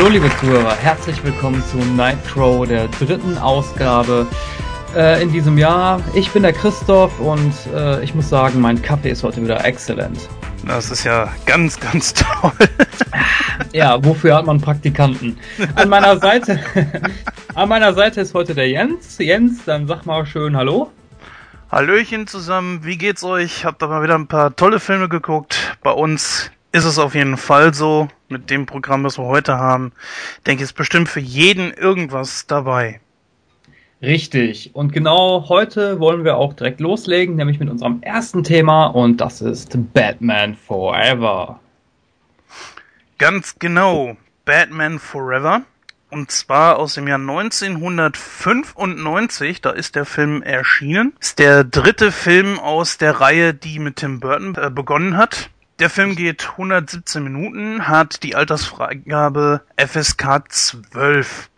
[0.00, 4.26] Hallo liebe Zuhörer, herzlich willkommen zu Nightcrow, der dritten Ausgabe
[4.96, 6.00] äh, in diesem Jahr.
[6.14, 10.26] Ich bin der Christoph und äh, ich muss sagen, mein Kaffee ist heute wieder exzellent.
[10.66, 12.50] Das ist ja ganz, ganz toll.
[13.74, 15.38] ja, wofür hat man Praktikanten?
[15.74, 16.58] An meiner Seite,
[17.54, 19.18] an meiner Seite ist heute der Jens.
[19.18, 20.90] Jens, dann sag mal schön Hallo.
[21.70, 23.66] Hallöchen zusammen, wie geht's euch?
[23.66, 25.76] Habt ihr mal wieder ein paar tolle Filme geguckt?
[25.82, 28.08] Bei uns ist es auf jeden Fall so.
[28.30, 29.90] Mit dem Programm, das wir heute haben,
[30.46, 33.00] denke ich, ist bestimmt für jeden irgendwas dabei.
[34.00, 34.70] Richtig.
[34.72, 39.42] Und genau heute wollen wir auch direkt loslegen, nämlich mit unserem ersten Thema und das
[39.42, 41.58] ist Batman Forever.
[43.18, 44.16] Ganz genau.
[44.44, 45.62] Batman Forever.
[46.08, 51.14] Und zwar aus dem Jahr 1995, da ist der Film erschienen.
[51.20, 55.50] Ist der dritte Film aus der Reihe, die mit Tim Burton äh, begonnen hat.
[55.80, 61.48] Der Film geht 117 Minuten, hat die Altersfreigabe FSK 12.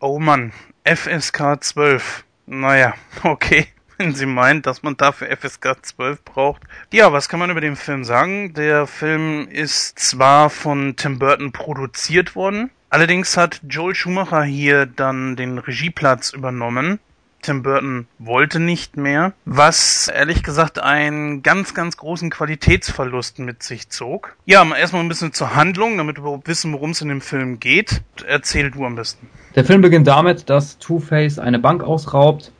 [0.00, 0.52] Oh Mann,
[0.84, 2.24] FSK 12.
[2.46, 3.68] Naja, okay.
[3.96, 6.62] Wenn sie meint, dass man dafür FSK 12 braucht.
[6.92, 8.54] Ja, was kann man über den Film sagen?
[8.54, 15.36] Der Film ist zwar von Tim Burton produziert worden, allerdings hat Joel Schumacher hier dann
[15.36, 16.98] den Regieplatz übernommen.
[17.48, 23.88] Tim Burton wollte nicht mehr, was ehrlich gesagt einen ganz, ganz großen Qualitätsverlust mit sich
[23.88, 24.36] zog.
[24.44, 27.58] Ja, erstmal ein bisschen zur Handlung, damit wir überhaupt wissen, worum es in dem Film
[27.58, 28.02] geht.
[28.26, 29.28] Erzähl du am besten.
[29.54, 32.52] Der Film beginnt damit, dass Two-Face eine Bank ausraubt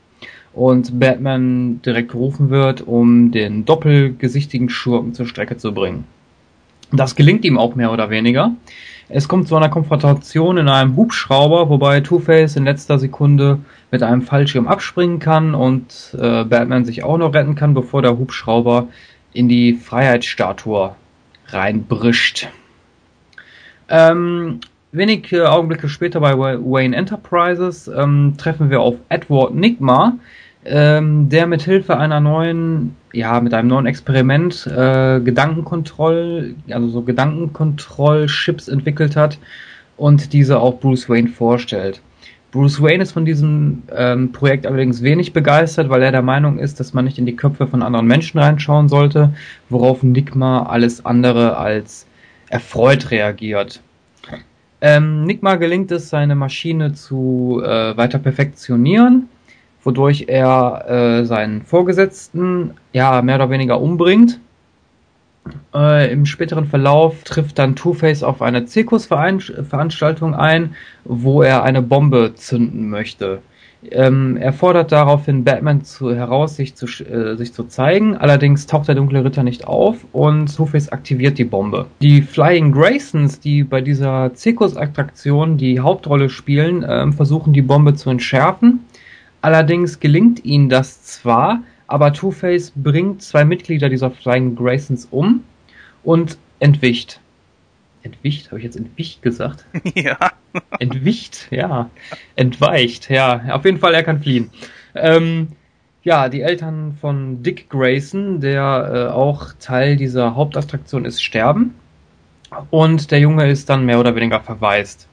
[0.55, 6.05] und Batman direkt gerufen wird, um den doppelgesichtigen Schurken zur Strecke zu bringen.
[6.93, 8.53] Das gelingt ihm auch mehr oder weniger.
[9.11, 13.59] Es kommt zu einer Konfrontation in einem Hubschrauber, wobei Two-Face in letzter Sekunde
[13.91, 18.19] mit einem Fallschirm abspringen kann und äh, Batman sich auch noch retten kann, bevor der
[18.19, 18.89] Hubschrauber
[19.33, 20.95] in die Freiheitsstatue
[21.47, 22.49] reinbrischt.
[23.89, 24.61] Ähm,
[24.93, 30.19] wenige Augenblicke später bei Wayne Enterprises ähm, treffen wir auf Edward Nigma,
[30.65, 37.03] ähm, der mit Hilfe einer neuen, ja, mit einem neuen Experiment äh, Gedankenkontroll, also so
[37.03, 39.39] Gedankenkontroll-Chips entwickelt hat
[39.97, 42.01] und diese auch Bruce Wayne vorstellt.
[42.51, 46.81] Bruce Wayne ist von diesem ähm, Projekt allerdings wenig begeistert, weil er der Meinung ist,
[46.81, 49.35] dass man nicht in die Köpfe von anderen Menschen reinschauen sollte,
[49.69, 52.07] worauf Nigma alles andere als
[52.49, 53.83] erfreut reagiert.
[54.81, 59.29] Ähm, Nigma gelingt es, seine Maschine zu äh, weiter perfektionieren,
[59.89, 64.39] wodurch er äh, seinen Vorgesetzten ja mehr oder weniger umbringt.
[65.75, 70.75] Äh, Im späteren Verlauf trifft dann Two-Face auf eine Zirkusveranstaltung ein,
[71.05, 73.41] wo er eine Bombe zünden möchte.
[73.91, 78.17] Ähm, er fordert daraufhin Batman zu, heraus, sich zu, äh, sich zu zeigen.
[78.17, 81.87] Allerdings taucht der dunkle Ritter nicht auf und Two-Face aktiviert die Bombe.
[82.03, 88.11] Die Flying Graysons, die bei dieser Zirkusattraktion die Hauptrolle spielen, äh, versuchen die Bombe zu
[88.11, 88.81] entschärfen.
[89.41, 95.45] Allerdings gelingt ihnen das zwar, aber Two-Face bringt zwei Mitglieder dieser Flying Graysons um
[96.03, 97.21] und entwicht.
[98.03, 98.49] Entwicht?
[98.49, 99.67] Habe ich jetzt entwicht gesagt?
[99.95, 100.17] Ja.
[100.79, 101.91] Entwicht, ja.
[102.37, 103.43] Entweicht, ja.
[103.51, 104.51] Auf jeden Fall, er kann fliehen.
[104.95, 105.49] Ähm,
[106.03, 111.75] ja, die Eltern von Dick Grayson, der äh, auch Teil dieser Hauptattraktion ist, sterben.
[112.71, 115.09] Und der Junge ist dann mehr oder weniger verwaist.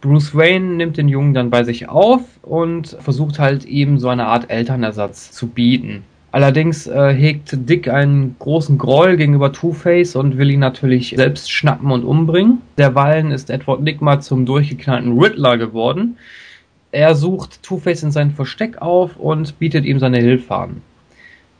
[0.00, 4.26] Bruce Wayne nimmt den Jungen dann bei sich auf und versucht halt ihm so eine
[4.26, 6.04] Art Elternersatz zu bieten.
[6.32, 11.90] Allerdings äh, hegt Dick einen großen Groll gegenüber Two-Face und will ihn natürlich selbst schnappen
[11.90, 12.62] und umbringen.
[12.78, 16.16] Derweilen ist Edward Nigma zum durchgeknallten Riddler geworden.
[16.92, 20.82] Er sucht Two-Face in sein Versteck auf und bietet ihm seine Hilfe an.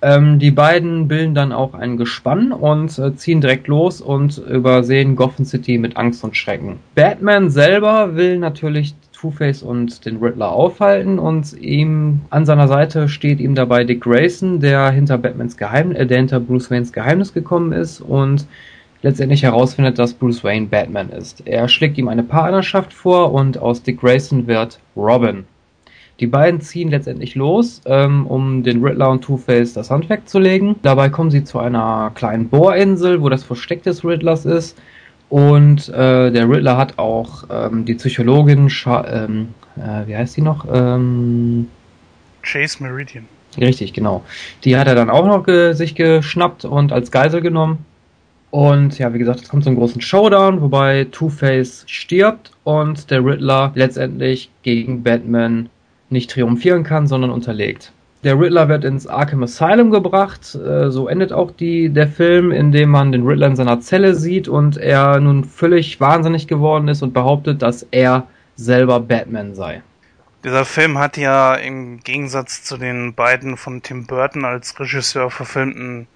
[0.02, 5.14] Ähm, die beiden bilden dann auch ein Gespann und äh, ziehen direkt los und übersehen
[5.14, 6.78] Gotham City mit Angst und Schrecken.
[6.94, 13.40] Batman selber will natürlich Two-Face und den Riddler aufhalten und ihm an seiner Seite steht
[13.40, 17.72] ihm dabei Dick Grayson, der hinter Batmans Geheimnis, äh, der hinter Bruce Waynes Geheimnis gekommen
[17.72, 18.46] ist und
[19.02, 21.46] letztendlich herausfindet, dass Bruce Wayne Batman ist.
[21.46, 25.44] Er schlägt ihm eine Partnerschaft vor und aus Dick Grayson wird Robin.
[26.20, 30.76] Die beiden ziehen letztendlich los, ähm, um den Riddler und Two-Face das Handwerk zu legen.
[30.82, 34.76] Dabei kommen sie zu einer kleinen Bohrinsel, wo das Versteck des Riddlers ist
[35.30, 40.42] und äh, der Riddler hat auch ähm, die Psychologin, Scha ähm, äh, wie heißt die
[40.42, 40.66] noch?
[40.70, 41.68] Ähm,
[42.42, 43.26] Chase Meridian.
[43.56, 44.24] Richtig, genau.
[44.64, 47.84] Die hat er dann auch noch ge sich geschnappt und als Geisel genommen.
[48.50, 53.24] Und ja, wie gesagt, es kommt zu einem großen Showdown, wobei Two-Face stirbt und der
[53.24, 55.68] Riddler letztendlich gegen Batman
[56.10, 57.92] nicht triumphieren kann, sondern unterlegt.
[58.22, 60.54] der Riddler wird ins Arkham Asylum gebracht.
[60.54, 64.14] Äh, so endet auch die, der Film, in dem man den Riddler in seiner Zelle
[64.14, 68.26] sieht und er nun völlig wahnsinnig geworden ist und behauptet, dass er
[68.56, 69.82] selber Batman sei.
[70.44, 76.06] Dieser Film hat ja im Gegensatz zu den beiden von Tim Burton als Regisseur verfilmten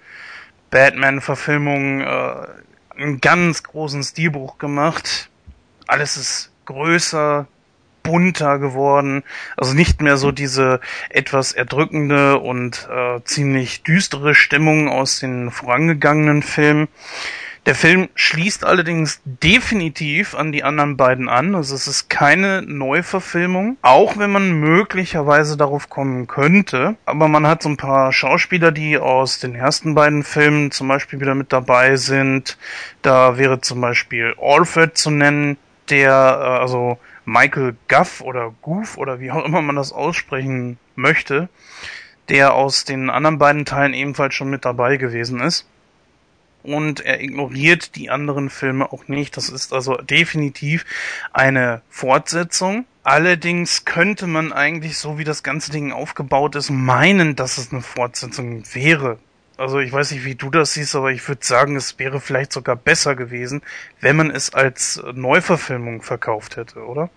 [0.71, 2.47] Batman-Verfilmungen äh,
[2.97, 5.31] einen ganz großen Stilbruch gemacht.
[5.87, 7.47] Alles ist größer,
[8.05, 9.25] bunter geworden.
[9.57, 10.79] Also nicht mehr so diese
[11.11, 16.87] etwas erdrückende und äh, ziemlich düstere Stimmung aus den vorangegangenen Filmen.
[17.67, 21.55] Der Film schließt allerdings definitiv an die anderen beiden an.
[21.55, 26.97] Also es ist keine Neuverfilmung, auch wenn man möglicherweise darauf kommen könnte.
[27.07, 31.21] Aber man hat so ein paar Schauspieler, die aus den ersten beiden Filmen zum Beispiel
[31.21, 32.59] wieder mit dabei sind.
[33.01, 35.57] Da wäre zum Beispiel Alfred zu nennen,
[35.89, 41.49] der, äh, also Michael Guff oder Goof oder wie auch immer man das aussprechen möchte,
[42.29, 45.67] der aus den anderen beiden Teilen ebenfalls schon mit dabei gewesen ist.
[46.63, 49.37] Und er ignoriert die anderen Filme auch nicht.
[49.37, 50.87] Das ist also definitiv
[51.33, 52.87] eine Fortsetzung.
[53.03, 57.83] Allerdings könnte man eigentlich, so wie das ganze Ding aufgebaut ist, meinen, dass es eine
[57.83, 59.19] Fortsetzung wäre.
[59.57, 62.53] Also ich weiß nicht, wie du das siehst, aber ich würde sagen, es wäre vielleicht
[62.53, 63.63] sogar besser gewesen,
[64.01, 67.09] wenn man es als Neuverfilmung verkauft hätte, oder?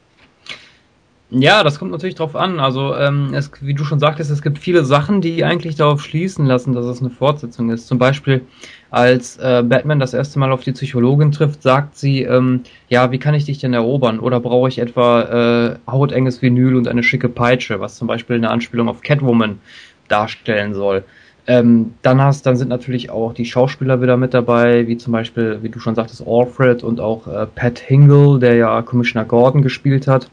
[1.29, 2.59] Ja, das kommt natürlich drauf an.
[2.61, 6.45] Also, ähm, es, wie du schon sagtest, es gibt viele Sachen, die eigentlich darauf schließen
[6.45, 7.87] lassen, dass es eine Fortsetzung ist.
[7.87, 8.43] Zum Beispiel,
[8.91, 13.19] als äh, Batman das erste Mal auf die Psychologin trifft, sagt sie, ähm, ja, wie
[13.19, 14.19] kann ich dich denn erobern?
[14.21, 18.49] Oder brauche ich etwa äh, hautenges Vinyl und eine schicke Peitsche, was zum Beispiel eine
[18.49, 19.59] Anspielung auf Catwoman
[20.07, 21.03] darstellen soll.
[21.49, 25.59] Ähm, dann hast, dann sind natürlich auch die Schauspieler wieder mit dabei, wie zum Beispiel,
[25.61, 30.07] wie du schon sagtest, Alfred und auch äh, Pat Hingle, der ja Commissioner Gordon gespielt
[30.07, 30.29] hat.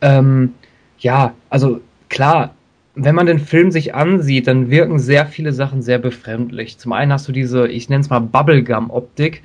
[0.00, 0.54] Ähm,
[0.98, 2.54] ja, also klar,
[2.94, 6.78] wenn man den Film sich ansieht, dann wirken sehr viele Sachen sehr befremdlich.
[6.78, 9.42] Zum einen hast du diese, ich nenne es mal Bubblegum-Optik.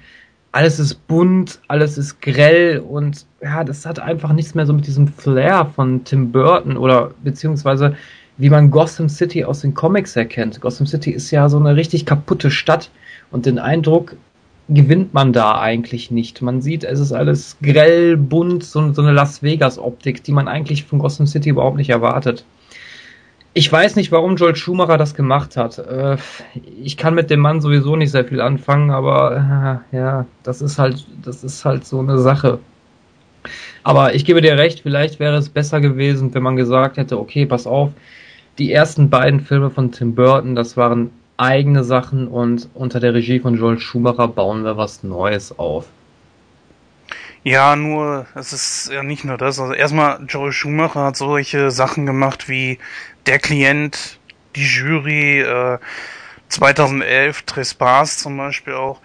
[0.54, 4.88] Alles ist bunt, alles ist grell und ja, das hat einfach nichts mehr so mit
[4.88, 7.96] diesem Flair von Tim Burton oder beziehungsweise
[8.38, 10.62] wie man Gotham City aus den Comics erkennt.
[10.62, 12.90] Gotham City ist ja so eine richtig kaputte Stadt
[13.32, 14.16] und den Eindruck
[14.70, 16.42] gewinnt man da eigentlich nicht.
[16.42, 20.84] Man sieht, es ist alles grell, bunt, so, so eine Las Vegas-Optik, die man eigentlich
[20.84, 22.46] von Gotham City überhaupt nicht erwartet.
[23.54, 25.80] Ich weiß nicht, warum Joel Schumacher das gemacht hat.
[25.80, 26.18] Äh,
[26.84, 30.78] ich kann mit dem Mann sowieso nicht sehr viel anfangen, aber äh, ja, das ist
[30.78, 32.60] halt, das ist halt so eine Sache.
[33.84, 37.46] Aber ich gebe dir recht, vielleicht wäre es besser gewesen, wenn man gesagt hätte, okay,
[37.46, 37.92] pass auf,
[38.58, 43.40] die ersten beiden Filme von Tim Burton, das waren eigene Sachen und unter der Regie
[43.40, 45.86] von Joel Schumacher bauen wir was Neues auf.
[47.44, 49.60] Ja, nur, es ist ja nicht nur das.
[49.60, 52.78] Also erstmal, Joel Schumacher hat solche Sachen gemacht wie
[53.26, 54.20] Der Klient,
[54.56, 55.78] die Jury, äh,
[56.50, 59.00] 2011, Trespass zum Beispiel auch.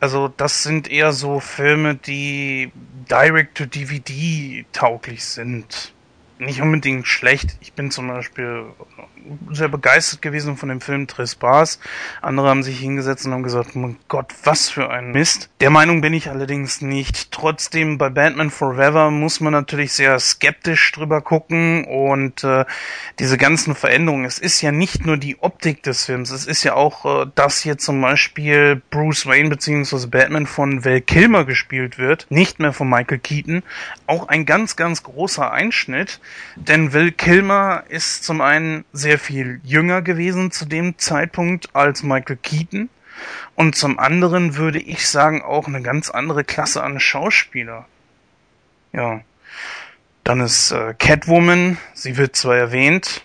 [0.00, 2.72] Also das sind eher so Filme, die
[3.10, 5.93] direct-to-DVD tauglich sind.
[6.38, 7.56] Nicht unbedingt schlecht.
[7.60, 8.66] Ich bin zum Beispiel
[9.50, 11.78] sehr begeistert gewesen von dem Film Trespass.
[12.20, 15.48] Andere haben sich hingesetzt und haben gesagt, mein Gott, was für ein Mist.
[15.60, 17.30] Der Meinung bin ich allerdings nicht.
[17.30, 22.64] Trotzdem bei Batman Forever muss man natürlich sehr skeptisch drüber gucken und äh,
[23.18, 24.24] diese ganzen Veränderungen.
[24.24, 27.60] Es ist ja nicht nur die Optik des Films, es ist ja auch, äh, dass
[27.60, 30.06] hier zum Beispiel Bruce Wayne bzw.
[30.06, 33.62] Batman von Val Kilmer gespielt wird, nicht mehr von Michael Keaton.
[34.06, 36.20] Auch ein ganz, ganz großer Einschnitt,
[36.56, 42.02] denn Val Kilmer ist zum einen sehr sehr viel jünger gewesen zu dem Zeitpunkt als
[42.02, 42.88] Michael Keaton.
[43.54, 47.86] Und zum anderen würde ich sagen auch eine ganz andere Klasse an Schauspieler.
[48.92, 49.20] Ja.
[50.24, 53.24] Dann ist äh, Catwoman, sie wird zwar erwähnt,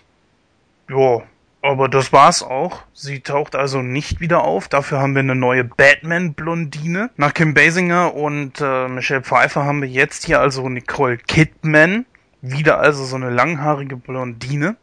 [0.88, 1.22] ja,
[1.60, 2.84] aber das war's auch.
[2.92, 4.68] Sie taucht also nicht wieder auf.
[4.68, 7.10] Dafür haben wir eine neue Batman-Blondine.
[7.16, 12.06] Nach Kim Basinger und äh, Michelle Pfeiffer haben wir jetzt hier also Nicole Kidman.
[12.42, 14.76] Wieder also so eine langhaarige Blondine.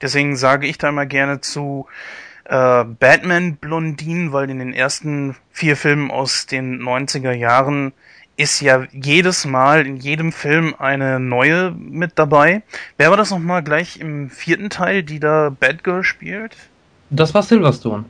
[0.00, 1.86] Deswegen sage ich da immer gerne zu
[2.44, 7.92] äh, Batman Blondinen, weil in den ersten vier Filmen aus den 90er Jahren
[8.36, 12.62] ist ja jedes Mal in jedem Film eine neue mit dabei.
[12.96, 16.56] Wer war das nochmal gleich im vierten Teil, die da Batgirl spielt?
[17.10, 18.04] Das war Silverstone.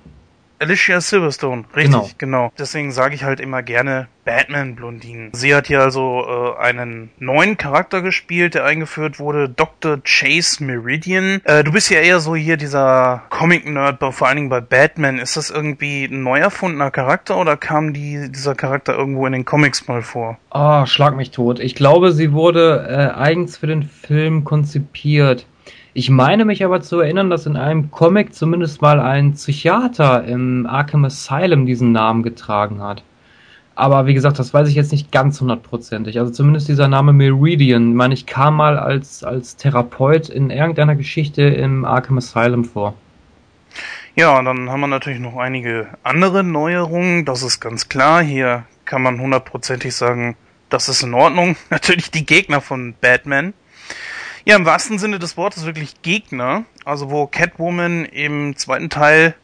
[0.62, 2.08] Alicia Silverstone, richtig, genau.
[2.18, 2.52] genau.
[2.56, 5.30] Deswegen sage ich halt immer gerne Batman-Blondinen.
[5.32, 9.98] Sie hat hier also äh, einen neuen Charakter gespielt, der eingeführt wurde, Dr.
[10.04, 11.40] Chase Meridian.
[11.44, 15.18] Äh, du bist ja eher so hier dieser Comic-Nerd, vor allen Dingen bei Batman.
[15.18, 19.44] Ist das irgendwie ein neu erfundener Charakter oder kam die, dieser Charakter irgendwo in den
[19.44, 20.38] Comics mal vor?
[20.50, 21.58] Ah, oh, schlag mich tot.
[21.58, 25.44] Ich glaube, sie wurde äh, eigens für den Film konzipiert.
[25.94, 30.66] Ich meine mich aber zu erinnern, dass in einem Comic zumindest mal ein Psychiater im
[30.66, 33.02] Arkham Asylum diesen Namen getragen hat.
[33.74, 36.18] Aber wie gesagt, das weiß ich jetzt nicht ganz hundertprozentig.
[36.18, 41.42] Also zumindest dieser Name Meridian, meine ich, kam mal als, als Therapeut in irgendeiner Geschichte
[41.42, 42.94] im Arkham Asylum vor.
[44.14, 47.24] Ja, und dann haben wir natürlich noch einige andere Neuerungen.
[47.24, 48.22] Das ist ganz klar.
[48.22, 50.36] Hier kann man hundertprozentig sagen,
[50.68, 51.56] das ist in Ordnung.
[51.70, 53.54] Natürlich die Gegner von Batman.
[54.44, 56.64] Ja, im wahrsten Sinne des Wortes wirklich Gegner.
[56.84, 59.36] Also wo Catwoman im zweiten Teil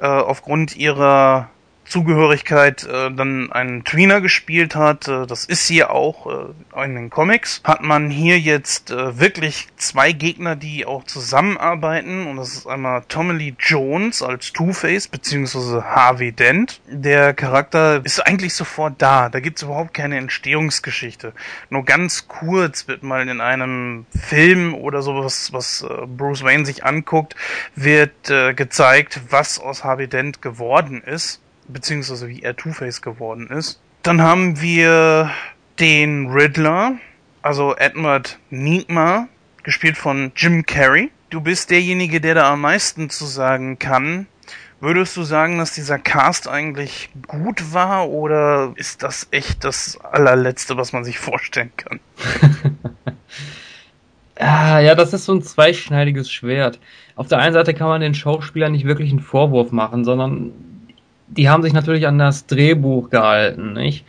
[0.00, 1.50] äh, aufgrund ihrer
[1.88, 5.08] Zugehörigkeit äh, dann einen Tweener gespielt hat.
[5.08, 6.26] Äh, das ist sie auch
[6.74, 7.60] äh, in den Comics.
[7.64, 12.26] Hat man hier jetzt äh, wirklich zwei Gegner, die auch zusammenarbeiten.
[12.26, 16.80] Und das ist einmal Tommy Lee Jones als Two-Face beziehungsweise Harvey Dent.
[16.86, 19.28] Der Charakter ist eigentlich sofort da.
[19.28, 21.32] Da gibt's überhaupt keine Entstehungsgeschichte.
[21.70, 26.84] Nur ganz kurz wird mal in einem Film oder sowas, was äh, Bruce Wayne sich
[26.84, 27.34] anguckt,
[27.74, 33.80] wird äh, gezeigt, was aus Harvey Dent geworden ist beziehungsweise wie er Two-Face geworden ist.
[34.02, 35.30] Dann haben wir
[35.78, 36.94] den Riddler,
[37.42, 39.28] also Edward Nigma,
[39.62, 41.10] gespielt von Jim Carrey.
[41.30, 44.26] Du bist derjenige, der da am meisten zu sagen kann.
[44.80, 50.76] Würdest du sagen, dass dieser Cast eigentlich gut war oder ist das echt das allerletzte,
[50.76, 52.00] was man sich vorstellen kann?
[54.38, 56.78] ah, ja, das ist so ein zweischneidiges Schwert.
[57.16, 60.52] Auf der einen Seite kann man den Schauspielern nicht wirklich einen Vorwurf machen, sondern
[61.30, 64.04] die haben sich natürlich an das Drehbuch gehalten, nicht?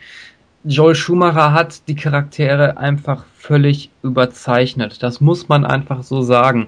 [0.64, 5.02] Joel Schumacher hat die Charaktere einfach völlig überzeichnet.
[5.02, 6.66] Das muss man einfach so sagen.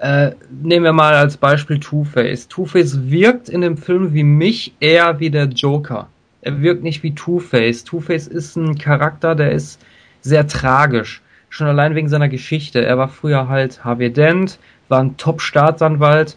[0.00, 2.48] Äh, nehmen wir mal als Beispiel Two-Face.
[2.48, 6.08] Two-Face wirkt in dem Film wie mich eher wie der Joker.
[6.40, 7.84] Er wirkt nicht wie Two-Face.
[7.84, 9.80] Two-Face ist ein Charakter, der ist
[10.20, 11.22] sehr tragisch.
[11.48, 12.84] Schon allein wegen seiner Geschichte.
[12.84, 14.58] Er war früher halt Harvey Dent,
[14.88, 16.36] war ein Top-Staatsanwalt,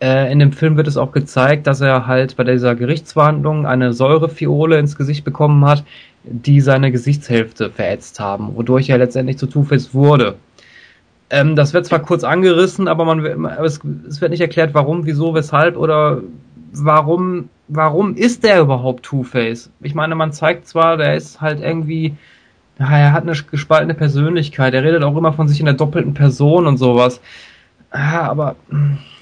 [0.00, 3.92] äh, in dem Film wird es auch gezeigt, dass er halt bei dieser Gerichtsverhandlung eine
[3.92, 5.84] Säurefiole ins Gesicht bekommen hat,
[6.24, 10.36] die seine Gesichtshälfte verätzt haben, wodurch er letztendlich zu Two-Face wurde.
[11.30, 13.24] Ähm, das wird zwar kurz angerissen, aber man
[13.64, 16.20] es, es wird nicht erklärt, warum, wieso, weshalb oder
[16.72, 19.70] warum, warum ist der überhaupt Two-Face?
[19.80, 22.16] Ich meine, man zeigt zwar, der ist halt irgendwie,
[22.78, 26.14] ja, er hat eine gespaltene Persönlichkeit, er redet auch immer von sich in der doppelten
[26.14, 27.20] Person und sowas.
[27.92, 29.15] Ja, aber Ah,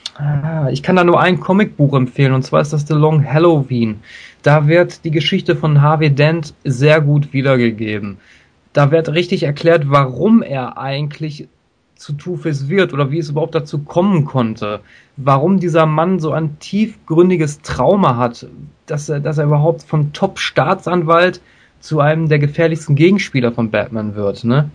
[0.71, 4.01] ich kann da nur ein Comicbuch empfehlen, und zwar ist das The Long Halloween.
[4.43, 8.19] Da wird die Geschichte von Harvey Dent sehr gut wiedergegeben.
[8.73, 11.49] Da wird richtig erklärt, warum er eigentlich
[11.97, 14.81] zu Two-Face wird oder wie es überhaupt dazu kommen konnte.
[15.17, 18.47] Warum dieser Mann so ein tiefgründiges Trauma hat,
[18.87, 21.41] dass er, dass er überhaupt vom Top-Staatsanwalt
[21.81, 24.45] zu einem der gefährlichsten Gegenspieler von Batman wird.
[24.45, 24.71] Ne?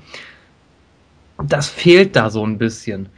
[1.43, 3.09] Das fehlt da so ein bisschen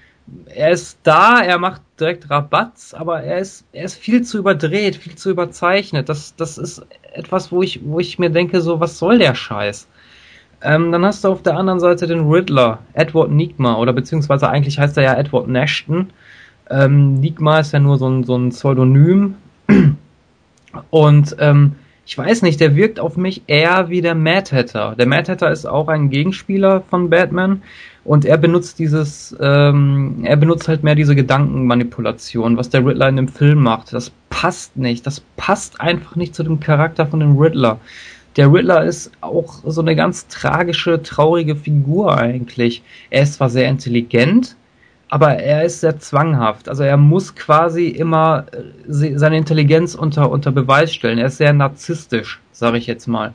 [0.45, 4.95] er ist da, er macht direkt Rabatz, aber er ist, er ist viel zu überdreht,
[4.95, 6.09] viel zu überzeichnet.
[6.09, 9.87] Das, das ist etwas, wo ich, wo ich mir denke, so, was soll der Scheiß?
[10.63, 14.79] Ähm, dann hast du auf der anderen Seite den Riddler, Edward Nigma, oder beziehungsweise eigentlich
[14.79, 16.11] heißt er ja Edward Nashton.
[16.69, 19.35] Ähm, Nigma ist ja nur so ein, so ein Pseudonym.
[20.89, 21.75] Und ähm,
[22.05, 24.95] ich weiß nicht, der wirkt auf mich eher wie der Mad Hatter.
[24.97, 27.61] Der Mad Hatter ist auch ein Gegenspieler von Batman
[28.03, 33.15] und er benutzt dieses, ähm, er benutzt halt mehr diese Gedankenmanipulation, was der Riddler in
[33.17, 33.93] dem Film macht.
[33.93, 35.05] Das passt nicht.
[35.05, 37.79] Das passt einfach nicht zu dem Charakter von dem Riddler.
[38.37, 42.81] Der Riddler ist auch so eine ganz tragische, traurige Figur eigentlich.
[43.11, 44.55] Er ist zwar sehr intelligent,
[45.09, 46.69] aber er ist sehr zwanghaft.
[46.69, 51.19] Also er muss quasi immer äh, seine Intelligenz unter, unter Beweis stellen.
[51.19, 53.33] Er ist sehr narzisstisch, sage ich jetzt mal.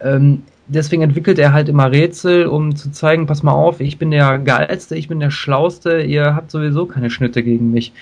[0.00, 4.10] Ähm, deswegen entwickelt er halt immer Rätsel, um zu zeigen, pass mal auf, ich bin
[4.10, 7.92] der Geilste, ich bin der Schlauste, ihr habt sowieso keine Schnitte gegen mich.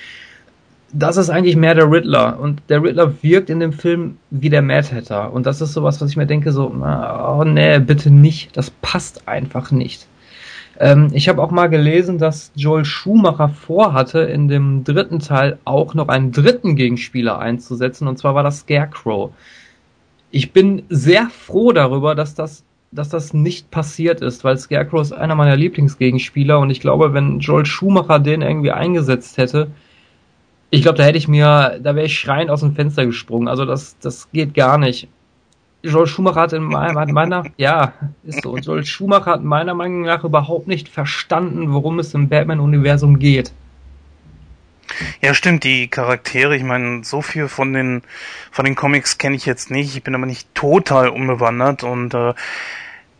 [0.92, 2.38] Das ist eigentlich mehr der Riddler.
[2.40, 5.32] Und der Riddler wirkt in dem Film wie der Mad Hatter.
[5.32, 8.56] Und das ist sowas, was ich mir denke, so, oh nee, bitte nicht.
[8.56, 10.06] Das passt einfach nicht.
[10.80, 15.92] Ähm, ich habe auch mal gelesen, dass Joel Schumacher vorhatte, in dem dritten Teil auch
[15.94, 18.08] noch einen dritten Gegenspieler einzusetzen.
[18.08, 19.32] Und zwar war das Scarecrow
[20.30, 25.12] ich bin sehr froh darüber, dass das, dass das nicht passiert ist, weil Scarecrow ist
[25.12, 29.70] einer meiner Lieblingsgegenspieler und ich glaube, wenn Joel Schumacher den irgendwie eingesetzt hätte,
[30.70, 33.48] ich glaube, da hätte ich mir, da wäre ich schreiend aus dem Fenster gesprungen.
[33.48, 35.08] Also das, das geht gar nicht.
[35.82, 37.92] Joel Schumacher hat in meiner, ja,
[38.24, 38.56] ist so.
[38.56, 43.52] Joel Schumacher hat meiner Meinung nach überhaupt nicht verstanden, worum es im Batman-Universum geht.
[45.20, 48.02] Ja, stimmt, die Charaktere, ich meine, so viel von den
[48.50, 52.34] von den Comics kenne ich jetzt nicht, ich bin aber nicht total unbewandert und äh,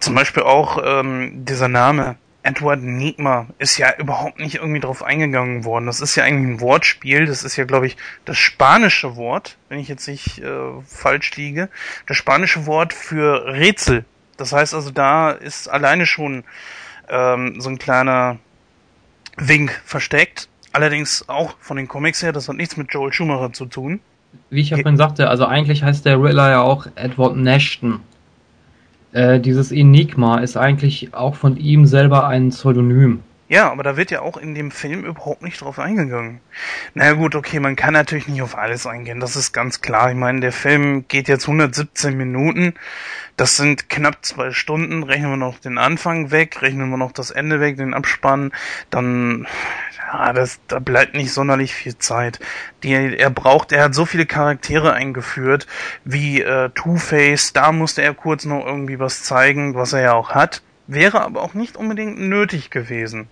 [0.00, 5.64] zum Beispiel auch ähm, dieser Name Edward Nigma ist ja überhaupt nicht irgendwie drauf eingegangen
[5.64, 5.86] worden.
[5.86, 7.26] Das ist ja eigentlich ein Wortspiel.
[7.26, 11.68] Das ist ja, glaube ich, das spanische Wort, wenn ich jetzt nicht äh, falsch liege,
[12.06, 14.04] das spanische Wort für Rätsel.
[14.36, 16.44] Das heißt also, da ist alleine schon
[17.08, 18.38] ähm, so ein kleiner
[19.36, 20.48] Wink versteckt.
[20.78, 23.98] Allerdings auch von den Comics her, das hat nichts mit Joel Schumacher zu tun.
[24.48, 27.98] Wie ich ja vorhin sagte, also eigentlich heißt der Riddler ja auch Edward Nashton.
[29.10, 33.24] Äh, dieses Enigma ist eigentlich auch von ihm selber ein Pseudonym.
[33.50, 36.40] Ja, aber da wird ja auch in dem Film überhaupt nicht drauf eingegangen.
[36.92, 40.10] naja, gut, okay, man kann natürlich nicht auf alles eingehen, das ist ganz klar.
[40.10, 42.74] Ich meine, der Film geht jetzt 117 Minuten,
[43.38, 47.30] das sind knapp zwei Stunden, rechnen wir noch den Anfang weg, rechnen wir noch das
[47.30, 48.52] Ende weg, den Abspann,
[48.90, 49.46] dann,
[50.12, 52.40] ja, das, da bleibt nicht sonderlich viel Zeit.
[52.82, 55.66] Die, er braucht, er hat so viele Charaktere eingeführt,
[56.04, 60.32] wie äh, Two-Face, da musste er kurz noch irgendwie was zeigen, was er ja auch
[60.32, 63.28] hat wäre aber auch nicht unbedingt nötig gewesen.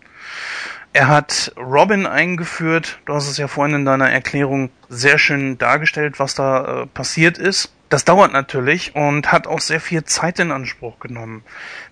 [0.93, 3.01] Er hat Robin eingeführt.
[3.05, 7.39] Du hast es ja vorhin in deiner Erklärung sehr schön dargestellt, was da äh, passiert
[7.39, 7.73] ist.
[7.89, 11.43] Das dauert natürlich und hat auch sehr viel Zeit in Anspruch genommen.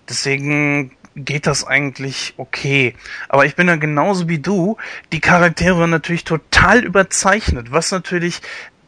[0.09, 2.95] Deswegen geht das eigentlich okay.
[3.29, 4.77] Aber ich bin da genauso wie du.
[5.13, 8.41] Die Charaktere waren natürlich total überzeichnet, was natürlich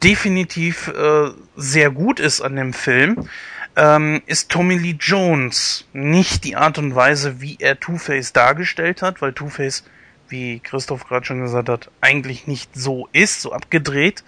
[0.04, 3.30] definitiv äh, sehr gut ist an dem Film
[3.78, 9.22] ähm, ist Tommy Lee Jones nicht die Art und Weise, wie er Two-Face dargestellt hat,
[9.22, 9.84] weil Two-Face,
[10.30, 14.24] wie Christoph gerade schon gesagt hat, eigentlich nicht so ist, so abgedreht.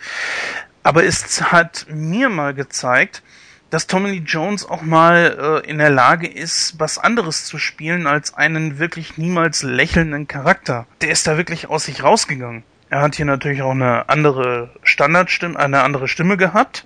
[0.83, 3.23] Aber es hat mir mal gezeigt,
[3.71, 8.07] dass Tommy Lee Jones auch mal äh, in der Lage ist, was anderes zu spielen
[8.07, 10.85] als einen wirklich niemals lächelnden Charakter.
[11.01, 12.63] Der ist da wirklich aus sich rausgegangen.
[12.91, 16.85] Er hat hier natürlich auch eine andere Standardstimme, eine andere Stimme gehabt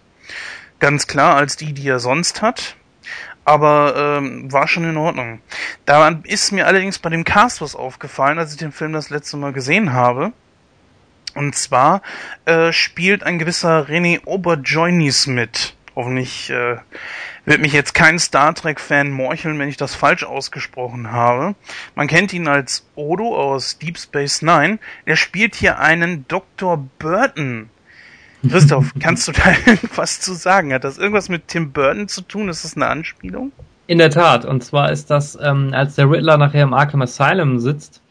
[0.80, 2.76] ganz klar als die, die er sonst hat.
[3.46, 5.42] Aber ähm, war schon in Ordnung.
[5.86, 9.36] Da ist mir allerdings bei dem Cast was aufgefallen, als ich den Film das letzte
[9.36, 10.32] Mal gesehen habe.
[11.36, 12.02] Und zwar
[12.46, 15.76] äh, spielt ein gewisser René Auberjoynis mit.
[15.96, 16.78] Hoffentlich äh,
[17.46, 21.56] wird mich jetzt kein Star Trek-Fan morcheln, wenn ich das falsch ausgesprochen habe.
[21.96, 24.80] Man kennt ihn als Odo aus Deep Space Nine.
[25.06, 26.78] Er spielt hier einen Dr.
[27.00, 27.70] Burton
[28.50, 30.74] Christoph, kannst du da irgendwas zu sagen?
[30.74, 32.50] Hat das irgendwas mit Tim Burton zu tun?
[32.50, 33.52] Ist das eine Anspielung?
[33.88, 34.46] In der Tat.
[34.46, 38.02] Und zwar ist das, ähm, als der Riddler nachher im Arkham Asylum sitzt,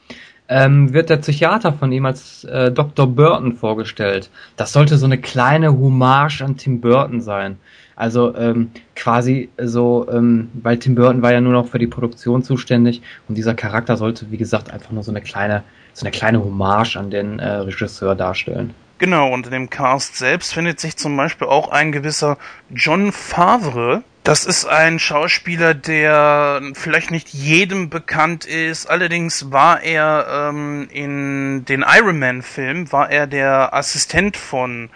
[0.48, 3.06] ähm, wird der Psychiater von ihm als äh, Dr.
[3.06, 4.30] Burton vorgestellt.
[4.56, 7.58] Das sollte so eine kleine Hommage an Tim Burton sein.
[7.96, 12.42] Also ähm, quasi so, ähm, weil Tim Burton war ja nur noch für die Produktion
[12.42, 16.42] zuständig und dieser Charakter sollte, wie gesagt, einfach nur so eine kleine, so eine kleine
[16.42, 18.74] Hommage an den äh, Regisseur darstellen.
[19.02, 22.38] Genau, in dem Cast selbst findet sich zum Beispiel auch ein gewisser
[22.70, 24.04] John Favre.
[24.22, 28.88] Das ist ein Schauspieler, der vielleicht nicht jedem bekannt ist.
[28.88, 34.88] Allerdings war er ähm, in den Iron Man-Film, war er der Assistent von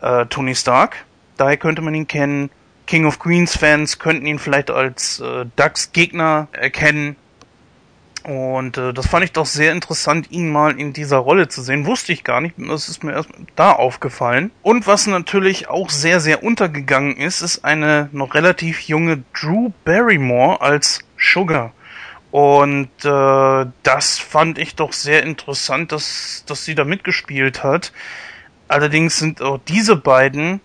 [0.00, 1.04] äh, Tony Stark.
[1.36, 2.48] Daher könnte man ihn kennen.
[2.86, 7.16] King of Queens Fans könnten ihn vielleicht als äh, Ducks Gegner erkennen.
[8.24, 11.86] Und äh, das fand ich doch sehr interessant, ihn mal in dieser Rolle zu sehen.
[11.86, 14.50] Wusste ich gar nicht, das ist mir erst da aufgefallen.
[14.62, 20.60] Und was natürlich auch sehr, sehr untergegangen ist, ist eine noch relativ junge Drew Barrymore
[20.60, 21.72] als Sugar.
[22.30, 27.92] Und äh, das fand ich doch sehr interessant, dass, dass sie da mitgespielt hat.
[28.68, 30.60] Allerdings sind auch diese beiden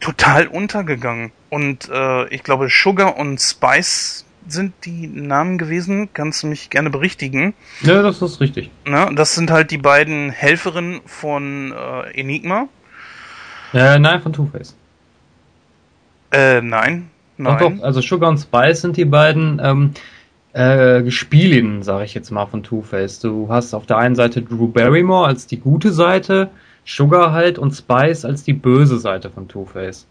[0.00, 1.30] total untergegangen.
[1.48, 6.08] Und äh, ich glaube, Sugar und Spice sind die Namen gewesen.
[6.12, 7.54] Kannst du mich gerne berichtigen?
[7.82, 8.70] Ja, das ist richtig.
[8.84, 12.68] Na, das sind halt die beiden Helferinnen von äh, Enigma.
[13.72, 14.76] Äh, nein, von Two-Face.
[16.32, 17.10] Äh, nein.
[17.36, 17.58] Nein.
[17.58, 19.94] Doch, doch, also Sugar und Spice sind die beiden ähm,
[20.52, 23.20] äh, Gespielinnen, sage ich jetzt mal, von Two-Face.
[23.20, 26.50] Du hast auf der einen Seite Drew Barrymore als die gute Seite,
[26.84, 30.06] Sugar halt und Spice als die böse Seite von Two-Face.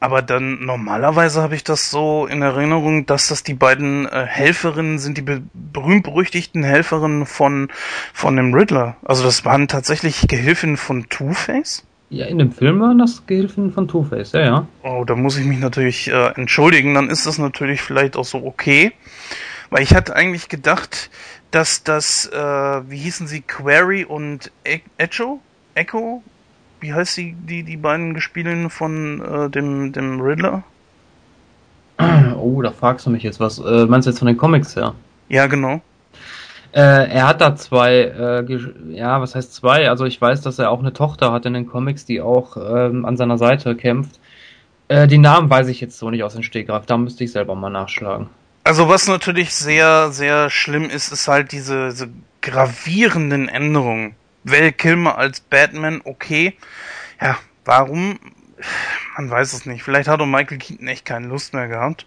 [0.00, 4.98] Aber dann normalerweise habe ich das so in Erinnerung, dass das die beiden äh, Helferinnen
[4.98, 7.68] sind, die be berühmt-berüchtigten Helferinnen von,
[8.12, 8.96] von dem Riddler.
[9.04, 11.84] Also das waren tatsächlich Gehilfen von Two-Face?
[12.10, 14.66] Ja, in dem Film waren das Gehilfen von Two-Face, ja, ja.
[14.82, 18.44] Oh, da muss ich mich natürlich äh, entschuldigen, dann ist das natürlich vielleicht auch so
[18.44, 18.92] okay.
[19.70, 21.10] Weil ich hatte eigentlich gedacht,
[21.50, 25.40] dass das, äh, wie hießen sie, Query und e Echo?
[25.74, 26.22] Echo?
[26.80, 30.62] Wie heißt die, die, die beiden Gespielinnen von äh, dem, dem Riddler?
[32.40, 33.58] Oh, da fragst du mich jetzt was.
[33.58, 34.94] Äh, meinst du jetzt von den Comics her?
[35.28, 35.82] Ja, genau.
[36.72, 38.58] Äh, er hat da zwei, äh,
[38.90, 39.88] ja, was heißt zwei?
[39.88, 43.04] Also ich weiß, dass er auch eine Tochter hat in den Comics, die auch ähm,
[43.04, 44.20] an seiner Seite kämpft.
[44.88, 47.54] Äh, die Namen weiß ich jetzt so nicht aus dem Stegreif, da müsste ich selber
[47.54, 48.28] mal nachschlagen.
[48.64, 52.08] Also was natürlich sehr, sehr schlimm ist, ist halt diese, diese
[52.42, 54.14] gravierenden Änderungen.
[54.44, 56.56] Val Kilmer als Batman, okay.
[57.20, 58.18] Ja, warum?
[59.16, 59.82] Man weiß es nicht.
[59.82, 62.06] Vielleicht hat auch Michael Keaton echt keine Lust mehr gehabt.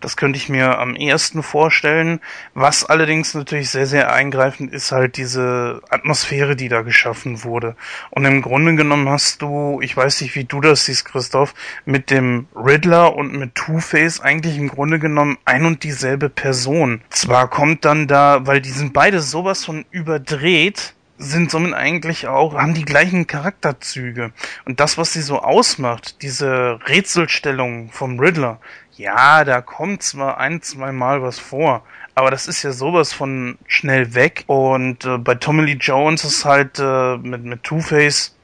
[0.00, 2.20] Das könnte ich mir am ehesten vorstellen.
[2.54, 7.76] Was allerdings natürlich sehr, sehr eingreifend ist halt diese Atmosphäre, die da geschaffen wurde.
[8.10, 12.10] Und im Grunde genommen hast du, ich weiß nicht, wie du das siehst, Christoph, mit
[12.10, 17.00] dem Riddler und mit Two-Face eigentlich im Grunde genommen ein und dieselbe Person.
[17.10, 22.54] Zwar kommt dann da, weil die sind beide sowas von überdreht, sind somit eigentlich auch,
[22.54, 24.32] haben die gleichen Charakterzüge.
[24.64, 28.60] Und das, was sie so ausmacht, diese Rätselstellung vom Riddler,
[28.96, 31.82] ja, da kommt zwar ein, zwei Mal was vor,
[32.14, 34.44] aber das ist ja sowas von schnell weg.
[34.46, 38.36] Und äh, bei Tommy Lee Jones ist halt äh, mit, mit Two-Face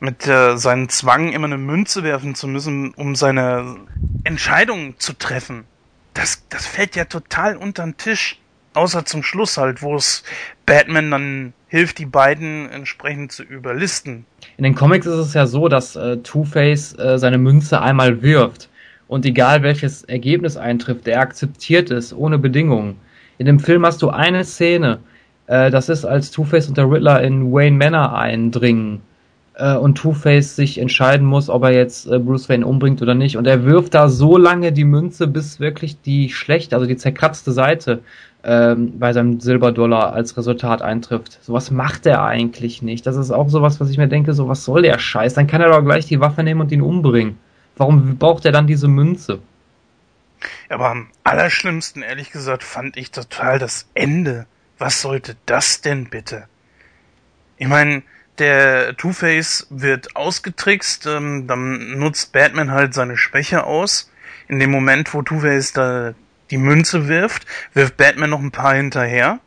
[0.00, 3.76] mit äh, seinem Zwang, immer eine Münze werfen zu müssen, um seine
[4.24, 5.64] Entscheidung zu treffen.
[6.14, 8.40] Das, das fällt ja total unter den Tisch.
[8.74, 10.22] Außer zum Schluss halt, wo es
[10.64, 14.24] Batman dann hilft, die beiden entsprechend zu überlisten.
[14.56, 18.68] In den Comics ist es ja so, dass äh, Two-Face äh, seine Münze einmal wirft
[19.08, 22.96] und egal welches Ergebnis eintrifft, er akzeptiert es ohne Bedingungen.
[23.38, 25.00] In dem Film hast du eine Szene,
[25.48, 29.00] äh, das ist als Two-Face und der Riddler in Wayne Manor eindringen
[29.54, 33.36] äh, und Two-Face sich entscheiden muss, ob er jetzt äh, Bruce Wayne umbringt oder nicht.
[33.36, 37.50] Und er wirft da so lange die Münze, bis wirklich die schlechte, also die zerkratzte
[37.50, 38.00] Seite
[38.42, 41.38] ähm, bei seinem Silberdollar als Resultat eintrifft.
[41.42, 43.06] Sowas macht er eigentlich nicht.
[43.06, 45.34] Das ist auch sowas, was ich mir denke, so was soll der Scheiß?
[45.34, 47.38] Dann kann er doch gleich die Waffe nehmen und ihn umbringen.
[47.76, 49.40] Warum braucht er dann diese Münze?
[50.68, 54.46] Aber am allerschlimmsten, ehrlich gesagt, fand ich total das Ende.
[54.78, 56.44] Was sollte das denn bitte?
[57.58, 58.02] Ich meine,
[58.38, 64.10] der Two-Face wird ausgetrickst, ähm, dann nutzt Batman halt seine Schwäche aus.
[64.48, 66.14] In dem Moment, wo Two-Face da
[66.50, 69.40] die Münze wirft, wirft Batman noch ein paar hinterher.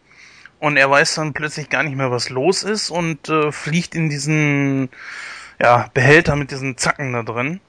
[0.59, 4.09] Und er weiß dann plötzlich gar nicht mehr, was los ist und äh, fliegt in
[4.09, 4.89] diesen
[5.61, 7.59] ja, Behälter mit diesen Zacken da drin.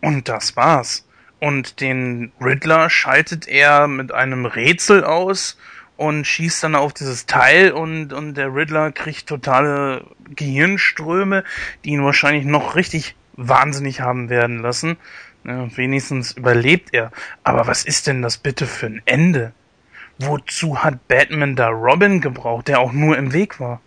[0.00, 1.06] Und das war's.
[1.40, 5.58] Und den Riddler schaltet er mit einem Rätsel aus
[5.96, 11.44] und schießt dann auf dieses Teil und, und der Riddler kriegt totale Gehirnströme,
[11.84, 14.96] die ihn wahrscheinlich noch richtig wahnsinnig haben werden lassen.
[15.46, 17.12] Ja, wenigstens überlebt er.
[17.44, 19.52] Aber was ist denn das bitte für ein Ende?
[20.18, 23.80] Wozu hat Batman da Robin gebraucht, der auch nur im Weg war?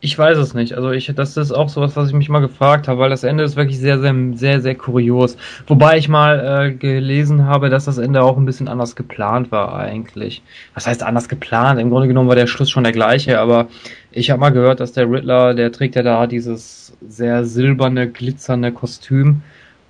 [0.00, 0.74] Ich weiß es nicht.
[0.74, 3.42] Also ich, das ist auch sowas, was ich mich mal gefragt habe, weil das Ende
[3.42, 5.36] ist wirklich sehr, sehr, sehr, sehr kurios.
[5.66, 9.74] Wobei ich mal äh, gelesen habe, dass das Ende auch ein bisschen anders geplant war
[9.74, 10.42] eigentlich.
[10.74, 11.80] Was heißt anders geplant?
[11.80, 13.66] Im Grunde genommen war der Schluss schon der gleiche, aber
[14.12, 18.70] ich habe mal gehört, dass der Riddler, der trägt ja da dieses sehr silberne, glitzernde
[18.70, 19.42] Kostüm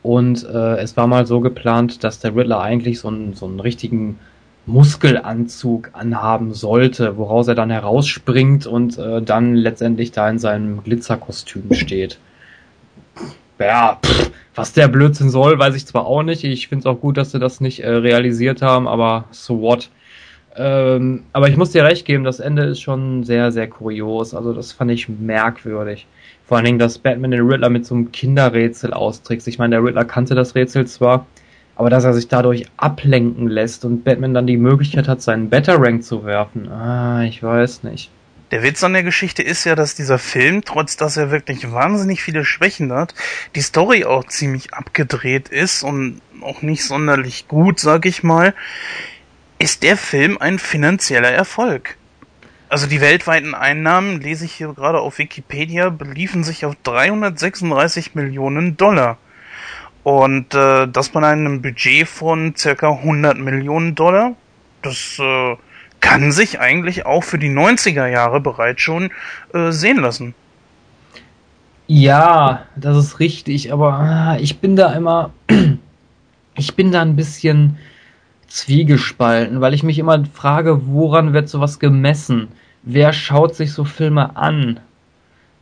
[0.03, 3.61] und äh, es war mal so geplant, dass der Riddler eigentlich so einen, so einen
[3.61, 4.19] richtigen
[4.67, 11.73] Muskelanzug anhaben sollte, woraus er dann herausspringt und äh, dann letztendlich da in seinem Glitzerkostüm
[11.73, 12.19] steht.
[13.59, 16.45] Ja, pff, was der Blödsinn soll, weiß ich zwar auch nicht.
[16.45, 19.89] Ich finde es auch gut, dass sie das nicht äh, realisiert haben, aber so what.
[20.57, 24.35] Ähm, aber ich muss dir recht geben, das Ende ist schon sehr, sehr kurios.
[24.35, 26.07] Also das fand ich merkwürdig.
[26.49, 29.47] Vor allen Dingen, dass Batman den Riddler mit so einem Kinderrätsel austrickst.
[29.49, 31.27] Ich meine, der Riddler kannte das Rätsel zwar,
[31.77, 36.03] aber dass er sich dadurch ablenken lässt und Batman dann die Möglichkeit hat, seinen Better-Rank
[36.03, 38.11] zu werfen, ah, ich weiß nicht.
[38.51, 42.23] Der Witz an der Geschichte ist ja, dass dieser Film, trotz dass er wirklich wahnsinnig
[42.23, 43.15] viele Schwächen hat,
[43.55, 48.55] die Story auch ziemlich abgedreht ist und auch nicht sonderlich gut, sag ich mal,
[49.59, 51.99] ist der Film ein finanzieller Erfolg.
[52.69, 58.77] Also die weltweiten Einnahmen, lese ich hier gerade auf Wikipedia, beliefen sich auf 336 Millionen
[58.77, 59.17] Dollar.
[60.03, 64.35] Und äh, das bei einem Budget von circa 100 Millionen Dollar.
[64.83, 65.57] Das äh,
[66.01, 69.11] kann sich eigentlich auch für die 90er Jahre bereits schon
[69.55, 70.35] äh, sehen lassen.
[71.87, 75.31] Ja, das ist richtig, aber ah, ich bin da immer,
[76.55, 77.79] ich bin da ein bisschen
[78.49, 82.49] zwiegespalten, weil ich mich immer frage, woran wird sowas gemessen?
[82.83, 84.81] Wer schaut sich so Filme an?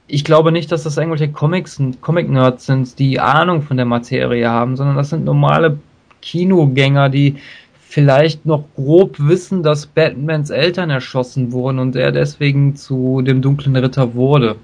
[0.09, 4.77] ich glaube nicht, dass das irgendwelche Comics, Comic-Nerds sind, die Ahnung von der Materie haben,
[4.77, 5.79] sondern das sind normale
[6.22, 7.37] Kinogänger, die
[7.81, 13.75] vielleicht noch grob wissen, dass Batmans Eltern erschossen wurden und er deswegen zu dem dunklen
[13.77, 14.57] Ritter wurde.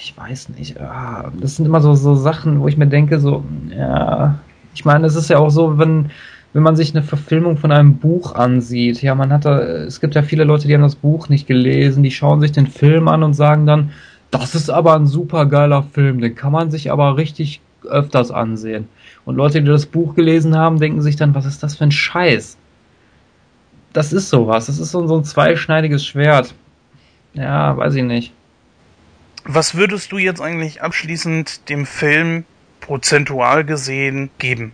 [0.00, 0.76] Ich weiß nicht.
[1.40, 3.44] Das sind immer so, so Sachen, wo ich mir denke, so,
[3.76, 4.38] ja,
[4.74, 6.10] ich meine, es ist ja auch so, wenn
[6.52, 10.14] wenn man sich eine Verfilmung von einem Buch ansieht, ja, man hat da, es gibt
[10.14, 13.22] ja viele Leute, die haben das Buch nicht gelesen, die schauen sich den Film an
[13.22, 13.90] und sagen dann,
[14.30, 18.88] das ist aber ein super geiler Film, den kann man sich aber richtig öfters ansehen.
[19.24, 21.92] Und Leute, die das Buch gelesen haben, denken sich dann, was ist das für ein
[21.92, 22.56] Scheiß?
[23.92, 24.66] Das ist sowas.
[24.66, 26.54] Das ist so, ein zweischneidiges Schwert.
[27.34, 28.32] Ja, weiß ich nicht.
[29.44, 32.44] Was würdest du jetzt eigentlich abschließend dem Film
[32.80, 34.72] prozentual gesehen geben?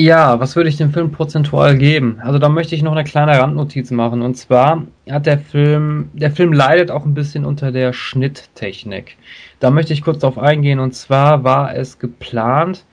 [0.00, 2.20] Ja, was würde ich dem Film prozentual geben?
[2.22, 4.22] Also da möchte ich noch eine kleine Randnotiz machen.
[4.22, 9.16] Und zwar hat der Film, der Film leidet auch ein bisschen unter der Schnitttechnik.
[9.58, 10.78] Da möchte ich kurz darauf eingehen.
[10.78, 12.84] Und zwar war es geplant,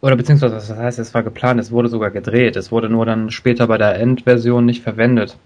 [0.00, 2.56] oder beziehungsweise, was heißt, es war geplant, es wurde sogar gedreht.
[2.56, 5.36] Es wurde nur dann später bei der Endversion nicht verwendet.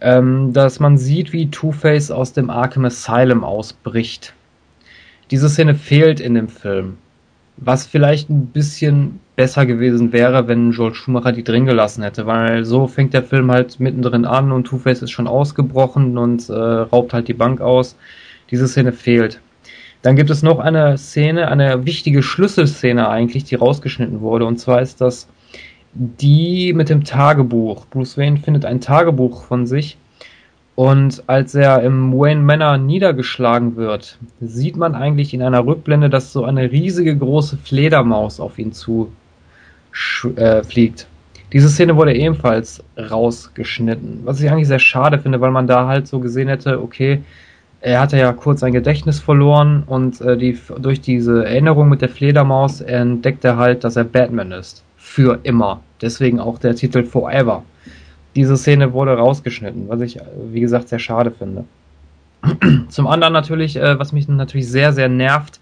[0.00, 4.32] Ähm, dass man sieht, wie Two-Face aus dem Arkham Asylum ausbricht.
[5.32, 6.98] Diese Szene fehlt in dem Film.
[7.62, 12.64] Was vielleicht ein bisschen besser gewesen wäre, wenn Joel Schumacher die drin gelassen hätte, weil
[12.64, 17.12] so fängt der Film halt mittendrin an und Two-Face ist schon ausgebrochen und äh, raubt
[17.12, 17.96] halt die Bank aus.
[18.50, 19.40] Diese Szene fehlt.
[20.02, 24.46] Dann gibt es noch eine Szene, eine wichtige Schlüsselszene eigentlich, die rausgeschnitten wurde.
[24.46, 25.28] Und zwar ist das
[25.92, 27.86] die mit dem Tagebuch.
[27.86, 29.98] Bruce Wayne findet ein Tagebuch von sich
[30.80, 36.32] und als er im Wayne Manor niedergeschlagen wird, sieht man eigentlich in einer Rückblende, dass
[36.32, 39.12] so eine riesige große Fledermaus auf ihn zu
[40.36, 41.06] äh, fliegt.
[41.52, 46.06] Diese Szene wurde ebenfalls rausgeschnitten, was ich eigentlich sehr schade finde, weil man da halt
[46.08, 47.20] so gesehen hätte, okay,
[47.82, 52.08] er hatte ja kurz sein Gedächtnis verloren und äh, die, durch diese Erinnerung mit der
[52.08, 54.82] Fledermaus entdeckt er halt, dass er Batman ist.
[54.96, 55.82] Für immer.
[56.00, 57.64] Deswegen auch der Titel Forever
[58.36, 60.18] diese Szene wurde rausgeschnitten, was ich,
[60.50, 61.64] wie gesagt, sehr schade finde.
[62.88, 65.60] Zum anderen natürlich, äh, was mich natürlich sehr, sehr nervt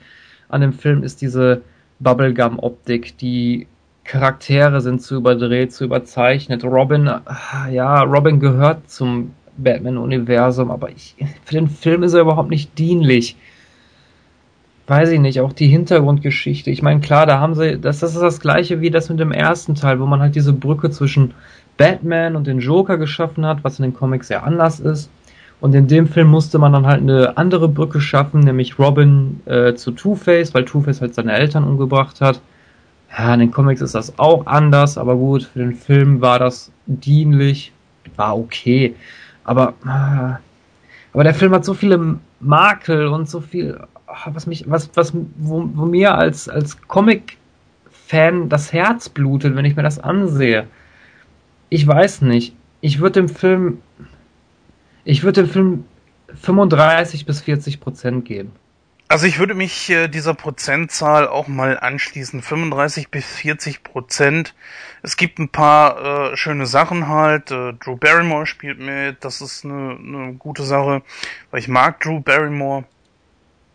[0.49, 1.63] an dem Film, ist diese
[2.01, 3.17] Bubblegum-Optik.
[3.19, 3.67] Die
[4.05, 6.65] Charaktere sind zu überdreht, zu überzeichnet.
[6.65, 12.51] Robin, äh, ja, Robin gehört zum Batman-Universum, aber ich, für den Film ist er überhaupt
[12.51, 13.37] nicht dienlich.
[14.87, 16.71] Weiß ich nicht, auch die Hintergrundgeschichte.
[16.71, 19.33] Ich meine, klar, da haben sie, das, das ist das gleiche wie das mit dem
[19.33, 21.35] ersten Teil, wo man halt diese Brücke zwischen
[21.79, 25.11] Batman und den Joker geschaffen hat, was in den Comics sehr anders ist.
[25.61, 29.75] Und in dem Film musste man dann halt eine andere Brücke schaffen, nämlich Robin äh,
[29.75, 32.41] zu Two-Face, weil Two-Face halt seine Eltern umgebracht hat.
[33.17, 36.71] Ja, in den Comics ist das auch anders, aber gut, für den Film war das
[36.87, 37.73] dienlich,
[38.17, 38.95] war okay.
[39.45, 40.37] Aber, äh,
[41.15, 43.81] aber der Film hat so viele Makel und so viel,
[44.27, 49.75] was mich, was, was, wo, wo mir als, als Comic-Fan das Herz blutet, wenn ich
[49.75, 50.67] mir das ansehe
[51.71, 52.55] ich weiß nicht.
[52.81, 53.83] Ich würde dem Film,
[55.05, 55.85] ich würde dem Film
[56.35, 58.53] 35 bis 40 Prozent geben.
[59.11, 62.43] Also ich würde mich äh, dieser Prozentzahl auch mal anschließen.
[62.43, 64.55] 35 bis 40 Prozent.
[65.03, 67.51] Es gibt ein paar äh, schöne Sachen halt.
[67.51, 69.25] Äh, Drew Barrymore spielt mit.
[69.25, 71.03] Das ist eine, eine gute Sache,
[71.51, 72.85] weil ich mag Drew Barrymore.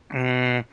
[0.10, 0.66] Mmh.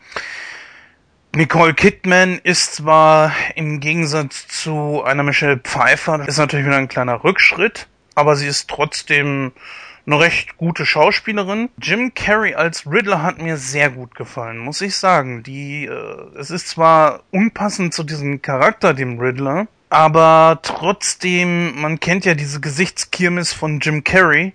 [1.33, 7.23] Nicole Kidman ist zwar im Gegensatz zu einer Michelle Pfeiffer, ist natürlich wieder ein kleiner
[7.23, 9.53] Rückschritt, aber sie ist trotzdem
[10.07, 11.69] eine recht gute Schauspielerin.
[11.81, 15.45] Jim Carrey als Riddler hat mir sehr gut gefallen, muss ich sagen.
[15.45, 22.25] Die, äh, es ist zwar unpassend zu diesem Charakter, dem Riddler, aber trotzdem, man kennt
[22.25, 24.53] ja diese Gesichtskirmes von Jim Carrey.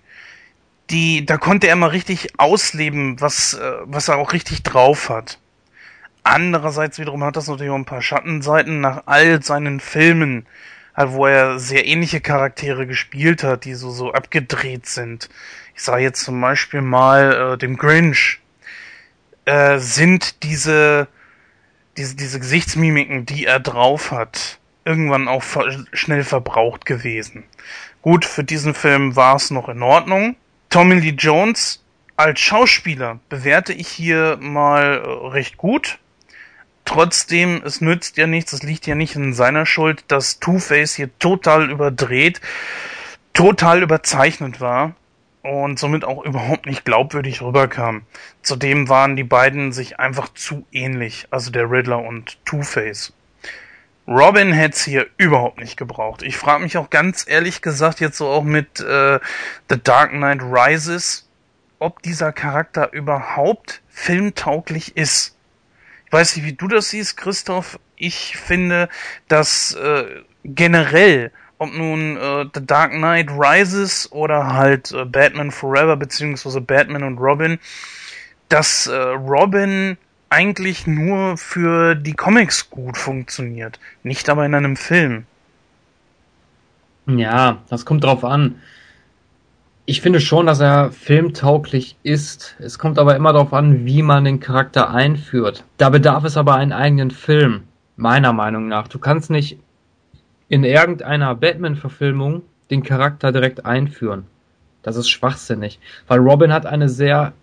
[0.90, 5.40] Die, da konnte er mal richtig ausleben, was, äh, was er auch richtig drauf hat.
[6.28, 10.48] Andererseits wiederum hat das natürlich auch ein paar Schattenseiten nach all seinen Filmen,
[10.96, 15.30] halt, wo er sehr ähnliche Charaktere gespielt hat, die so, so abgedreht sind.
[15.76, 18.40] Ich sage jetzt zum Beispiel mal äh, dem Grinch,
[19.46, 21.08] äh, sind diese,
[21.96, 27.44] diese, diese Gesichtsmimiken, die er drauf hat, irgendwann auch ver schnell verbraucht gewesen.
[28.02, 30.38] Gut, für diesen Film war es noch in Ordnung.
[30.72, 31.84] Tommy Lee Jones
[32.18, 36.00] als Schauspieler bewerte ich hier mal äh, recht gut.
[36.86, 41.10] Trotzdem, es nützt ja nichts, es liegt ja nicht in seiner Schuld, dass Two-Face hier
[41.18, 42.40] total überdreht,
[43.34, 44.96] total überzeichnet war
[45.42, 48.04] und somit auch überhaupt nicht glaubwürdig rüberkam.
[48.44, 53.14] Zudem waren die beiden sich einfach zu ähnlich, also der Riddler und Two-Face.
[54.08, 56.22] Robin hätte hier überhaupt nicht gebraucht.
[56.22, 59.20] Ich frage mich auch ganz ehrlich gesagt jetzt so auch mit äh,
[59.70, 61.28] The Dark Knight Rises,
[61.80, 65.35] ob dieser Charakter überhaupt filmtauglich ist
[66.16, 67.78] weiß nicht, wie du das siehst, Christoph.
[67.98, 68.88] Ich finde,
[69.28, 70.06] dass äh,
[70.46, 77.04] generell, ob nun äh, The Dark Knight Rises oder halt äh, Batman Forever beziehungsweise Batman
[77.04, 77.60] und Robin,
[78.48, 79.98] dass äh, Robin
[80.30, 85.26] eigentlich nur für die Comics gut funktioniert, nicht aber in einem Film.
[87.08, 88.62] Ja, das kommt drauf an.
[89.88, 92.56] Ich finde schon, dass er filmtauglich ist.
[92.60, 95.64] Es kommt aber immer darauf an, wie man den Charakter einführt.
[95.78, 97.64] Da bedarf es aber einen eigenen Film,
[97.96, 98.88] meiner Meinung nach.
[98.88, 99.60] Du kannst nicht
[100.50, 104.26] in irgendeiner Batman-Verfilmung den Charakter direkt einführen.
[104.82, 107.34] Das ist schwachsinnig, weil Robin hat eine sehr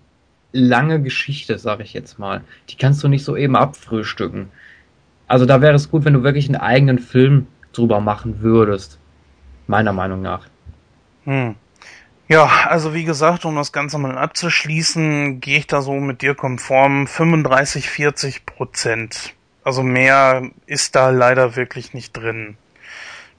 [0.52, 2.42] lange Geschichte, sag ich jetzt mal.
[2.70, 4.50] Die kannst du nicht so eben abfrühstücken.
[5.28, 8.98] Also da wäre es gut, wenn du wirklich einen eigenen Film drüber machen würdest.
[9.68, 10.46] Meiner Meinung nach.
[11.24, 11.54] Hm.
[12.32, 16.34] Ja, also wie gesagt, um das Ganze mal abzuschließen, gehe ich da so mit dir
[16.34, 19.34] konform 35, 40 Prozent.
[19.64, 22.56] Also mehr ist da leider wirklich nicht drin.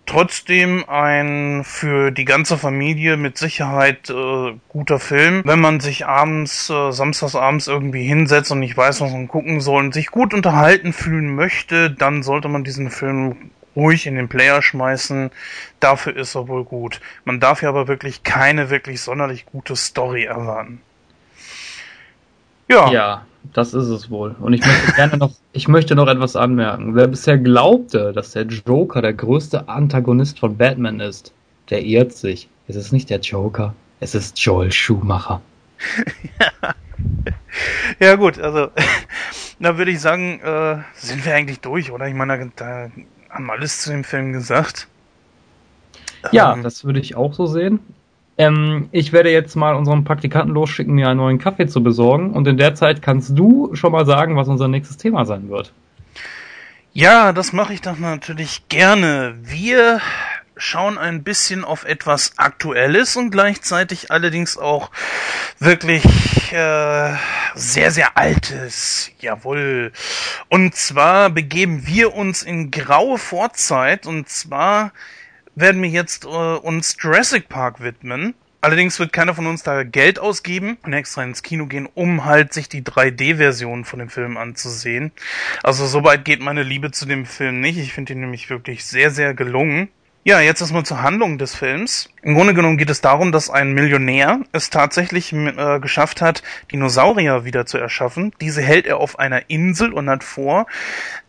[0.05, 5.41] Trotzdem ein für die ganze Familie mit Sicherheit äh, guter Film.
[5.43, 9.59] Wenn man sich abends, äh, samstags abends irgendwie hinsetzt und nicht weiß, was man gucken
[9.59, 14.29] soll und sich gut unterhalten fühlen möchte, dann sollte man diesen Film ruhig in den
[14.29, 15.31] Player schmeißen.
[15.79, 16.99] Dafür ist er wohl gut.
[17.25, 20.81] Man darf ja aber wirklich keine wirklich sonderlich gute Story erwarten.
[22.69, 22.91] Ja.
[22.91, 24.35] Ja, das ist es wohl.
[24.39, 26.95] Und ich möchte gerne noch, ich möchte noch etwas anmerken.
[26.95, 31.33] Wer bisher glaubte, dass der Joker der größte Antagonist von Batman ist,
[31.69, 32.49] der irrt sich.
[32.67, 35.41] Es ist nicht der Joker, es ist Joel Schumacher.
[36.39, 36.75] ja.
[37.99, 38.69] ja gut, also
[39.59, 42.07] da würde ich sagen, äh, sind wir eigentlich durch, oder?
[42.07, 42.89] Ich meine, da,
[43.33, 44.87] haben alles zu dem Film gesagt.
[46.31, 47.79] Ja, ähm, das würde ich auch so sehen.
[48.37, 52.31] Ähm, ich werde jetzt mal unseren Praktikanten losschicken, mir einen neuen Kaffee zu besorgen.
[52.31, 55.73] Und in der Zeit kannst du schon mal sagen, was unser nächstes Thema sein wird.
[56.93, 59.35] Ja, das mache ich doch natürlich gerne.
[59.41, 59.99] Wir
[60.57, 64.91] schauen ein bisschen auf etwas Aktuelles und gleichzeitig allerdings auch
[65.59, 66.03] wirklich
[66.51, 67.15] äh,
[67.55, 69.11] sehr, sehr Altes.
[69.19, 69.91] Jawohl.
[70.49, 74.91] Und zwar begeben wir uns in graue Vorzeit und zwar
[75.55, 78.35] werden wir jetzt äh, uns Jurassic Park widmen.
[78.63, 82.53] Allerdings wird keiner von uns da Geld ausgeben und extra ins Kino gehen, um halt
[82.53, 85.11] sich die 3D-Version von dem Film anzusehen.
[85.63, 87.77] Also soweit geht meine Liebe zu dem Film nicht.
[87.77, 89.89] Ich finde ihn nämlich wirklich sehr, sehr gelungen.
[90.25, 92.09] Ja, jetzt erstmal zur Handlung des Films.
[92.21, 97.43] Im Grunde genommen geht es darum, dass ein Millionär es tatsächlich äh, geschafft hat, Dinosaurier
[97.43, 98.33] wieder zu erschaffen.
[98.39, 100.65] Diese hält er auf einer Insel und hat vor,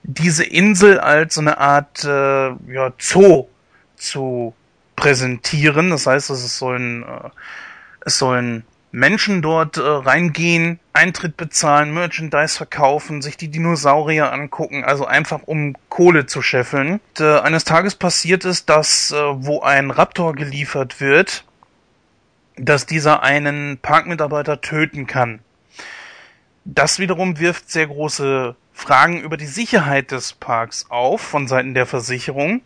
[0.05, 3.49] diese Insel als so eine Art äh, ja, Zoo
[3.97, 4.55] zu
[4.95, 5.91] präsentieren.
[5.91, 7.31] Das heißt, es sollen, äh,
[8.05, 15.05] es sollen Menschen dort äh, reingehen, Eintritt bezahlen, Merchandise verkaufen, sich die Dinosaurier angucken, also
[15.05, 17.01] einfach um Kohle zu scheffeln.
[17.19, 21.45] Und, äh, eines Tages passiert es, dass äh, wo ein Raptor geliefert wird,
[22.57, 25.41] dass dieser einen Parkmitarbeiter töten kann.
[26.65, 31.87] Das wiederum wirft sehr große Fragen über die Sicherheit des Parks auf von Seiten der
[31.87, 32.63] Versicherung.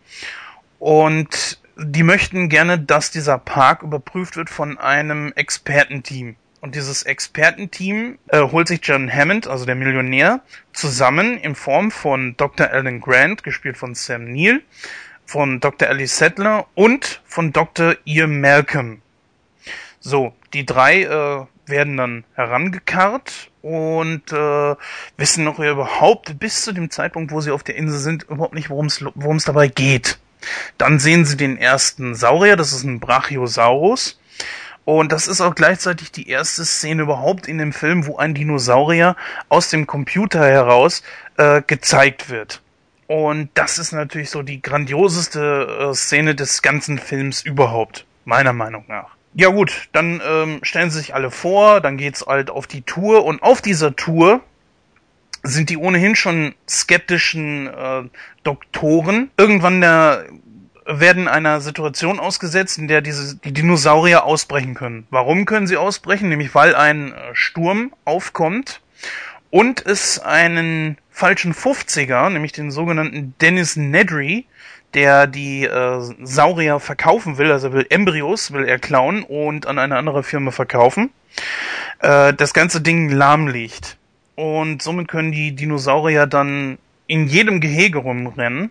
[0.78, 6.36] Und die möchten gerne, dass dieser Park überprüft wird von einem Expertenteam.
[6.60, 10.40] Und dieses Expertenteam äh, holt sich John Hammond, also der Millionär,
[10.72, 12.68] zusammen in Form von Dr.
[12.70, 14.62] Alan Grant, gespielt von Sam Neill,
[15.24, 15.88] von Dr.
[15.88, 17.94] Ellie Settler und von Dr.
[18.04, 19.00] Ian Malcolm.
[20.00, 24.74] So, die drei äh, werden dann herangekarrt und äh,
[25.16, 28.68] wissen noch überhaupt bis zu dem Zeitpunkt, wo sie auf der Insel sind, überhaupt nicht,
[28.68, 30.18] worum es dabei geht.
[30.76, 34.18] Dann sehen sie den ersten Saurier, das ist ein Brachiosaurus.
[34.84, 39.16] Und das ist auch gleichzeitig die erste Szene überhaupt in dem Film, wo ein Dinosaurier
[39.50, 41.02] aus dem Computer heraus
[41.36, 42.62] äh, gezeigt wird.
[43.06, 48.84] Und das ist natürlich so die grandioseste äh, Szene des ganzen Films überhaupt, meiner Meinung
[48.88, 49.10] nach.
[49.34, 53.24] Ja gut, dann ähm, stellen sie sich alle vor, dann geht's halt auf die Tour
[53.24, 54.40] und auf dieser Tour
[55.42, 58.02] sind die ohnehin schon skeptischen äh,
[58.42, 60.26] Doktoren irgendwann der
[60.88, 65.06] werden einer Situation ausgesetzt, in der diese die Dinosaurier ausbrechen können.
[65.10, 66.30] Warum können sie ausbrechen?
[66.30, 68.80] Nämlich weil ein äh, Sturm aufkommt
[69.50, 74.46] und es einen falschen 50er, nämlich den sogenannten Dennis Nedry,
[74.94, 79.96] der die äh, Saurier verkaufen will, also will Embryos, will er klauen und an eine
[79.96, 81.10] andere Firma verkaufen,
[82.00, 83.97] äh, das ganze Ding lahmlegt.
[84.38, 86.78] Und somit können die Dinosaurier dann
[87.08, 88.70] in jedem Gehege rumrennen.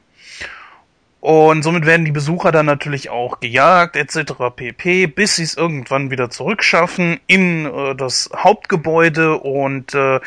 [1.19, 4.31] Und somit werden die Besucher dann natürlich auch gejagt etc.
[4.55, 10.21] pp, bis sie es irgendwann wieder zurückschaffen in äh, das Hauptgebäude und äh,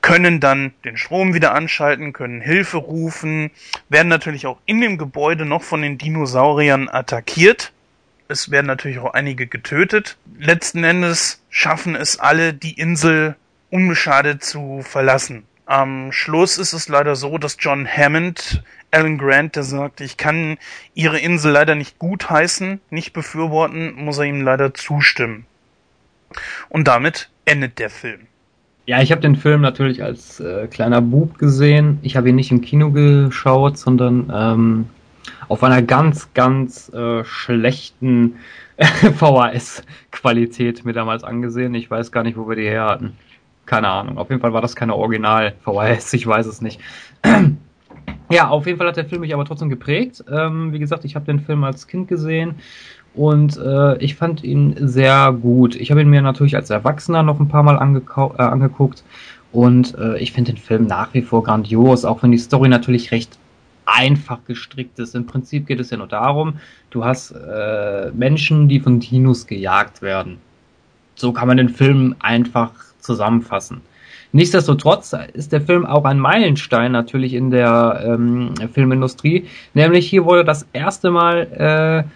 [0.00, 3.50] können dann den Strom wieder anschalten, können Hilfe rufen,
[3.90, 7.72] werden natürlich auch in dem Gebäude noch von den Dinosauriern attackiert.
[8.28, 10.16] Es werden natürlich auch einige getötet.
[10.38, 13.36] Letzten Endes schaffen es alle, die Insel
[13.70, 15.44] unbeschadet zu verlassen.
[15.66, 20.56] Am Schluss ist es leider so, dass John Hammond Alan Grant, der sagt, ich kann
[20.94, 25.44] ihre Insel leider nicht gutheißen, nicht befürworten, muss er ihm leider zustimmen.
[26.70, 28.20] Und damit endet der Film.
[28.86, 31.98] Ja, ich habe den Film natürlich als äh, kleiner Bub gesehen.
[32.00, 34.88] Ich habe ihn nicht im Kino geschaut, sondern ähm,
[35.48, 38.36] auf einer ganz, ganz äh, schlechten
[38.78, 41.74] VHS-Qualität mir damals angesehen.
[41.74, 43.18] Ich weiß gar nicht, wo wir die her hatten.
[43.68, 44.16] Keine Ahnung.
[44.16, 46.80] Auf jeden Fall war das keine Original-VHS, ich weiß es nicht.
[48.30, 50.24] ja, auf jeden Fall hat der Film mich aber trotzdem geprägt.
[50.32, 52.54] Ähm, wie gesagt, ich habe den Film als Kind gesehen
[53.14, 55.76] und äh, ich fand ihn sehr gut.
[55.76, 59.04] Ich habe ihn mir natürlich als Erwachsener noch ein paar Mal äh, angeguckt
[59.52, 63.12] und äh, ich finde den Film nach wie vor grandios, auch wenn die Story natürlich
[63.12, 63.38] recht
[63.84, 65.14] einfach gestrickt ist.
[65.14, 66.54] Im Prinzip geht es ja nur darum,
[66.88, 70.38] du hast äh, Menschen, die von Dinos gejagt werden.
[71.16, 72.72] So kann man den Film einfach
[73.08, 73.80] zusammenfassen.
[74.32, 79.46] Nichtsdestotrotz ist der Film auch ein Meilenstein natürlich in der ähm, Filmindustrie.
[79.72, 82.10] Nämlich hier wurde das erste Mal äh,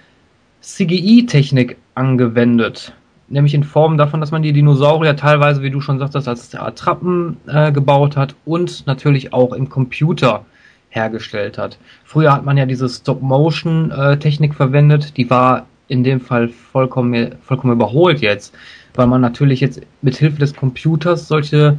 [0.61, 2.93] CGI-Technik angewendet.
[3.29, 7.39] Nämlich in Form davon, dass man die Dinosaurier teilweise, wie du schon sagtest, als Attrappen
[7.47, 10.45] äh, gebaut hat und natürlich auch im Computer
[10.91, 11.79] hergestellt hat.
[12.05, 18.21] Früher hat man ja diese Stop-Motion-Technik verwendet, die war in dem Fall vollkommen, vollkommen überholt
[18.21, 18.55] jetzt,
[18.95, 21.79] weil man natürlich jetzt mit Hilfe des Computers solche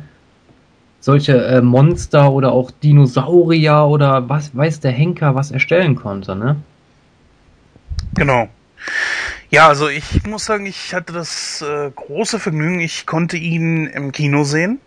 [1.00, 6.56] solche äh, Monster oder auch Dinosaurier oder was weiß der Henker was erstellen konnte, ne?
[8.16, 8.48] Genau.
[9.50, 14.12] Ja, also ich muss sagen, ich hatte das äh, große Vergnügen, ich konnte ihn im
[14.12, 14.80] Kino sehen.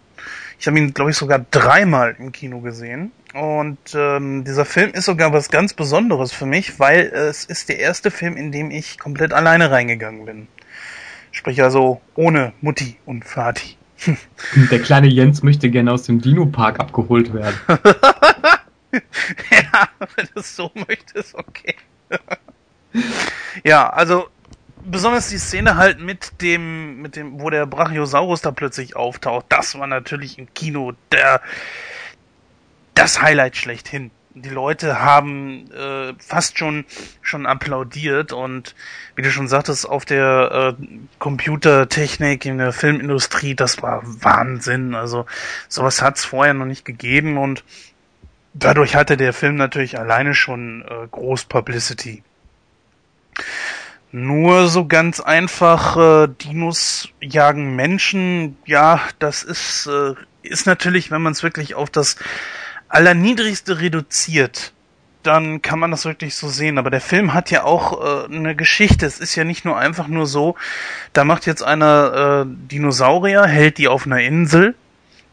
[0.58, 3.12] Ich habe ihn, glaube ich, sogar dreimal im Kino gesehen.
[3.34, 7.78] Und ähm, dieser Film ist sogar was ganz Besonderes für mich, weil es ist der
[7.78, 10.48] erste Film, in dem ich komplett alleine reingegangen bin.
[11.36, 13.76] Sprich also ohne Mutti und Vati.
[14.70, 17.58] Der kleine Jens möchte gerne aus dem Dino-Park abgeholt werden.
[19.50, 21.74] ja, wenn du es so möchtest, okay.
[23.64, 24.28] ja, also
[24.82, 29.78] besonders die Szene halt mit dem, mit dem, wo der Brachiosaurus da plötzlich auftaucht, das
[29.78, 31.42] war natürlich im Kino der
[32.94, 34.10] das Highlight schlechthin.
[34.38, 36.84] Die Leute haben äh, fast schon
[37.22, 38.74] schon applaudiert und
[39.14, 40.84] wie du schon sagtest, auf der äh,
[41.18, 44.94] Computertechnik in der Filmindustrie, das war Wahnsinn.
[44.94, 45.24] Also
[45.68, 47.64] sowas hat es vorher noch nicht gegeben und
[48.52, 52.22] dadurch hatte der Film natürlich alleine schon äh, groß Publicity.
[54.12, 60.12] Nur so ganz einfach, äh, Dinos jagen Menschen, ja, das ist, äh,
[60.42, 62.16] ist natürlich, wenn man es wirklich auf das
[62.88, 64.72] Allerniedrigste reduziert,
[65.22, 66.78] dann kann man das wirklich so sehen.
[66.78, 69.06] Aber der Film hat ja auch äh, eine Geschichte.
[69.06, 70.54] Es ist ja nicht nur einfach nur so,
[71.12, 74.74] da macht jetzt einer äh, Dinosaurier, hält die auf einer Insel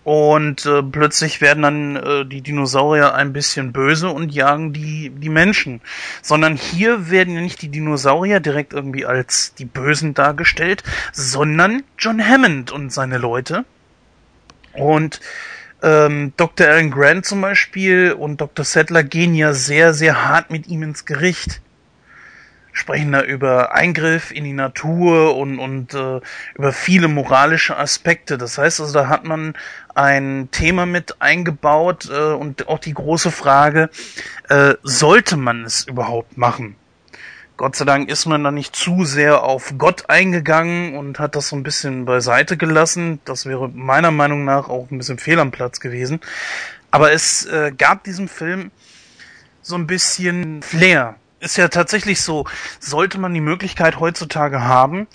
[0.04, 5.30] und äh, plötzlich werden dann äh, die Dinosaurier ein bisschen böse und jagen die, die
[5.30, 5.80] Menschen.
[6.22, 10.84] Sondern hier werden ja nicht die Dinosaurier direkt irgendwie als die Bösen dargestellt,
[11.14, 13.64] sondern John Hammond und seine Leute.
[14.74, 15.22] Und
[15.84, 16.68] ähm, Dr.
[16.68, 18.66] Alan Grant zum Beispiel und Dr.
[18.66, 21.62] Settler gehen ja sehr, sehr hart mit ihm ins Gericht
[22.74, 26.20] sprechen da über Eingriff in die Natur und, und äh,
[26.56, 28.38] über viele moralische Aspekte.
[28.38, 29.54] Das heißt also, da hat man
[29.96, 33.90] ein Thema mit eingebaut äh, und auch die große Frage,
[34.50, 36.76] äh, sollte man es überhaupt machen?
[37.56, 41.50] Gott sei Dank ist man da nicht zu sehr auf Gott eingegangen und hat das
[41.50, 43.20] so ein bisschen beiseite gelassen.
[43.26, 46.20] Das wäre meiner Meinung nach auch ein bisschen fehl am Platz gewesen.
[46.92, 48.72] Aber es äh, gab diesem Film
[49.62, 52.46] so ein bisschen Flair ist ja tatsächlich so,
[52.80, 55.08] sollte man die Möglichkeit heutzutage haben,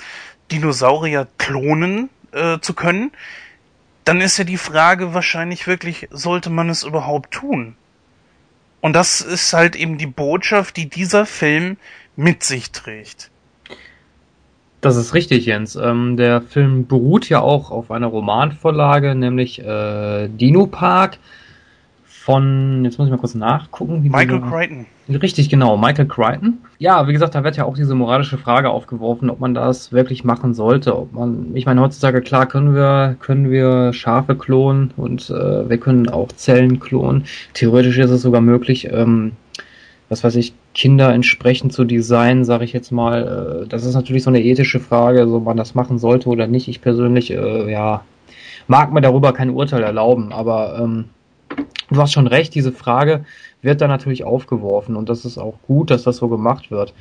[0.53, 3.12] Dinosaurier klonen äh, zu können,
[4.05, 7.76] dann ist ja die Frage wahrscheinlich wirklich, sollte man es überhaupt tun?
[8.80, 11.78] Und das ist halt eben die Botschaft, die dieser Film
[12.18, 13.30] mit sich trägt.
[14.80, 15.76] Das ist richtig, Jens.
[15.76, 21.18] Ähm, der Film beruht ja auch auf einer Romanvorlage, nämlich äh, Dino Park
[22.04, 24.02] von, jetzt muss ich mal kurz nachgucken.
[24.02, 24.86] Michael Crichton.
[25.08, 26.58] Richtig, genau, Michael Crichton.
[26.78, 30.24] Ja, wie gesagt, da wird ja auch diese moralische Frage aufgeworfen, ob man das wirklich
[30.24, 30.96] machen sollte.
[30.96, 35.78] Ob man, ich meine, heutzutage klar können wir, können wir Schafe klonen und äh, wir
[35.78, 37.24] können auch Zellen klonen.
[37.54, 39.32] Theoretisch ist es sogar möglich, ähm,
[40.09, 43.62] was weiß ich, Kinder entsprechend zu designen, sage ich jetzt mal.
[43.64, 46.68] Äh, das ist natürlich so eine ethische Frage, ob man das machen sollte oder nicht.
[46.68, 48.02] Ich persönlich, äh, ja,
[48.66, 51.06] mag mir darüber kein Urteil erlauben, aber ähm,
[51.90, 53.24] du hast schon recht, diese Frage
[53.62, 56.94] wird da natürlich aufgeworfen und das ist auch gut, dass das so gemacht wird.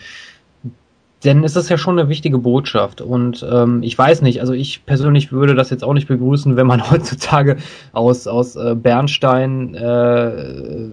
[1.24, 4.86] Denn es ist ja schon eine wichtige Botschaft und ähm, ich weiß nicht, also ich
[4.86, 7.58] persönlich würde das jetzt auch nicht begrüßen, wenn man heutzutage
[7.91, 10.89] aus, aus äh, Bernstein äh,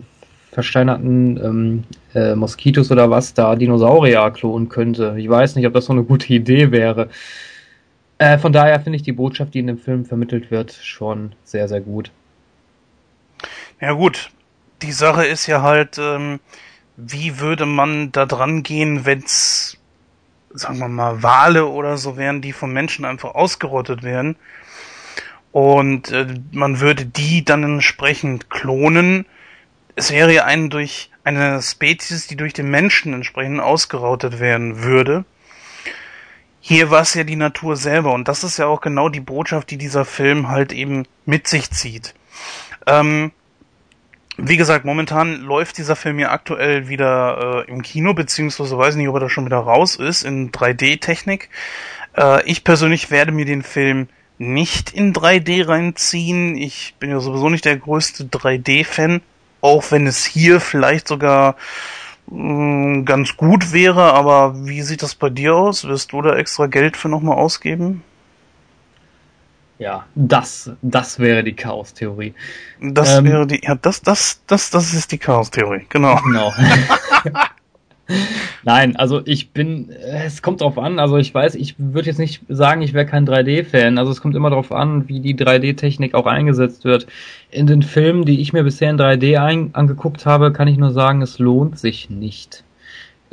[0.50, 1.84] versteinerten ähm,
[2.14, 5.14] äh, Moskitos oder was da Dinosaurier klonen könnte.
[5.18, 7.08] Ich weiß nicht, ob das so eine gute Idee wäre.
[8.18, 11.68] Äh, von daher finde ich die Botschaft, die in dem Film vermittelt wird, schon sehr,
[11.68, 12.10] sehr gut.
[13.80, 14.30] Ja gut,
[14.82, 16.40] die Sache ist ja halt, ähm,
[16.96, 19.76] wie würde man da dran gehen, wenn's,
[20.50, 24.36] sagen wir mal, Wale oder so wären, die von Menschen einfach ausgerottet werden.
[25.50, 29.26] Und äh, man würde die dann entsprechend klonen.
[29.96, 35.24] Es wäre ja ein durch eine Spezies, die durch den Menschen entsprechend ausgerottet werden würde.
[36.60, 39.70] Hier war es ja die Natur selber und das ist ja auch genau die Botschaft,
[39.70, 42.14] die dieser Film halt eben mit sich zieht.
[42.86, 43.32] Ähm,
[44.36, 49.08] wie gesagt, momentan läuft dieser Film ja aktuell wieder äh, im Kino, beziehungsweise weiß nicht,
[49.08, 51.50] ob er da schon wieder raus ist in 3D-Technik.
[52.16, 54.08] Äh, ich persönlich werde mir den Film
[54.38, 56.56] nicht in 3D reinziehen.
[56.56, 59.20] Ich bin ja sowieso nicht der größte 3D-Fan,
[59.64, 61.56] auch wenn es hier vielleicht sogar
[62.26, 64.12] mh, mm, ganz gut wäre.
[64.12, 65.84] Aber wie sieht das bei dir aus?
[65.84, 68.04] Wirst du da extra Geld für nochmal ausgeben?
[69.78, 72.34] Ja, das, das wäre die Chaos-Theorie.
[72.80, 76.16] Das ähm, wäre die, ja, das, das, das, das ist die Chaos-Theorie, genau.
[76.22, 76.52] Genau.
[78.64, 82.42] Nein, also ich bin, es kommt drauf an, also ich weiß, ich würde jetzt nicht
[82.48, 86.26] sagen, ich wäre kein 3D-Fan, also es kommt immer darauf an, wie die 3D-Technik auch
[86.26, 87.06] eingesetzt wird.
[87.50, 90.92] In den Filmen, die ich mir bisher in 3D ein, angeguckt habe, kann ich nur
[90.92, 92.64] sagen, es lohnt sich nicht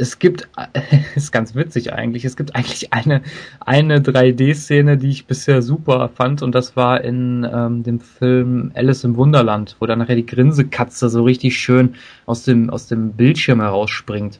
[0.01, 0.49] es gibt,
[1.15, 3.21] ist ganz witzig eigentlich, es gibt eigentlich eine,
[3.59, 9.03] eine 3D-Szene, die ich bisher super fand und das war in ähm, dem Film Alice
[9.03, 11.95] im Wunderland, wo dann nachher die Grinsekatze so richtig schön
[12.25, 14.39] aus dem, aus dem Bildschirm herausspringt.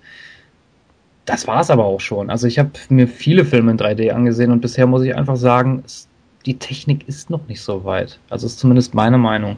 [1.26, 2.30] Das war's aber auch schon.
[2.30, 5.84] Also ich habe mir viele Filme in 3D angesehen und bisher muss ich einfach sagen,
[5.86, 6.08] es,
[6.46, 8.20] die Technik ist noch nicht so weit.
[8.30, 9.58] Also ist zumindest meine Meinung.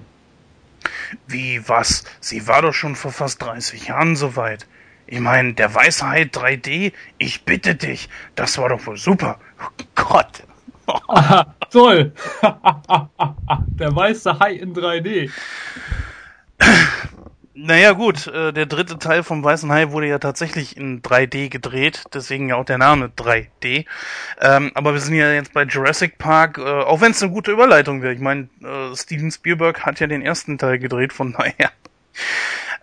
[1.28, 2.04] Wie was?
[2.20, 4.68] Sie war doch schon vor fast 30 Jahren so weit.
[5.06, 9.40] Ich meine, der Weisheit 3D, ich bitte dich, das war doch wohl super.
[9.62, 10.44] Oh Gott.
[10.86, 12.12] Aha, toll.
[13.68, 15.30] der weiße Hai in 3D.
[17.56, 22.04] Naja gut, äh, der dritte Teil vom Weißen Hai wurde ja tatsächlich in 3D gedreht,
[22.14, 23.86] deswegen ja auch der Name 3D.
[24.42, 27.52] Ähm, aber wir sind ja jetzt bei Jurassic Park, äh, auch wenn es eine gute
[27.52, 28.14] Überleitung wäre.
[28.14, 31.72] Ich meine, äh, Steven Spielberg hat ja den ersten Teil gedreht, von daher.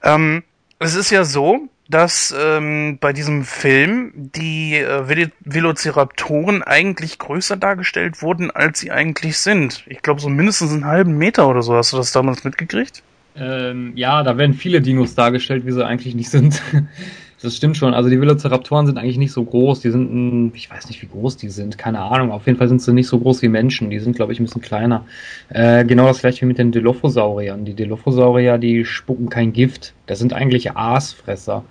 [0.02, 0.44] Ähm,
[0.78, 8.22] es ist ja so, dass ähm, bei diesem Film die äh, Velociraptoren eigentlich größer dargestellt
[8.22, 9.82] wurden, als sie eigentlich sind.
[9.86, 11.74] Ich glaube, so mindestens einen halben Meter oder so.
[11.74, 13.02] Hast du das damals mitgekriegt?
[13.36, 16.62] Ähm, ja, da werden viele Dinos dargestellt, wie sie eigentlich nicht sind.
[17.42, 17.94] Das stimmt schon.
[17.94, 19.80] Also die Velociraptoren sind eigentlich nicht so groß.
[19.80, 21.78] Die sind, ich weiß nicht, wie groß die sind.
[21.78, 22.32] Keine Ahnung.
[22.32, 23.88] Auf jeden Fall sind sie nicht so groß wie Menschen.
[23.88, 25.06] Die sind, glaube ich, ein bisschen kleiner.
[25.48, 27.64] Äh, genau das gleiche wie mit den Dilophosauriern.
[27.64, 29.94] Die Dilophosaurier, die spucken kein Gift.
[30.06, 31.64] Das sind eigentlich Aasfresser.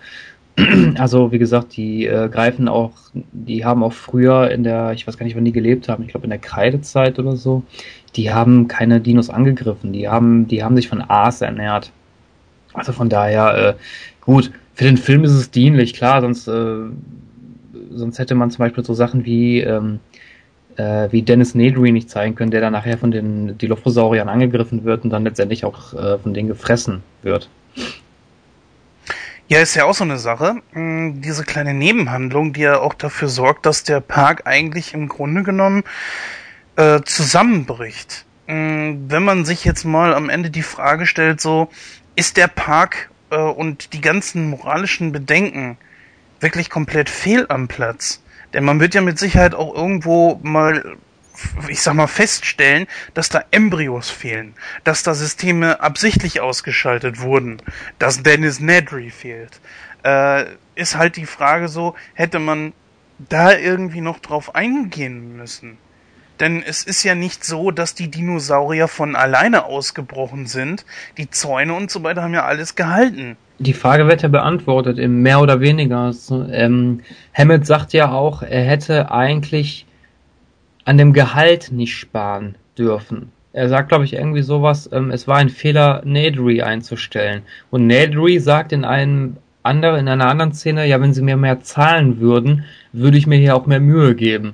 [0.98, 5.18] Also, wie gesagt, die äh, greifen auch, die haben auch früher in der, ich weiß
[5.18, 7.64] gar nicht, wann die gelebt haben, ich glaube in der Kreidezeit oder so,
[8.18, 9.94] die haben keine Dinos angegriffen.
[9.94, 11.92] Die haben, die haben sich von Aas ernährt.
[12.74, 13.74] Also von daher, äh,
[14.22, 16.86] gut, für den Film ist es dienlich, klar, sonst, äh,
[17.92, 20.00] sonst hätte man zum Beispiel so Sachen wie, ähm,
[20.78, 25.04] äh, wie Dennis Nedry nicht zeigen können, der dann nachher von den Dilophosauriern angegriffen wird
[25.04, 27.50] und dann letztendlich auch äh, von denen gefressen wird.
[29.50, 30.62] Ja, ist ja auch so eine Sache.
[30.72, 35.44] Hm, diese kleine Nebenhandlung, die ja auch dafür sorgt, dass der Park eigentlich im Grunde
[35.44, 35.84] genommen
[36.78, 38.24] äh, zusammenbricht.
[38.48, 41.68] Hm, wenn man sich jetzt mal am Ende die Frage stellt, so,
[42.16, 45.78] ist der Park äh, und die ganzen moralischen Bedenken
[46.40, 48.24] wirklich komplett fehl am Platz.
[48.54, 50.98] Denn man wird ja mit Sicherheit auch irgendwo mal,
[51.68, 57.62] ich sag mal, feststellen, dass da Embryos fehlen, dass da Systeme absichtlich ausgeschaltet wurden,
[58.00, 59.60] dass Dennis Nedry fehlt.
[60.04, 62.74] Äh, ist halt die Frage so, hätte man
[63.20, 65.78] da irgendwie noch drauf eingehen müssen?
[66.40, 70.86] Denn es ist ja nicht so, dass die Dinosaurier von alleine ausgebrochen sind.
[71.18, 73.36] Die Zäune und so weiter haben ja alles gehalten.
[73.60, 76.14] Die Frage wird ja beantwortet, im mehr oder weniger.
[76.52, 77.02] Ähm,
[77.34, 79.86] Hammett sagt ja auch, er hätte eigentlich
[80.86, 83.34] an dem Gehalt nicht sparen dürfen.
[83.52, 87.42] Er sagt, glaube ich, irgendwie sowas, ähm, es war ein Fehler, Nadry einzustellen.
[87.70, 91.60] Und Nadry sagt in einem anderen, in einer anderen Szene, ja, wenn sie mir mehr
[91.60, 92.64] zahlen würden,
[92.94, 94.54] würde ich mir hier auch mehr Mühe geben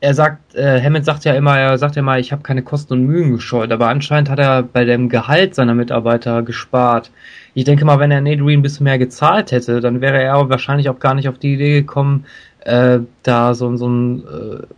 [0.00, 2.94] er sagt, äh, Hammond sagt ja immer, er sagt ja mal, ich habe keine Kosten
[2.94, 7.10] und Mühen gescheut, aber anscheinend hat er bei dem Gehalt seiner Mitarbeiter gespart.
[7.54, 10.88] Ich denke mal, wenn er Nadry ein bisschen mehr gezahlt hätte, dann wäre er wahrscheinlich
[10.88, 12.26] auch gar nicht auf die Idee gekommen,
[12.60, 14.24] äh, da so, so ein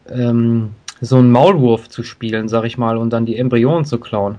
[0.08, 3.98] äh, ähm, so ein Maulwurf zu spielen, sag ich mal, und dann die Embryonen zu
[3.98, 4.36] klauen.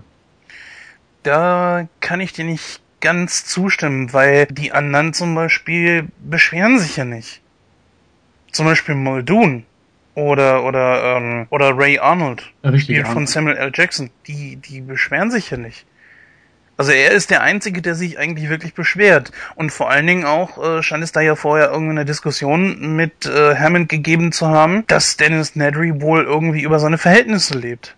[1.23, 7.05] Da kann ich dir nicht ganz zustimmen, weil die anderen zum Beispiel beschweren sich ja
[7.05, 7.41] nicht.
[8.51, 9.65] Zum Beispiel Moldun
[10.15, 13.71] oder oder ähm, oder Ray Arnold, Richtig, gespielt von Samuel L.
[13.73, 15.85] Jackson, die die beschweren sich ja nicht.
[16.77, 19.31] Also er ist der Einzige, der sich eigentlich wirklich beschwert.
[19.53, 23.55] Und vor allen Dingen auch äh, scheint es da ja vorher irgendeine Diskussion mit äh,
[23.55, 27.95] Hammond gegeben zu haben, dass Dennis Nedry wohl irgendwie über seine Verhältnisse lebt.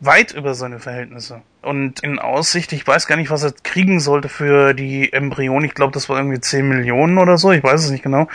[0.00, 1.42] Weit über seine Verhältnisse.
[1.62, 5.64] Und in Aussicht, ich weiß gar nicht, was er kriegen sollte für die Embryonen.
[5.64, 7.52] Ich glaube, das war irgendwie 10 Millionen oder so.
[7.52, 8.28] Ich weiß es nicht genau.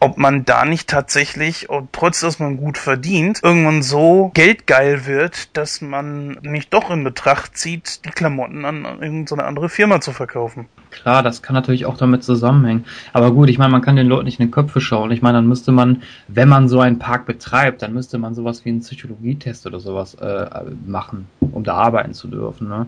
[0.00, 5.80] Ob man da nicht tatsächlich, trotz dass man gut verdient, irgendwann so geldgeil wird, dass
[5.80, 10.66] man nicht doch in Betracht zieht, die Klamotten an irgendeine andere Firma zu verkaufen.
[10.90, 12.84] Klar, das kann natürlich auch damit zusammenhängen.
[13.12, 15.10] Aber gut, ich meine, man kann den Leuten nicht in die Köpfe schauen.
[15.10, 18.64] Ich meine, dann müsste man, wenn man so einen Park betreibt, dann müsste man sowas
[18.64, 20.46] wie einen Psychologietest oder sowas äh,
[20.86, 22.71] machen, um da arbeiten zu dürfen.
[22.72, 22.86] Ne?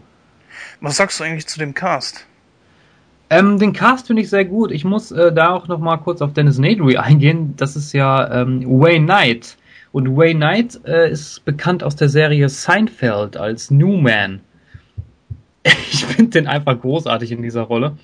[0.81, 2.27] Was sagst du eigentlich zu dem Cast?
[3.31, 4.71] Ähm, den Cast finde ich sehr gut.
[4.71, 7.55] Ich muss äh, da auch noch mal kurz auf Dennis Nedry eingehen.
[7.57, 9.57] Das ist ja ähm, Wayne Knight.
[9.93, 14.41] Und Wayne Knight äh, ist bekannt aus der Serie Seinfeld als Newman.
[15.91, 17.97] Ich finde den einfach großartig in dieser Rolle.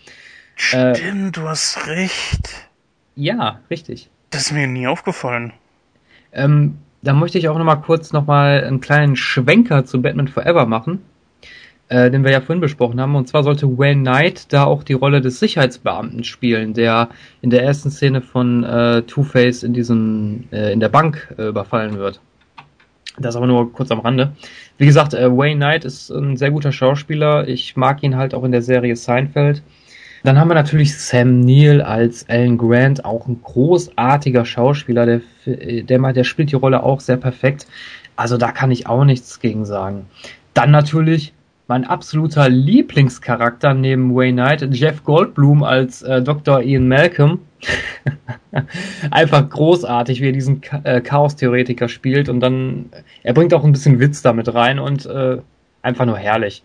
[0.72, 2.68] Äh, Stimmt, du hast recht.
[3.16, 4.08] Ja, richtig.
[4.30, 5.52] Das ist mir nie aufgefallen.
[6.32, 10.28] Ähm, da möchte ich auch noch mal kurz noch mal einen kleinen Schwenker zu Batman
[10.28, 11.02] Forever machen,
[11.90, 13.16] äh, den wir ja vorhin besprochen haben.
[13.16, 17.08] Und zwar sollte Wayne Knight da auch die Rolle des Sicherheitsbeamten spielen, der
[17.42, 21.98] in der ersten Szene von äh, Two-Face in diesem äh, in der Bank äh, überfallen
[21.98, 22.20] wird.
[23.18, 24.32] Das aber nur kurz am Rande.
[24.78, 27.48] Wie gesagt, äh, Wayne Knight ist ein sehr guter Schauspieler.
[27.48, 29.62] Ich mag ihn halt auch in der Serie Seinfeld.
[30.22, 36.12] Dann haben wir natürlich Sam Neill als Alan Grant, auch ein großartiger Schauspieler, der, der,
[36.12, 37.66] der spielt die Rolle auch sehr perfekt.
[38.16, 40.06] Also da kann ich auch nichts gegen sagen.
[40.52, 41.32] Dann natürlich
[41.70, 46.62] mein absoluter Lieblingscharakter neben Wayne Knight, Jeff Goldblum als äh, Dr.
[46.62, 47.38] Ian Malcolm.
[49.12, 52.86] Einfach großartig, wie er diesen äh, Chaos-Theoretiker spielt und dann,
[53.22, 55.38] er bringt auch ein bisschen Witz damit rein und äh,
[55.82, 56.64] einfach nur herrlich.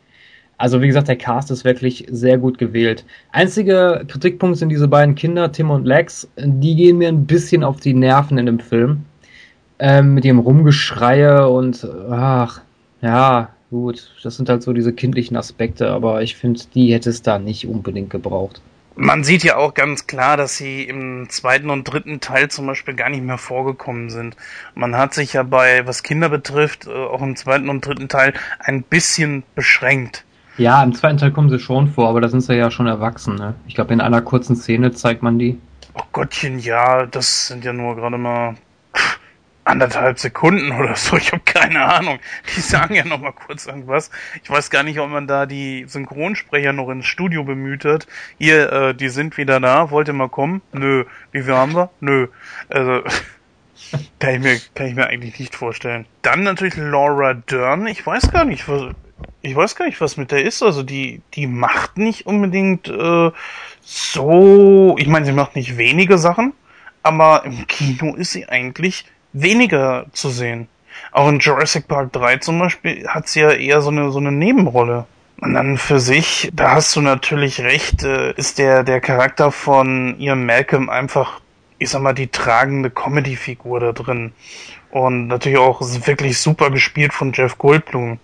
[0.57, 3.05] Also wie gesagt, der Cast ist wirklich sehr gut gewählt.
[3.31, 6.27] Einzige Kritikpunkt sind diese beiden Kinder, Tim und Lex.
[6.35, 9.05] Die gehen mir ein bisschen auf die Nerven in dem Film.
[9.77, 12.61] Ähm, mit ihrem Rumgeschreie und ach,
[13.01, 17.21] ja, gut, das sind halt so diese kindlichen Aspekte, aber ich finde, die hätte es
[17.21, 18.61] da nicht unbedingt gebraucht.
[18.97, 22.93] Man sieht ja auch ganz klar, dass sie im zweiten und dritten Teil zum Beispiel
[22.93, 24.37] gar nicht mehr vorgekommen sind.
[24.73, 28.83] Man hat sich ja bei, was Kinder betrifft, auch im zweiten und dritten Teil ein
[28.83, 30.23] bisschen beschränkt.
[30.57, 33.35] Ja, im zweiten Teil kommen sie schon vor, aber da sind sie ja schon erwachsen.
[33.35, 33.55] Ne?
[33.67, 35.59] Ich glaube, in einer kurzen Szene zeigt man die.
[35.93, 38.55] Oh Gottchen, ja, das sind ja nur gerade mal
[39.65, 41.17] anderthalb Sekunden oder so.
[41.17, 42.19] Ich habe keine Ahnung.
[42.55, 44.11] Die sagen ja noch mal kurz irgendwas.
[44.43, 48.07] Ich weiß gar nicht, ob man da die Synchronsprecher noch ins Studio bemüht hat.
[48.37, 49.91] Hier, äh, die sind wieder da.
[49.91, 50.61] Wollt ihr mal kommen?
[50.71, 51.05] Nö.
[51.31, 51.89] Wie viel haben wir?
[51.99, 52.27] Nö.
[52.69, 53.01] Also
[54.19, 56.05] kann ich mir kann ich mir eigentlich nicht vorstellen.
[56.21, 57.87] Dann natürlich Laura Dern.
[57.87, 58.93] Ich weiß gar nicht, was
[59.41, 60.61] ich weiß gar nicht, was mit der ist.
[60.61, 63.31] Also die, die macht nicht unbedingt äh,
[63.81, 64.95] so.
[64.99, 66.53] Ich meine, sie macht nicht wenige Sachen,
[67.03, 69.05] aber im Kino ist sie eigentlich
[69.35, 70.67] weniger zu sehen.
[71.11, 74.31] Auch in Jurassic Park 3 zum Beispiel hat sie ja eher so eine so eine
[74.31, 75.05] Nebenrolle.
[75.41, 80.17] Und dann für sich, da hast du natürlich recht, äh, ist der der Charakter von
[80.17, 81.41] Ian Malcolm einfach,
[81.77, 84.31] ich sag mal, die tragende Comedy-Figur da drin.
[84.91, 88.19] Und natürlich auch wirklich super gespielt von Jeff Goldblum.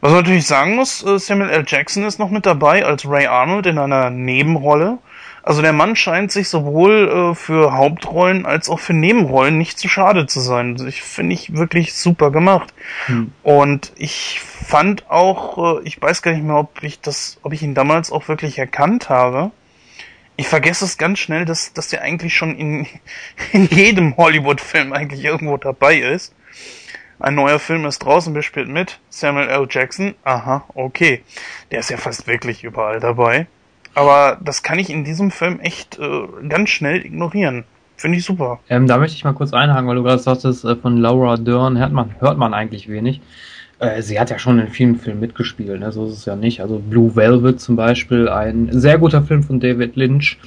[0.00, 1.64] Was man natürlich sagen muss, Samuel L.
[1.66, 4.98] Jackson ist noch mit dabei als Ray Arnold in einer Nebenrolle.
[5.42, 9.88] Also der Mann scheint sich sowohl äh, für Hauptrollen als auch für Nebenrollen nicht zu
[9.88, 10.72] schade zu sein.
[10.72, 12.74] Also ich finde ich wirklich super gemacht.
[13.06, 13.32] Hm.
[13.42, 17.62] Und ich fand auch, äh, ich weiß gar nicht mehr, ob ich das, ob ich
[17.62, 19.50] ihn damals auch wirklich erkannt habe.
[20.36, 22.86] Ich vergesse es ganz schnell, dass, dass der eigentlich schon in,
[23.52, 26.34] in jedem Hollywood-Film eigentlich irgendwo dabei ist.
[27.20, 29.00] Ein neuer Film ist draußen, wer spielt mit?
[29.08, 29.66] Samuel L.
[29.68, 30.14] Jackson.
[30.22, 31.24] Aha, okay.
[31.72, 33.48] Der ist ja fast wirklich überall dabei.
[33.98, 37.64] Aber das kann ich in diesem Film echt äh, ganz schnell ignorieren.
[37.96, 38.60] Finde ich super.
[38.68, 41.76] Ähm, da möchte ich mal kurz einhaken, weil du gerade sagtest, äh, von Laura Dern
[41.76, 43.20] hört man, hört man eigentlich wenig.
[43.80, 45.90] Äh, sie hat ja schon in vielen Filmen mitgespielt, ne?
[45.90, 46.60] so ist es ja nicht.
[46.60, 50.38] Also Blue Velvet zum Beispiel, ein sehr guter Film von David Lynch.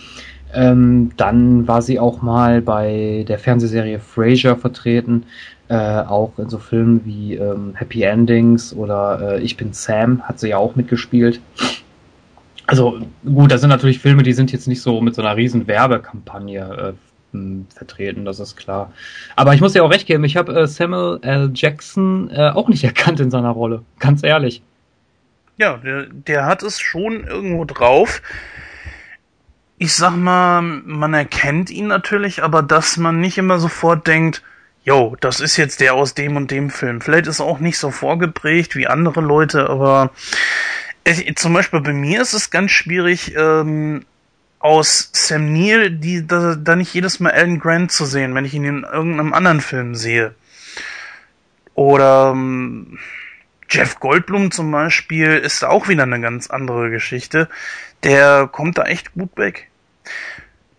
[0.54, 5.26] Ähm, dann war sie auch mal bei der Fernsehserie Frasier vertreten,
[5.68, 10.40] äh, auch in so Filmen wie ähm, Happy Endings oder äh, Ich bin Sam hat
[10.40, 11.42] sie ja auch mitgespielt.
[12.72, 15.68] Also gut, das sind natürlich Filme, die sind jetzt nicht so mit so einer riesen
[15.68, 16.96] Werbekampagne
[17.34, 18.94] äh, vertreten, das ist klar.
[19.36, 21.52] Aber ich muss dir auch recht geben, ich habe äh, Samuel L.
[21.54, 24.62] Jackson äh, auch nicht erkannt in seiner Rolle, ganz ehrlich.
[25.58, 28.22] Ja, der, der hat es schon irgendwo drauf.
[29.78, 34.44] Ich sag mal, man erkennt ihn natürlich, aber dass man nicht immer sofort denkt,
[34.86, 37.02] yo, das ist jetzt der aus dem und dem Film.
[37.02, 40.12] Vielleicht ist er auch nicht so vorgeprägt wie andere Leute, aber
[41.04, 44.06] ich, zum Beispiel bei mir ist es ganz schwierig, ähm,
[44.60, 48.54] aus Sam Neill die, da, da nicht jedes Mal Alan Grant zu sehen, wenn ich
[48.54, 50.36] ihn in irgendeinem anderen Film sehe.
[51.74, 53.00] Oder ähm,
[53.70, 57.50] Jeff Goldblum zum Beispiel ist auch wieder eine ganz andere Geschichte.
[58.04, 59.70] Der kommt da echt gut weg.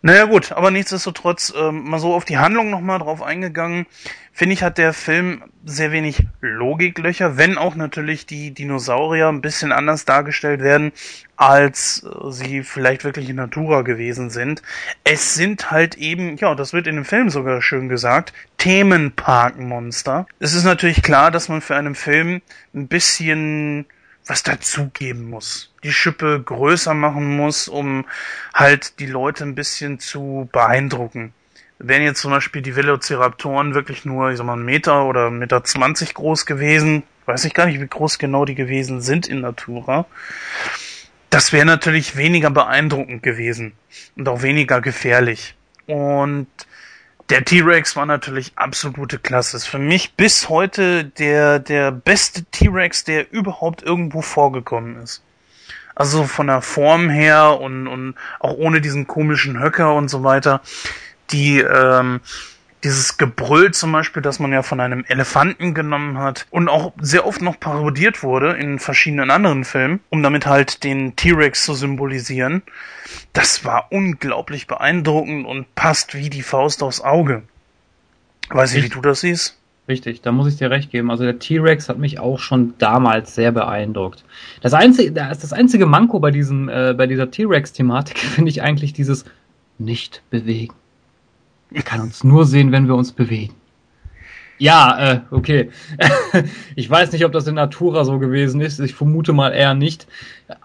[0.04, 3.86] Naja gut, aber nichtsdestotrotz, ähm, mal so auf die Handlung nochmal drauf eingegangen,
[4.32, 9.70] finde ich, hat der Film sehr wenig Logiklöcher, wenn auch natürlich die Dinosaurier ein bisschen
[9.70, 10.90] anders dargestellt werden,
[11.36, 14.60] als äh, sie vielleicht wirklich in Natura gewesen sind.
[15.04, 20.26] Es sind halt eben, ja, das wird in dem Film sogar schön gesagt, Themenparkmonster.
[20.40, 22.42] Es ist natürlich klar, dass man für einen Film
[22.74, 23.86] ein bisschen
[24.26, 25.72] was dazugeben muss.
[25.82, 28.06] Die Schippe größer machen muss, um
[28.54, 31.34] halt die Leute ein bisschen zu beeindrucken.
[31.78, 35.40] Wären jetzt zum Beispiel die Velociraptoren wirklich nur, ich sag mal, einen Meter oder einen
[35.40, 39.40] Meter zwanzig groß gewesen, weiß ich gar nicht, wie groß genau die gewesen sind in
[39.40, 40.06] Natura.
[41.30, 43.72] Das wäre natürlich weniger beeindruckend gewesen
[44.16, 45.56] und auch weniger gefährlich.
[45.86, 46.46] Und
[47.32, 49.56] der T-Rex war natürlich absolute Klasse.
[49.56, 55.22] Ist für mich bis heute der, der beste T-Rex, der überhaupt irgendwo vorgekommen ist.
[55.94, 60.60] Also von der Form her und, und auch ohne diesen komischen Höcker und so weiter.
[61.30, 62.20] Die, ähm,
[62.84, 67.26] dieses Gebrüll zum Beispiel, das man ja von einem Elefanten genommen hat und auch sehr
[67.26, 72.62] oft noch parodiert wurde in verschiedenen anderen Filmen, um damit halt den T-Rex zu symbolisieren,
[73.32, 77.42] das war unglaublich beeindruckend und passt wie die Faust aufs Auge.
[78.50, 79.58] Weiß ich, wie du das siehst?
[79.88, 81.10] Richtig, da muss ich dir recht geben.
[81.10, 84.24] Also der T-Rex hat mich auch schon damals sehr beeindruckt.
[84.60, 89.24] Das einzige, das einzige Manko bei diesem, äh, bei dieser T-Rex-Thematik finde ich eigentlich dieses
[89.78, 90.74] nicht bewegen.
[91.74, 93.54] Er kann uns nur sehen, wenn wir uns bewegen.
[94.62, 95.70] Ja, äh, okay.
[96.76, 98.78] ich weiß nicht, ob das in Natura so gewesen ist.
[98.78, 100.06] Ich vermute mal eher nicht.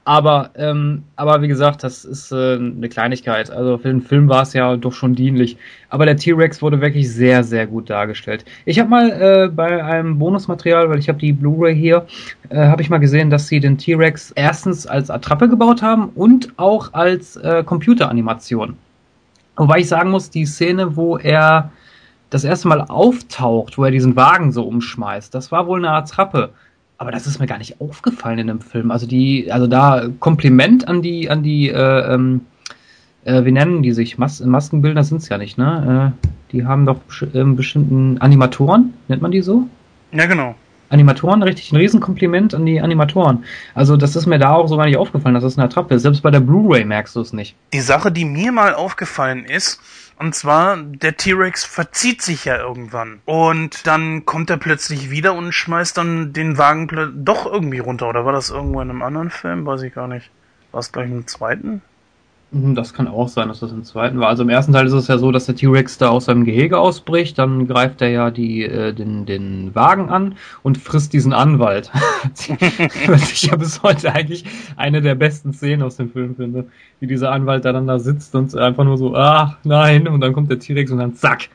[0.05, 3.49] Aber, ähm, aber wie gesagt, das ist äh, eine Kleinigkeit.
[3.49, 5.57] Also für den Film war es ja doch schon dienlich.
[5.89, 8.45] Aber der T-Rex wurde wirklich sehr, sehr gut dargestellt.
[8.65, 12.05] Ich habe mal äh, bei einem Bonusmaterial, weil ich habe die Blu-ray hier,
[12.49, 16.53] äh, habe ich mal gesehen, dass sie den T-Rex erstens als Attrappe gebaut haben und
[16.57, 18.77] auch als äh, Computeranimation.
[19.57, 21.71] Wobei ich sagen muss, die Szene, wo er
[22.29, 26.51] das erste Mal auftaucht, wo er diesen Wagen so umschmeißt, das war wohl eine Attrappe.
[26.99, 28.91] Aber das ist mir gar nicht aufgefallen in dem Film.
[28.91, 32.41] Also die, also da Kompliment an die, an die, äh, ähm,
[33.23, 34.17] äh, wie nennen die sich?
[34.17, 36.13] Mas Maskenbildner sind's ja nicht, ne?
[36.23, 39.67] Äh, die haben doch äh, bestimmten Animatoren, nennt man die so?
[40.11, 40.55] Ja, genau.
[40.89, 43.43] Animatoren, richtig ein Riesenkompliment an die Animatoren.
[43.73, 46.03] Also das ist mir da auch so gar nicht aufgefallen, dass das eine Attrappe ist.
[46.03, 47.55] Selbst bei der Blu-ray merkst du es nicht.
[47.73, 49.81] Die Sache, die mir mal aufgefallen ist,
[50.19, 53.19] und zwar, der T-Rex verzieht sich ja irgendwann.
[53.25, 56.87] Und dann kommt er plötzlich wieder und schmeißt dann den Wagen
[57.23, 58.09] doch irgendwie runter.
[58.09, 59.65] Oder war das irgendwo in einem anderen Film?
[59.65, 60.31] Weiß ich gar nicht.
[60.71, 61.83] War es gleich im zweiten?
[62.51, 64.29] Mhm, das kann auch sein, dass das im zweiten war.
[64.29, 66.79] Also im ersten Teil ist es ja so, dass der T-Rex da aus seinem Gehege
[66.79, 71.91] ausbricht, dann greift er ja die, äh, den, den Wagen an und frisst diesen Anwalt.
[73.07, 74.45] Was ich ja bis heute eigentlich
[74.77, 76.67] eine der besten Szenen aus dem Film finde.
[77.01, 80.31] Wie dieser Anwalt da dann da sitzt und einfach nur so, ach nein, und dann
[80.31, 81.49] kommt der T-Rex und dann zack.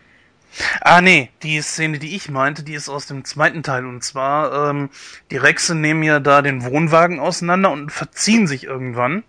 [0.83, 3.87] Ah nee, die Szene, die ich meinte, die ist aus dem zweiten Teil.
[3.87, 4.91] Und zwar, ähm,
[5.31, 9.25] die Rexe nehmen ja da den Wohnwagen auseinander und verziehen sich irgendwann.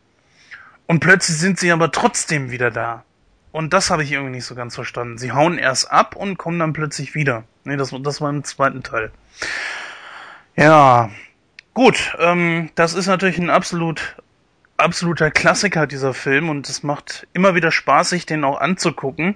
[0.94, 3.04] Und plötzlich sind sie aber trotzdem wieder da.
[3.52, 5.18] Und das habe ich irgendwie nicht so ganz verstanden.
[5.18, 7.46] Sie hauen erst ab und kommen dann plötzlich wieder.
[7.64, 9.12] Nee, das, das war im zweiten Teil.
[10.56, 11.10] Ja,
[11.74, 12.16] gut.
[12.20, 14.18] Ähm, das ist natürlich ein absolut
[14.78, 19.36] absoluter Klassiker dieser Film und es macht immer wieder Spaß, sich den auch anzugucken.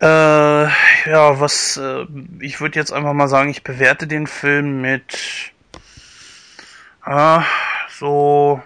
[0.00, 2.04] Äh, ja, was äh,
[2.40, 5.52] ich würde jetzt einfach mal sagen, ich bewerte den Film mit
[7.06, 7.38] äh,
[7.90, 8.60] so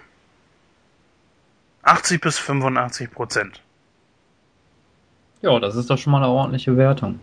[1.87, 3.61] 80 bis 85 Prozent.
[5.41, 7.19] Ja, das ist doch schon mal eine ordentliche Wertung.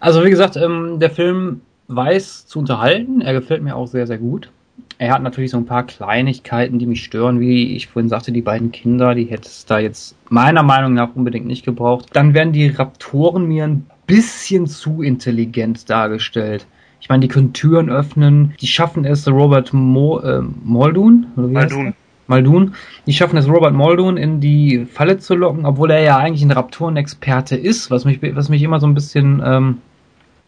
[0.00, 3.20] Also wie gesagt, ähm, der Film weiß zu unterhalten.
[3.20, 4.50] Er gefällt mir auch sehr, sehr gut.
[4.98, 8.42] Er hat natürlich so ein paar Kleinigkeiten, die mich stören, wie ich vorhin sagte, die
[8.42, 12.06] beiden Kinder, die hätte es da jetzt meiner Meinung nach unbedingt nicht gebraucht.
[12.12, 16.66] Dann werden die Raptoren mir ein bisschen zu intelligent dargestellt.
[17.00, 21.52] Ich meine, die können Türen öffnen, die schaffen es, Robert Mo, äh, Muldoon, oder wie
[21.52, 21.94] Muldoon.
[22.26, 22.74] Muldoon.
[23.06, 26.50] Die schaffen es, Robert Muldoon in die Falle zu locken, obwohl er ja eigentlich ein
[26.50, 29.78] Raptorenexperte ist, was mich, was mich immer so ein bisschen ähm,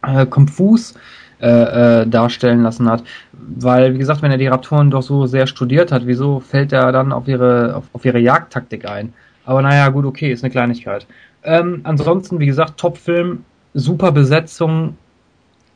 [0.03, 0.95] äh, konfus
[1.39, 3.03] äh, äh, darstellen lassen hat.
[3.33, 6.91] Weil, wie gesagt, wenn er die Raptoren doch so sehr studiert hat, wieso fällt er
[6.91, 9.13] dann auf ihre, auf, auf ihre Jagdtaktik ein?
[9.45, 11.05] Aber naja, gut, okay, ist eine Kleinigkeit.
[11.43, 14.97] Ähm, ansonsten, wie gesagt, Top-Film, super Besetzung,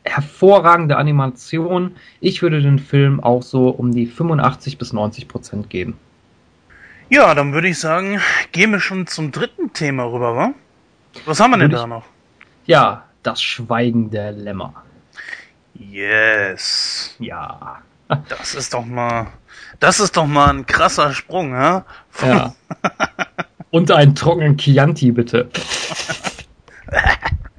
[0.04, 1.96] hervorragende Animation.
[2.20, 5.98] Ich würde den Film auch so um die 85 bis 90 Prozent geben.
[7.10, 8.20] Ja, dann würde ich sagen,
[8.52, 10.54] gehen wir schon zum dritten Thema rüber, wa?
[11.26, 12.06] Was haben wir denn da noch?
[12.66, 14.74] Ja, das Schweigen der Lämmer.
[15.74, 17.16] Yes.
[17.20, 17.82] Ja.
[18.30, 19.28] Das ist doch mal,
[19.80, 21.86] das ist doch mal ein krasser Sprung, ja?
[22.22, 22.56] Ja.
[23.72, 25.50] Und einen trockenen Chianti, bitte.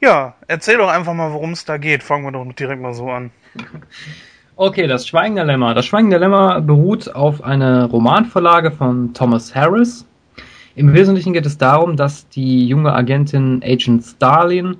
[0.00, 2.02] Ja, erzähl doch einfach mal, worum es da geht.
[2.02, 3.30] Fangen wir doch direkt mal so an.
[4.56, 5.74] Okay, das Schweigende Lämmer.
[5.74, 10.06] Das Schweigende Lämmer beruht auf einer Romanvorlage von Thomas Harris.
[10.74, 14.76] Im Wesentlichen geht es darum, dass die junge Agentin Agent Starlin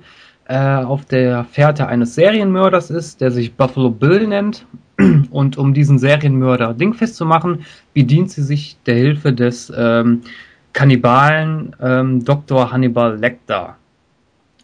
[0.47, 4.65] äh, auf der Fährte eines Serienmörders ist, der sich Buffalo Bill nennt.
[5.31, 10.21] Und um diesen Serienmörder dingfest zu machen, bedient sie sich der Hilfe des ähm,
[10.73, 12.71] Kannibalen ähm, Dr.
[12.71, 13.77] Hannibal Lecter.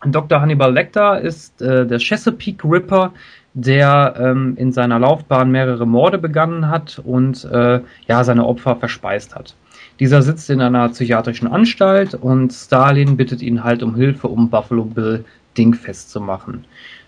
[0.05, 0.41] Dr.
[0.41, 3.13] Hannibal Lecter ist äh, der Chesapeake Ripper,
[3.53, 9.33] der ähm, in seiner Laufbahn mehrere Morde begangen hat und äh, ja seine Opfer verspeist
[9.35, 9.55] hat.
[9.99, 14.85] Dieser sitzt in einer psychiatrischen Anstalt und Stalin bittet ihn halt um Hilfe, um Buffalo
[14.85, 15.25] Bill
[15.57, 16.65] dingfest zu machen.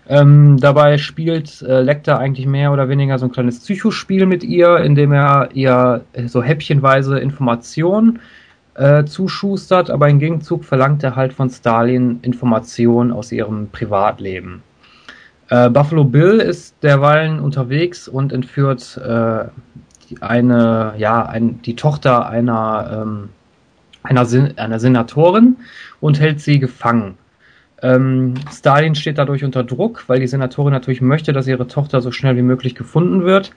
[0.08, 4.78] Ähm, dabei spielt äh, Lecter eigentlich mehr oder weniger so ein kleines Psychospiel mit ihr,
[4.78, 8.18] indem er ihr so häppchenweise Informationen
[8.80, 14.62] äh, zuschustert, aber im Gegenzug verlangt er halt von Stalin Informationen aus ihrem Privatleben.
[15.50, 19.44] Äh, Buffalo Bill ist derweilen unterwegs und entführt äh,
[20.20, 23.28] eine, ja, ein, die Tochter einer, ähm,
[24.02, 25.56] einer, Sen einer Senatorin
[26.00, 27.18] und hält sie gefangen.
[27.82, 32.12] Ähm, Stalin steht dadurch unter Druck, weil die Senatorin natürlich möchte, dass ihre Tochter so
[32.12, 33.52] schnell wie möglich gefunden wird.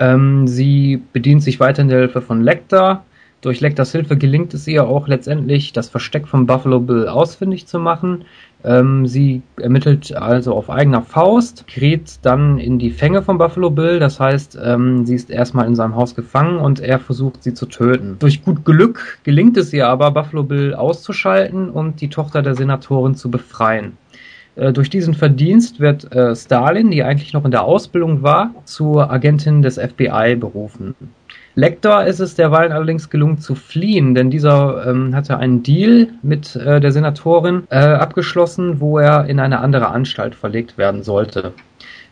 [0.00, 3.04] Ähm, sie bedient sich weiterhin der Hilfe von Lecter,
[3.40, 7.78] durch Lecters Hilfe gelingt es ihr auch letztendlich, das Versteck von Buffalo Bill ausfindig zu
[7.78, 8.24] machen.
[8.64, 14.00] Ähm, sie ermittelt also auf eigener Faust, gerät dann in die Fänge von Buffalo Bill,
[14.00, 17.66] das heißt, ähm, sie ist erstmal in seinem Haus gefangen und er versucht sie zu
[17.66, 18.16] töten.
[18.18, 23.14] Durch gut Glück gelingt es ihr aber, Buffalo Bill auszuschalten und die Tochter der Senatorin
[23.14, 23.96] zu befreien.
[24.56, 29.12] Äh, durch diesen Verdienst wird äh, Stalin, die eigentlich noch in der Ausbildung war, zur
[29.12, 30.96] Agentin des FBI berufen.
[31.58, 36.54] Lecter ist es derweil allerdings gelungen zu fliehen, denn dieser ähm, hatte einen Deal mit
[36.54, 41.52] äh, der Senatorin äh, abgeschlossen, wo er in eine andere Anstalt verlegt werden sollte.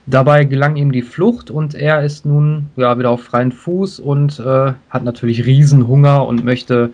[0.07, 4.41] Dabei gelang ihm die Flucht und er ist nun ja wieder auf freien Fuß und
[4.41, 6.91] äh, hat natürlich Riesenhunger und möchte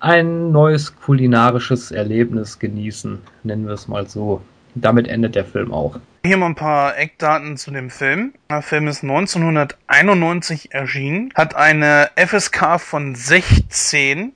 [0.00, 4.40] ein neues kulinarisches Erlebnis genießen, nennen wir es mal so.
[4.74, 6.00] Damit endet der Film auch.
[6.28, 8.34] Hier mal ein paar Eckdaten zu dem Film.
[8.50, 14.34] Der Film ist 1991 erschienen, hat eine FSK von 16.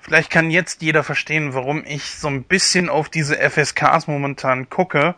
[0.00, 5.16] Vielleicht kann jetzt jeder verstehen, warum ich so ein bisschen auf diese FSKs momentan gucke.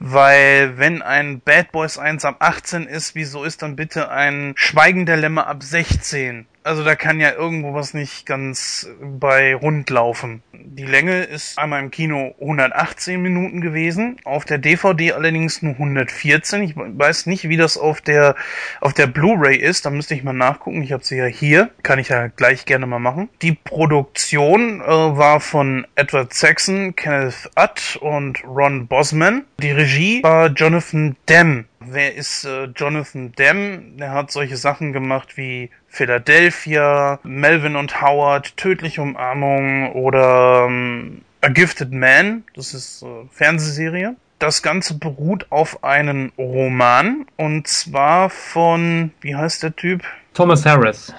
[0.00, 5.04] Weil wenn ein Bad Boys 1 ab 18 ist, wieso ist dann bitte ein Schweigen
[5.04, 6.46] der Lämmer ab 16?
[6.62, 10.42] Also da kann ja irgendwo was nicht ganz bei rund laufen.
[10.52, 16.62] Die Länge ist einmal im Kino 118 Minuten gewesen, auf der DVD allerdings nur 114.
[16.62, 18.36] Ich weiß nicht, wie das auf der
[18.82, 20.82] auf der Blu-ray ist, da müsste ich mal nachgucken.
[20.82, 23.30] Ich habe sie ja hier, kann ich ja gleich gerne mal machen.
[23.40, 29.44] Die Produktion äh, war von Edward Saxon, Kenneth Utt und Ron Bosman.
[29.60, 29.89] Die Regie
[30.22, 31.64] war Jonathan Demme.
[31.80, 33.82] Wer ist äh, Jonathan Demme?
[33.98, 41.48] Der hat solche Sachen gemacht wie Philadelphia, Melvin und Howard, Tödliche Umarmung oder ähm, A
[41.48, 44.16] Gifted Man, das ist äh, Fernsehserie.
[44.38, 50.02] Das Ganze beruht auf einem Roman und zwar von, wie heißt der Typ?
[50.34, 51.12] Thomas Harris.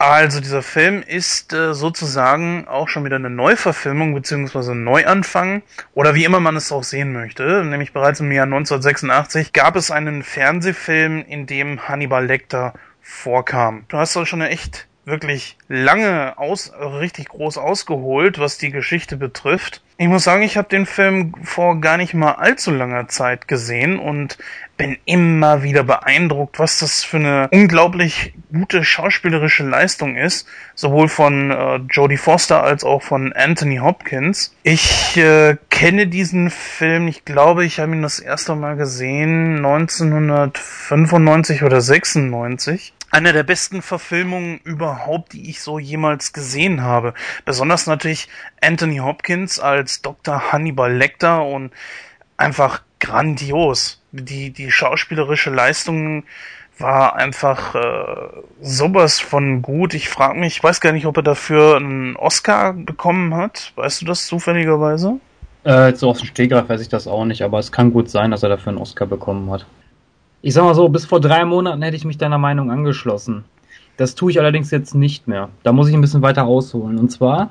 [0.00, 6.24] Also dieser Film ist äh, sozusagen auch schon wieder eine Neuverfilmung beziehungsweise Neuanfang oder wie
[6.24, 7.64] immer man es auch sehen möchte.
[7.64, 13.86] Nämlich bereits im Jahr 1986 gab es einen Fernsehfilm, in dem Hannibal Lecter vorkam.
[13.88, 19.16] Du hast doch schon eine echt wirklich lange aus richtig groß ausgeholt, was die Geschichte
[19.16, 19.82] betrifft.
[20.00, 23.98] Ich muss sagen, ich habe den Film vor gar nicht mal allzu langer Zeit gesehen
[23.98, 24.38] und
[24.76, 30.46] bin immer wieder beeindruckt, was das für eine unglaublich gute schauspielerische Leistung ist,
[30.76, 34.54] sowohl von äh, Jodie Foster als auch von Anthony Hopkins.
[34.62, 41.64] Ich äh, kenne diesen Film, ich glaube, ich habe ihn das erste Mal gesehen 1995
[41.64, 47.14] oder 96 eine der besten Verfilmungen überhaupt, die ich so jemals gesehen habe.
[47.44, 48.28] Besonders natürlich
[48.60, 50.52] Anthony Hopkins als Dr.
[50.52, 51.72] Hannibal Lecter und
[52.36, 54.02] einfach grandios.
[54.12, 56.24] Die, die schauspielerische Leistung
[56.78, 58.28] war einfach äh,
[58.60, 59.94] sowas von gut.
[59.94, 63.72] Ich frage mich, ich weiß gar nicht, ob er dafür einen Oscar bekommen hat.
[63.76, 65.18] Weißt du das zufälligerweise?
[65.64, 68.30] Äh, so aus dem Stegreif weiß ich das auch nicht, aber es kann gut sein,
[68.30, 69.66] dass er dafür einen Oscar bekommen hat.
[70.40, 73.44] Ich sag mal so, bis vor drei Monaten hätte ich mich deiner Meinung angeschlossen.
[73.96, 75.48] Das tue ich allerdings jetzt nicht mehr.
[75.64, 76.96] Da muss ich ein bisschen weiter ausholen.
[76.98, 77.50] Und zwar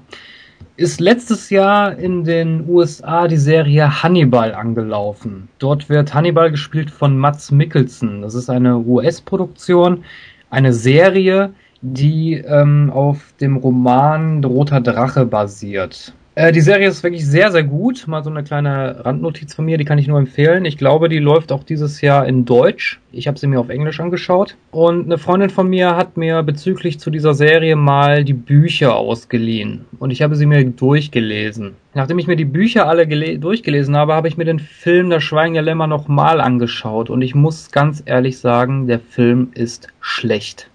[0.78, 5.50] ist letztes Jahr in den USA die Serie Hannibal angelaufen.
[5.60, 8.22] Dort wird Hannibal gespielt von Mats Mikkelsen.
[8.22, 10.06] Das ist eine US-Produktion,
[10.50, 16.14] eine Serie, die ähm, auf dem Roman Roter Drache basiert.
[16.38, 18.08] Äh, die Serie ist wirklich sehr, sehr gut.
[18.08, 20.66] Mal so eine kleine Randnotiz von mir, die kann ich nur empfehlen.
[20.66, 23.00] Ich glaube, die läuft auch dieses Jahr in Deutsch.
[23.12, 24.56] Ich habe sie mir auf Englisch angeschaut.
[24.70, 29.86] Und eine Freundin von mir hat mir bezüglich zu dieser Serie mal die Bücher ausgeliehen.
[29.98, 31.74] Und ich habe sie mir durchgelesen.
[31.96, 33.08] Nachdem ich mir die Bücher alle
[33.40, 37.10] durchgelesen habe, habe ich mir den Film Das Schweigen der Lämmer nochmal angeschaut.
[37.10, 40.70] Und ich muss ganz ehrlich sagen, der Film ist schlecht.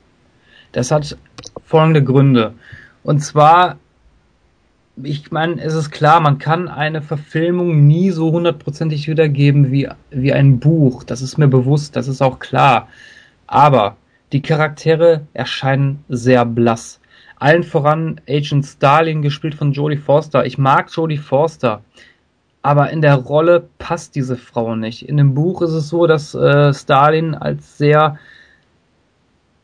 [0.72, 1.16] Das hat
[1.64, 2.52] folgende Gründe.
[3.04, 3.78] Und zwar
[4.96, 10.32] ich meine, es ist klar, man kann eine Verfilmung nie so hundertprozentig wiedergeben wie, wie
[10.32, 11.04] ein Buch.
[11.04, 12.88] Das ist mir bewusst, das ist auch klar.
[13.46, 13.96] Aber
[14.32, 17.00] die Charaktere erscheinen sehr blass.
[17.38, 20.46] Allen voran Agent Starling, gespielt von Jodie Forster.
[20.46, 21.82] Ich mag Jodie Forster,
[22.62, 25.08] aber in der Rolle passt diese Frau nicht.
[25.08, 28.18] In dem Buch ist es so, dass äh, Starling als sehr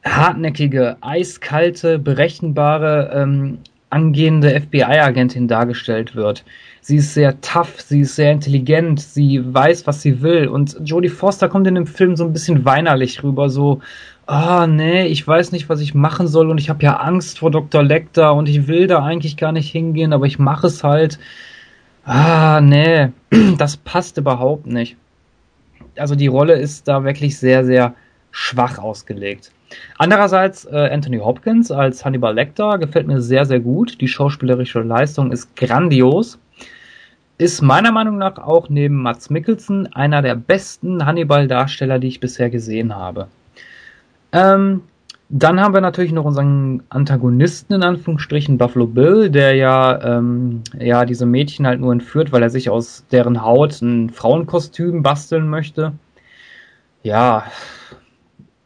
[0.04, 3.58] hartnäckige, eiskalte, berechenbare ähm,
[3.90, 6.44] angehende FBI-Agentin dargestellt wird.
[6.80, 10.48] Sie ist sehr tough, sie ist sehr intelligent, sie weiß, was sie will.
[10.48, 13.80] Und Jodie Foster kommt in dem Film so ein bisschen weinerlich rüber, so,
[14.26, 17.38] ah, oh, nee, ich weiß nicht, was ich machen soll und ich habe ja Angst
[17.38, 17.82] vor Dr.
[17.82, 21.18] Lecter und ich will da eigentlich gar nicht hingehen, aber ich mache es halt.
[22.04, 23.08] Ah, nee,
[23.58, 24.96] das passt überhaupt nicht.
[25.96, 27.94] Also die Rolle ist da wirklich sehr, sehr
[28.30, 29.50] schwach ausgelegt.
[29.98, 34.00] Andererseits äh, Anthony Hopkins als Hannibal Lecter gefällt mir sehr, sehr gut.
[34.00, 36.38] Die schauspielerische Leistung ist grandios.
[37.36, 42.50] Ist meiner Meinung nach auch neben Mats Mikkelsen einer der besten Hannibal-Darsteller, die ich bisher
[42.50, 43.28] gesehen habe.
[44.32, 44.82] Ähm,
[45.30, 51.04] dann haben wir natürlich noch unseren Antagonisten in Anführungsstrichen Buffalo Bill, der ja ähm, ja
[51.04, 55.92] diese Mädchen halt nur entführt, weil er sich aus deren Haut ein Frauenkostüm basteln möchte.
[57.02, 57.44] Ja,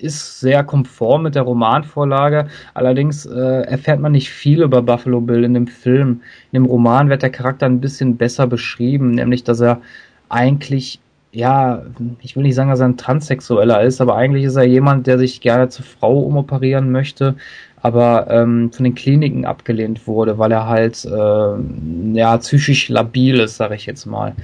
[0.03, 2.49] ist sehr konform mit der Romanvorlage.
[2.75, 6.21] Allerdings äh, erfährt man nicht viel über Buffalo Bill in dem Film.
[6.51, 9.81] In dem Roman wird der Charakter ein bisschen besser beschrieben, nämlich dass er
[10.29, 11.01] eigentlich
[11.35, 11.83] ja,
[12.21, 15.19] ich will nicht sagen, dass er ein Transsexueller ist, aber eigentlich ist er jemand, der
[15.19, 17.37] sich gerne zur Frau umoperieren möchte,
[17.81, 23.57] aber ähm, von den Kliniken abgelehnt wurde, weil er halt äh, ja psychisch labil ist,
[23.57, 24.35] sage ich jetzt mal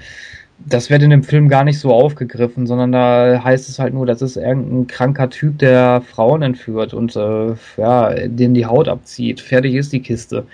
[0.67, 4.07] das wird in dem Film gar nicht so aufgegriffen, sondern da heißt es halt nur,
[4.07, 9.41] das ist irgendein kranker Typ, der Frauen entführt und äh, ja, denen die Haut abzieht.
[9.41, 10.47] Fertig ist die Kiste.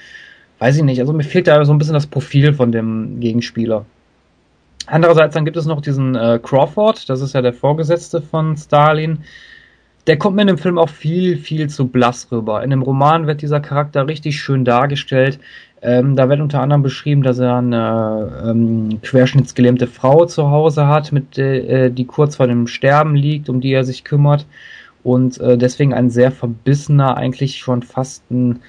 [0.59, 1.01] Weiß ich nicht.
[1.01, 3.87] Also mir fehlt da so ein bisschen das Profil von dem Gegenspieler.
[4.87, 9.21] Andererseits dann gibt es noch diesen äh, Crawford, das ist ja der Vorgesetzte von Stalin.
[10.07, 12.63] Der kommt mir in dem Film auch viel, viel zu blass rüber.
[12.63, 15.39] In dem Roman wird dieser Charakter richtig schön dargestellt.
[15.85, 21.12] Ähm, da wird unter anderem beschrieben, dass er eine ähm, querschnittsgelähmte Frau zu Hause hat,
[21.12, 24.47] mit äh, die kurz vor dem Sterben liegt, um die er sich kümmert
[25.03, 28.61] und äh, deswegen ein sehr verbissener, eigentlich schon fast ein,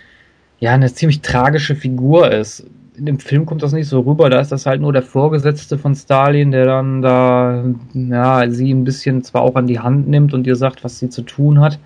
[0.59, 2.67] ja, eine ziemlich tragische Figur ist.
[2.97, 5.77] In dem Film kommt das nicht so rüber, da ist das halt nur der Vorgesetzte
[5.77, 7.63] von Stalin, der dann da,
[7.93, 11.09] ja, sie ein bisschen zwar auch an die Hand nimmt und ihr sagt, was sie
[11.09, 11.79] zu tun hat,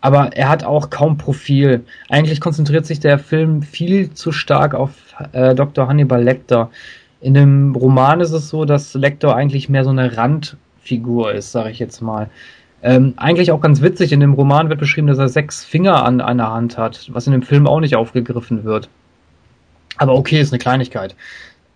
[0.00, 1.84] aber er hat auch kaum Profil.
[2.08, 4.90] Eigentlich konzentriert sich der Film viel zu stark auf
[5.32, 5.88] äh, Dr.
[5.88, 6.70] Hannibal Lecter.
[7.20, 11.70] In dem Roman ist es so, dass Lecter eigentlich mehr so eine Randfigur ist, sage
[11.70, 12.30] ich jetzt mal.
[12.80, 16.20] Ähm, eigentlich auch ganz witzig, in dem Roman wird beschrieben, dass er sechs Finger an
[16.20, 18.88] einer Hand hat, was in dem Film auch nicht aufgegriffen wird.
[19.96, 21.16] Aber okay, ist eine Kleinigkeit.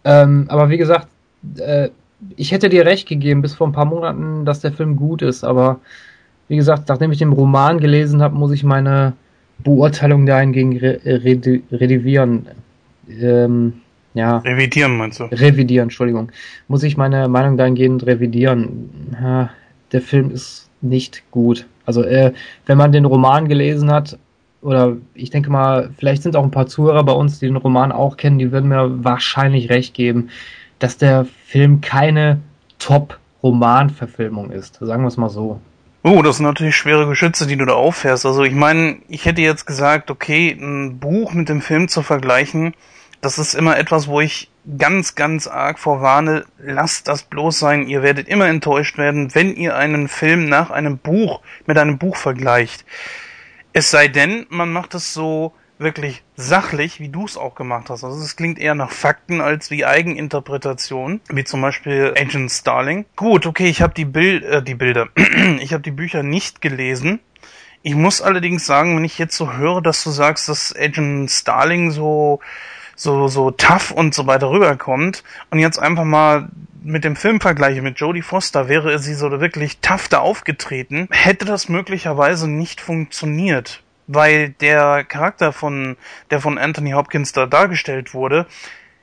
[0.05, 1.09] Ähm, aber wie gesagt,
[1.57, 1.89] äh,
[2.37, 5.43] ich hätte dir recht gegeben bis vor ein paar Monaten, dass der Film gut ist,
[5.43, 5.81] aber
[6.49, 9.14] wie gesagt, nachdem ich den Roman gelesen habe, muss ich meine
[9.59, 12.47] Beurteilung dahingegen re re revidieren.
[13.09, 13.74] Ähm,
[14.14, 14.38] ja.
[14.38, 15.24] Revidieren meinst du?
[15.24, 16.30] Revidieren, Entschuldigung.
[16.68, 18.90] Muss ich meine Meinung dahingehend revidieren.
[19.20, 19.51] Ja,
[19.93, 21.66] der Film ist nicht gut.
[21.86, 22.32] Also, äh,
[22.66, 24.18] wenn man den Roman gelesen hat,
[24.61, 27.90] oder ich denke mal, vielleicht sind auch ein paar Zuhörer bei uns, die den Roman
[27.90, 30.28] auch kennen, die würden mir wahrscheinlich recht geben,
[30.78, 32.38] dass der Film keine
[32.78, 34.78] Top-Roman-Verfilmung ist.
[34.80, 35.61] Sagen wir es mal so.
[36.05, 38.26] Oh, das sind natürlich schwere Geschütze, die du da auffährst.
[38.26, 42.74] Also ich meine, ich hätte jetzt gesagt, okay, ein Buch mit dem Film zu vergleichen,
[43.20, 47.86] das ist immer etwas, wo ich ganz, ganz arg vorwarne, lasst das bloß sein.
[47.86, 52.16] Ihr werdet immer enttäuscht werden, wenn ihr einen Film nach einem Buch mit einem Buch
[52.16, 52.84] vergleicht.
[53.72, 58.05] Es sei denn, man macht es so wirklich sachlich, wie du es auch gemacht hast.
[58.05, 63.05] Also es klingt eher nach Fakten als wie Eigeninterpretation, wie zum Beispiel Agent Starling.
[63.16, 65.09] Gut, okay, ich habe die Bild, äh, die Bilder,
[65.61, 67.20] ich habe die Bücher nicht gelesen.
[67.83, 71.91] Ich muss allerdings sagen, wenn ich jetzt so höre, dass du sagst, dass Agent Starling
[71.91, 72.41] so
[72.95, 76.49] so so tough und so weiter rüberkommt und jetzt einfach mal
[76.85, 81.45] mit dem Film vergleiche mit Jodie Foster, wäre sie so wirklich tough da aufgetreten, hätte
[81.45, 85.96] das möglicherweise nicht funktioniert weil der Charakter von,
[86.30, 88.46] der von Anthony Hopkins da dargestellt wurde,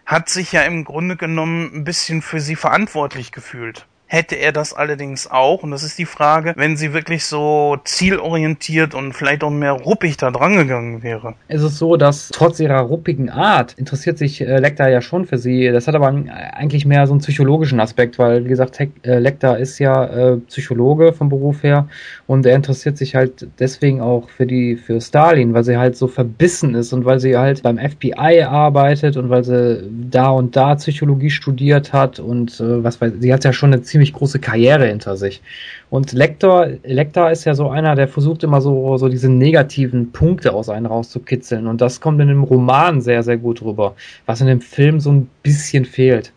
[0.06, 3.86] hat sich ja im Grunde genommen ein bisschen für sie verantwortlich gefühlt.
[4.12, 8.96] Hätte er das allerdings auch, und das ist die Frage, wenn sie wirklich so zielorientiert
[8.96, 11.36] und vielleicht auch mehr ruppig da drangegangen wäre.
[11.48, 15.38] Es ist so, dass trotz ihrer ruppigen Art interessiert sich äh, Lecter ja schon für
[15.38, 15.70] sie.
[15.70, 19.60] Das hat aber eigentlich mehr so einen psychologischen Aspekt, weil, wie gesagt, He äh, Lecter
[19.60, 21.88] ist ja äh, Psychologe vom Beruf her
[22.26, 26.08] und er interessiert sich halt deswegen auch für die, für Stalin, weil sie halt so
[26.08, 30.74] verbissen ist und weil sie halt beim FBI arbeitet und weil sie da und da
[30.74, 34.40] Psychologie studiert hat und äh, was weiß, sie hat ja schon eine ziemlich ziemlich große
[34.40, 35.42] Karriere hinter sich.
[35.90, 40.54] Und Lecter, Lecter ist ja so einer, der versucht immer so, so diese negativen Punkte
[40.54, 41.68] aus einem rauszukitzeln.
[41.68, 43.96] Und das kommt in dem Roman sehr, sehr gut rüber,
[44.26, 46.32] was in dem Film so ein bisschen fehlt.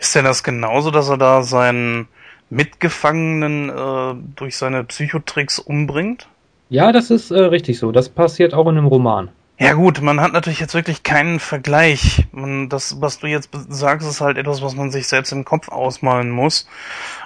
[0.00, 2.08] Ist denn das genauso, dass er da seinen
[2.50, 6.28] Mitgefangenen äh, durch seine Psychotricks umbringt?
[6.70, 7.92] Ja, das ist äh, richtig so.
[7.92, 9.30] Das passiert auch in dem Roman.
[9.56, 12.26] Ja gut, man hat natürlich jetzt wirklich keinen Vergleich.
[12.32, 15.68] Man, das, was du jetzt sagst, ist halt etwas, was man sich selbst im Kopf
[15.68, 16.68] ausmalen muss.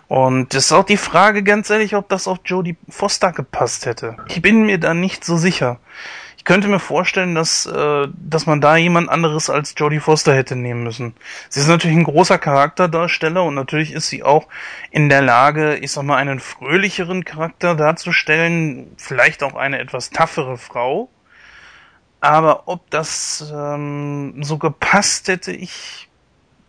[0.09, 4.17] Und es ist auch die Frage, ganz ehrlich, ob das auf Jodie Foster gepasst hätte.
[4.29, 5.79] Ich bin mir da nicht so sicher.
[6.37, 10.55] Ich könnte mir vorstellen, dass, äh, dass man da jemand anderes als Jodie Foster hätte
[10.55, 11.15] nehmen müssen.
[11.49, 14.49] Sie ist natürlich ein großer Charakterdarsteller und natürlich ist sie auch
[14.91, 20.59] in der Lage, ich sag mal, einen fröhlicheren Charakter darzustellen, vielleicht auch eine etwas taffere
[20.59, 21.11] Frau.
[22.21, 26.09] Aber ob das ähm, so gepasst hätte, ich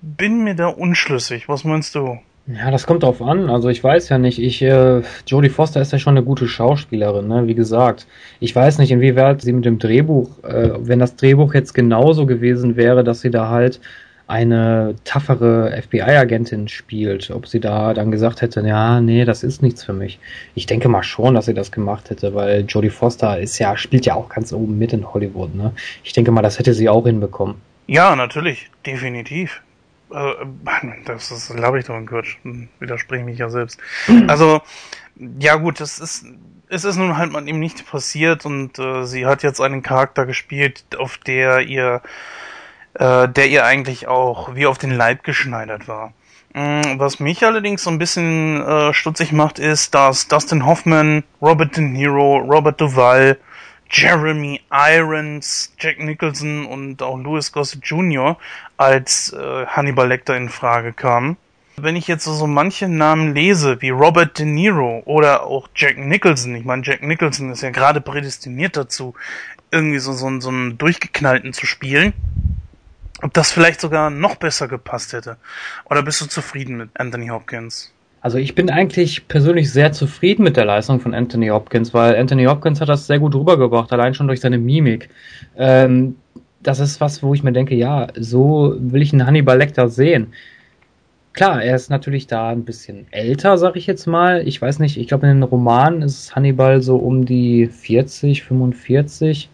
[0.02, 1.50] bin mir da unschlüssig.
[1.50, 2.20] Was meinst du?
[2.48, 3.50] Ja, das kommt drauf an.
[3.50, 4.40] Also ich weiß ja nicht.
[4.40, 7.48] Ich, äh, Jodie Foster ist ja schon eine gute Schauspielerin, ne?
[7.48, 8.08] Wie gesagt.
[8.40, 12.76] Ich weiß nicht, inwieweit sie mit dem Drehbuch, äh, wenn das Drehbuch jetzt genauso gewesen
[12.76, 13.80] wäre, dass sie da halt
[14.30, 19.84] eine taffere FBI-Agentin spielt, ob sie da dann gesagt hätte, ja, nee, das ist nichts
[19.84, 20.20] für mich.
[20.54, 24.06] Ich denke mal schon, dass sie das gemacht hätte, weil Jodie Foster ist ja, spielt
[24.06, 25.74] ja auch ganz oben mit in Hollywood, ne?
[26.04, 27.56] Ich denke mal, das hätte sie auch hinbekommen.
[27.88, 29.64] Ja, natürlich, definitiv.
[30.14, 30.34] Äh,
[31.06, 32.38] das ist, glaube ich, doch ein Quatsch.
[32.80, 33.80] Widerspreche mich ja selbst.
[34.28, 34.62] Also,
[35.40, 36.26] ja gut, das ist,
[36.68, 40.28] es ist nun halt mal ihm nicht passiert und äh, sie hat jetzt einen Charakter
[40.28, 42.04] gespielt, auf der ihr
[43.00, 46.14] äh, der ihr eigentlich auch wie auf den Leib geschneidert war.
[46.54, 51.78] Mm, was mich allerdings so ein bisschen äh, stutzig macht, ist, dass Dustin Hoffman, Robert
[51.78, 53.38] De Niro, Robert Duvall,
[53.90, 58.38] Jeremy Irons, Jack Nicholson und auch Louis Gossett Jr.
[58.78, 61.38] als äh, Hannibal Lecter in Frage kamen.
[61.78, 66.54] Wenn ich jetzt so manche Namen lese, wie Robert De Niro oder auch Jack Nicholson,
[66.56, 69.14] ich meine, Jack Nicholson ist ja gerade prädestiniert dazu,
[69.72, 72.14] irgendwie so, so, so einen durchgeknallten zu spielen,
[73.22, 75.38] ob das vielleicht sogar noch besser gepasst hätte.
[75.90, 77.94] Oder bist du zufrieden mit Anthony Hopkins?
[78.22, 82.46] Also ich bin eigentlich persönlich sehr zufrieden mit der Leistung von Anthony Hopkins, weil Anthony
[82.46, 85.10] Hopkins hat das sehr gut rübergebracht, allein schon durch seine Mimik.
[85.58, 86.18] Ähm,
[86.62, 90.34] das ist was, wo ich mir denke, ja, so will ich einen Hannibal Lecter sehen.
[91.32, 94.46] Klar, er ist natürlich da ein bisschen älter, sag ich jetzt mal.
[94.46, 99.50] Ich weiß nicht, ich glaube in den Romanen ist Hannibal so um die 40, 45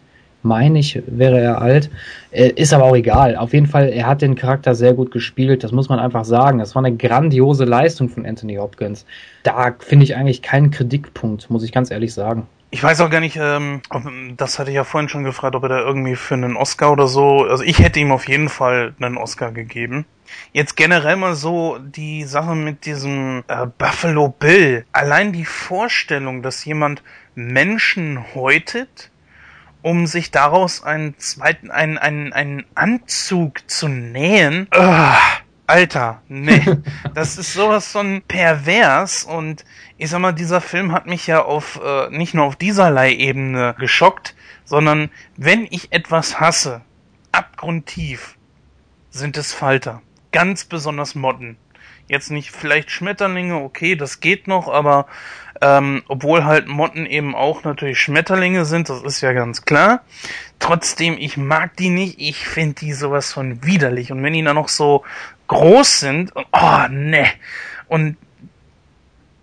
[0.45, 1.89] meine ich, wäre er alt.
[2.31, 3.35] Äh, ist aber auch egal.
[3.35, 5.63] Auf jeden Fall, er hat den Charakter sehr gut gespielt.
[5.63, 6.59] Das muss man einfach sagen.
[6.59, 9.05] Das war eine grandiose Leistung von Anthony Hopkins.
[9.43, 12.47] Da finde ich eigentlich keinen Kritikpunkt, muss ich ganz ehrlich sagen.
[12.71, 14.03] Ich weiß auch gar nicht, ähm, ob,
[14.35, 17.07] das hatte ich ja vorhin schon gefragt, ob er da irgendwie für einen Oscar oder
[17.07, 20.05] so, also ich hätte ihm auf jeden Fall einen Oscar gegeben.
[20.51, 24.85] Jetzt generell mal so die Sache mit diesem äh, Buffalo Bill.
[24.91, 27.01] Allein die Vorstellung, dass jemand
[27.35, 29.09] Menschen häutet,
[29.85, 34.67] um sich daraus einen zweiten, einen, einen, einen Anzug zu nähen.
[34.75, 35.15] Ugh,
[35.67, 36.65] Alter, nee.
[37.13, 39.63] das ist sowas von pervers und
[39.97, 43.75] ich sag mal, dieser Film hat mich ja auf äh, nicht nur auf dieserlei Ebene
[43.77, 46.81] geschockt, sondern wenn ich etwas hasse,
[47.31, 48.37] abgrundtief,
[49.11, 50.01] sind es Falter.
[50.31, 51.57] Ganz besonders Motten.
[52.07, 55.05] Jetzt nicht vielleicht Schmetterlinge, okay, das geht noch, aber
[55.61, 60.01] ähm, obwohl halt Motten eben auch natürlich Schmetterlinge sind, das ist ja ganz klar.
[60.59, 64.11] Trotzdem, ich mag die nicht, ich finde die sowas von widerlich.
[64.11, 65.03] Und wenn die dann noch so
[65.47, 67.27] groß sind, oh ne.
[67.87, 68.17] Und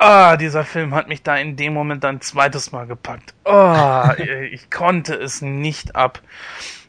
[0.04, 3.34] Ah, dieser Film hat mich da in dem Moment ein zweites Mal gepackt.
[3.44, 4.04] Oh,
[4.50, 6.20] ich konnte es nicht ab.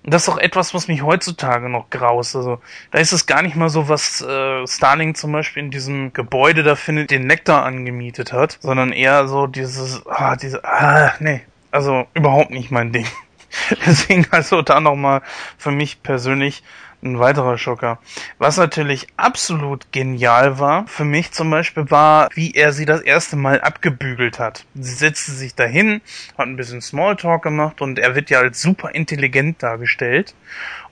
[0.04, 2.36] Das ist auch etwas, was mich heutzutage noch graust.
[2.36, 2.60] Also,
[2.92, 6.64] da ist es gar nicht mal so, was äh, Starling zum Beispiel in diesem Gebäude
[6.64, 11.42] da findet, den Nektar angemietet hat, sondern eher so dieses, ah, diese, ah, nee,
[11.72, 13.08] also überhaupt nicht mein Ding.
[13.86, 15.22] Deswegen also da nochmal
[15.58, 16.64] für mich persönlich
[17.04, 18.00] ein weiterer Schocker.
[18.38, 23.36] Was natürlich absolut genial war, für mich zum Beispiel war, wie er sie das erste
[23.36, 24.66] Mal abgebügelt hat.
[24.76, 26.02] Sie setzte sich dahin,
[26.38, 30.36] hat ein bisschen Smalltalk gemacht und er wird ja als super intelligent dargestellt.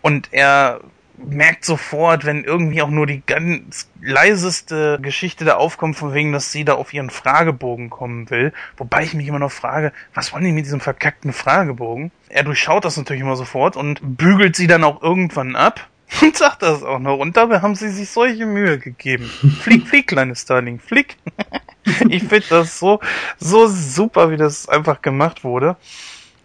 [0.01, 0.81] Und er
[1.17, 6.51] merkt sofort, wenn irgendwie auch nur die ganz leiseste Geschichte da aufkommt, von wegen, dass
[6.51, 8.53] sie da auf ihren Fragebogen kommen will.
[8.77, 12.11] Wobei ich mich immer noch frage, was wollen die mit diesem verkackten Fragebogen?
[12.29, 15.88] Er durchschaut das natürlich immer sofort und bügelt sie dann auch irgendwann ab.
[16.21, 17.17] Und sagt das auch noch.
[17.17, 19.25] Und dabei haben sie sich solche Mühe gegeben.
[19.61, 21.17] Flieg, flieg, kleines Starling, flieg.
[22.09, 22.99] ich finde das so,
[23.39, 25.77] so super, wie das einfach gemacht wurde.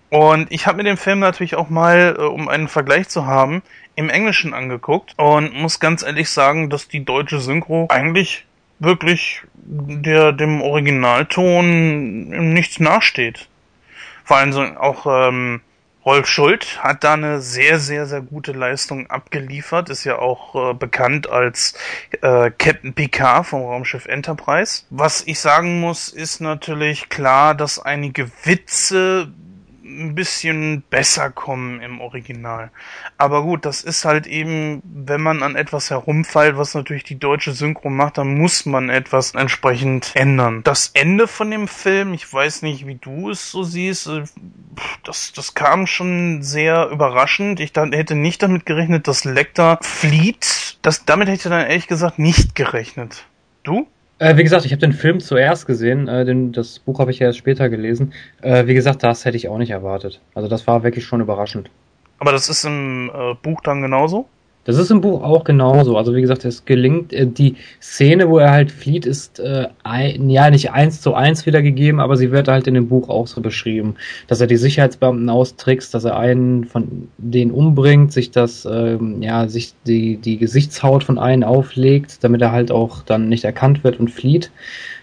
[0.09, 3.63] Und ich habe mir den Film natürlich auch mal, äh, um einen Vergleich zu haben,
[3.97, 8.45] im Englischen angeguckt und muss ganz ehrlich sagen, dass die deutsche Synchro eigentlich
[8.79, 13.49] wirklich der dem Originalton nichts nachsteht.
[14.25, 15.61] Vor allem so auch ähm,
[16.07, 20.73] Rolf Schuld hat da eine sehr, sehr, sehr gute Leistung abgeliefert, ist ja auch äh,
[20.73, 21.75] bekannt als
[22.23, 24.85] äh, Captain Picard vom Raumschiff Enterprise.
[24.91, 29.33] Was ich sagen muss, ist natürlich klar, dass einige Witze
[29.99, 32.71] ein bisschen besser kommen im Original.
[33.19, 37.53] Aber gut, das ist halt eben, wenn man an etwas herumfällt, was natürlich die deutsche
[37.53, 40.63] Synchro macht, dann muss man etwas entsprechend ändern.
[40.65, 44.25] Das Ende von dem Film, ich weiß nicht, wie du es so siehst, äh,
[45.05, 47.61] das, das kam schon sehr überraschend.
[47.61, 50.79] Ich dann, hätte nicht damit gerechnet, dass Lecter flieht.
[50.83, 53.27] Das, damit hätte ich dann ehrlich gesagt nicht gerechnet.
[53.63, 53.89] Du?
[54.19, 57.19] Äh, wie gesagt, ich habe den Film zuerst gesehen, äh, den, das Buch habe ich
[57.19, 58.15] ja erst später gelesen.
[58.41, 60.21] Äh, wie gesagt, das hätte ich auch nicht erwartet.
[60.35, 61.71] Also das war wirklich schon überraschend.
[62.19, 64.27] Aber das ist im äh, Buch dann genauso?
[64.67, 65.97] Das ist im Buch auch genauso.
[65.97, 70.29] Also wie gesagt, es gelingt, äh, die Szene, wo er halt flieht, ist äh, ein,
[70.29, 73.41] ja nicht eins zu eins wiedergegeben, aber sie wird halt in dem Buch auch so
[73.41, 73.95] beschrieben,
[74.27, 79.49] dass er die Sicherheitsbeamten austrickst, dass er einen von denen umbringt, sich das, ähm, ja,
[79.49, 84.01] sich die, die Gesichtshaut von einem auflegt, damit er halt auch dann nicht erkannt wird
[84.01, 84.51] und flieht.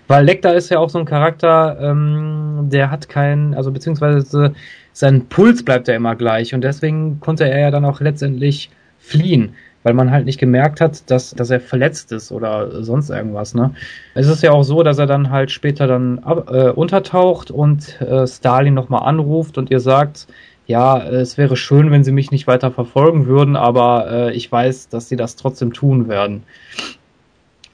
[0.08, 4.54] Weil Lecter ist ja auch so ein Charakter, ähm, der hat keinen, also beziehungsweise
[4.92, 8.70] sein Puls bleibt ja immer gleich und deswegen konnte er ja dann auch letztendlich
[9.04, 13.54] fliehen, weil man halt nicht gemerkt hat, dass, dass er verletzt ist oder sonst irgendwas.
[13.54, 13.76] Ne?
[14.16, 18.02] Es ist ja auch so, dass er dann halt später dann ab, äh, untertaucht und
[18.02, 20.28] äh, Stalin nochmal anruft und ihr sagt,
[20.66, 24.88] ja, es wäre schön, wenn sie mich nicht weiter verfolgen würden, aber äh, ich weiß,
[24.88, 26.44] dass sie das trotzdem tun werden.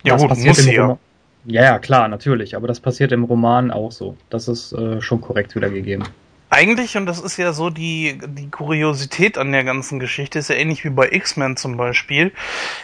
[0.03, 0.97] Ja, das gut, passiert muss ja.
[1.45, 4.17] Ja, ja, klar, natürlich, aber das passiert im Roman auch so.
[4.29, 6.03] Das ist äh, schon korrekt wiedergegeben.
[6.51, 10.55] Eigentlich, und das ist ja so die, die Kuriosität an der ganzen Geschichte, ist ja
[10.55, 12.31] ähnlich wie bei X-Men zum Beispiel,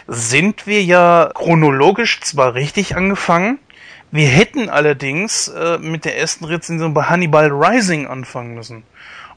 [0.06, 3.58] sind wir ja chronologisch zwar richtig angefangen,
[4.12, 8.84] wir hätten allerdings äh, mit der ersten Rezension bei Hannibal Rising anfangen müssen.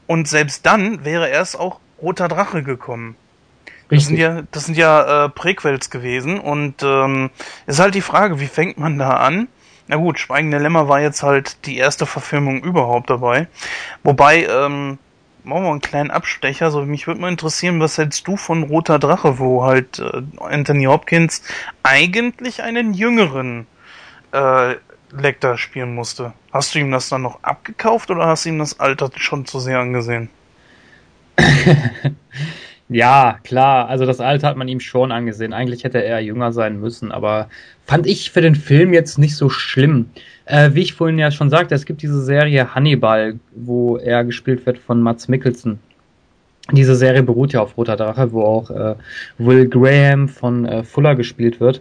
[0.06, 3.16] Und selbst dann wäre erst auch Roter Drache gekommen.
[3.90, 7.30] Das sind ja, das sind ja äh, Präquels gewesen und ähm,
[7.66, 9.48] ist halt die Frage, wie fängt man da an?
[9.90, 13.48] Na gut, Schweigende Lämmer war jetzt halt die erste Verfilmung überhaupt dabei.
[14.04, 15.00] Wobei, ähm,
[15.42, 16.70] machen wir einen kleinen Abstecher.
[16.70, 20.84] So, mich würde mal interessieren, was hältst du von Roter Drache, wo halt äh, Anthony
[20.84, 21.42] Hopkins
[21.82, 23.66] eigentlich einen jüngeren
[24.30, 24.76] äh,
[25.10, 26.34] Lecter spielen musste.
[26.52, 29.58] Hast du ihm das dann noch abgekauft oder hast du ihm das Alter schon zu
[29.58, 30.30] sehr angesehen?
[32.92, 33.88] Ja, klar.
[33.88, 35.52] Also das Alter hat man ihm schon angesehen.
[35.52, 37.48] Eigentlich hätte er jünger sein müssen, aber
[37.86, 40.10] fand ich für den Film jetzt nicht so schlimm.
[40.44, 44.66] Äh, wie ich vorhin ja schon sagte, es gibt diese Serie Hannibal, wo er gespielt
[44.66, 45.78] wird von Mats Mikkelsen.
[46.72, 48.96] Diese Serie beruht ja auf Roter Drache, wo auch äh,
[49.38, 51.80] Will Graham von äh, Fuller gespielt wird.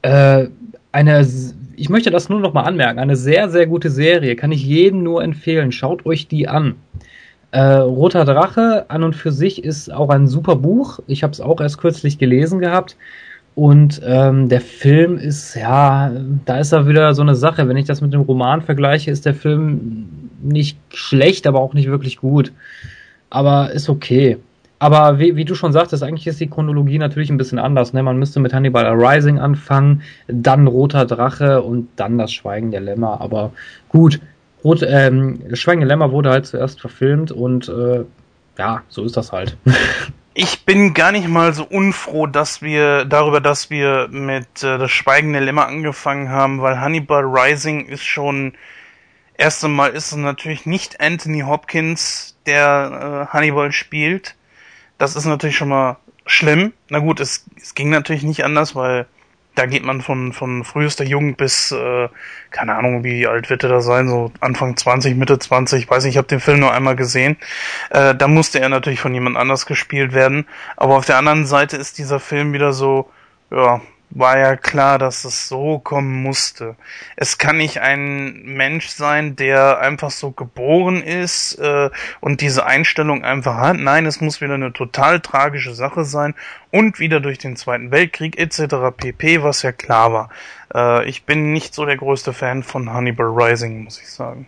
[0.00, 0.46] Äh,
[0.90, 1.28] eine,
[1.76, 5.02] ich möchte das nur noch mal anmerken, eine sehr, sehr gute Serie, kann ich jedem
[5.02, 5.70] nur empfehlen.
[5.70, 6.76] Schaut euch die an.
[7.54, 10.98] Äh, Roter Drache an und für sich ist auch ein super Buch.
[11.06, 12.96] Ich habe es auch erst kürzlich gelesen gehabt.
[13.54, 16.10] Und ähm, der Film ist, ja,
[16.46, 17.68] da ist er wieder so eine Sache.
[17.68, 20.08] Wenn ich das mit dem Roman vergleiche, ist der Film
[20.42, 22.50] nicht schlecht, aber auch nicht wirklich gut.
[23.30, 24.38] Aber ist okay.
[24.80, 27.92] Aber wie, wie du schon sagtest, eigentlich ist die Chronologie natürlich ein bisschen anders.
[27.92, 28.02] Ne?
[28.02, 33.20] Man müsste mit Hannibal Rising anfangen, dann Roter Drache und dann das Schweigen der Lämmer.
[33.20, 33.52] Aber
[33.90, 34.18] gut,
[34.64, 38.04] Rot, ähm, Schweigende Lämmer wurde halt zuerst verfilmt und äh,
[38.58, 39.56] ja, so ist das halt.
[40.36, 44.90] Ich bin gar nicht mal so unfroh, dass wir darüber, dass wir mit äh, das
[44.90, 48.54] Schweigende Lämmer angefangen haben, weil Hannibal Rising ist schon
[49.36, 54.34] erst einmal ist es natürlich nicht Anthony Hopkins, der äh, Hannibal spielt.
[54.98, 56.72] Das ist natürlich schon mal schlimm.
[56.88, 59.06] Na gut, es, es ging natürlich nicht anders, weil
[59.54, 62.08] da geht man von, von frühester Jugend bis, äh,
[62.50, 66.14] keine Ahnung, wie alt wird er da sein, so Anfang 20, Mitte 20, weiß nicht,
[66.14, 67.36] ich habe den Film nur einmal gesehen.
[67.90, 70.46] Äh, da musste er natürlich von jemand anders gespielt werden.
[70.76, 73.10] Aber auf der anderen Seite ist dieser Film wieder so,
[73.50, 76.76] ja, war ja klar, dass es so kommen musste.
[77.16, 81.90] Es kann nicht ein Mensch sein, der einfach so geboren ist äh,
[82.20, 83.76] und diese Einstellung einfach hat.
[83.76, 86.34] Nein, es muss wieder eine total tragische Sache sein
[86.70, 88.96] und wieder durch den Zweiten Weltkrieg etc.
[88.96, 90.30] pp, was ja klar war.
[90.72, 94.46] Äh, ich bin nicht so der größte Fan von Hannibal Rising, muss ich sagen.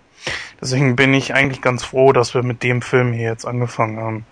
[0.60, 4.26] Deswegen bin ich eigentlich ganz froh, dass wir mit dem Film hier jetzt angefangen haben.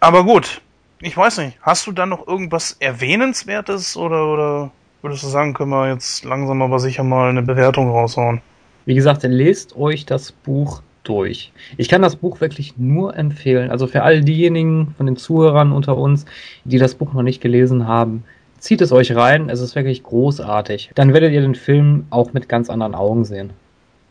[0.00, 0.60] Aber gut,
[1.00, 4.70] ich weiß nicht, hast du da noch irgendwas Erwähnenswertes oder, oder
[5.02, 8.40] würdest du sagen, können wir jetzt langsam aber sicher mal eine Bewertung raushauen?
[8.86, 11.52] Wie gesagt, lest euch das Buch durch.
[11.76, 13.70] Ich kann das Buch wirklich nur empfehlen.
[13.70, 16.24] Also für all diejenigen von den Zuhörern unter uns,
[16.64, 18.24] die das Buch noch nicht gelesen haben,
[18.58, 19.48] zieht es euch rein.
[19.48, 20.90] Es ist wirklich großartig.
[20.94, 23.50] Dann werdet ihr den Film auch mit ganz anderen Augen sehen.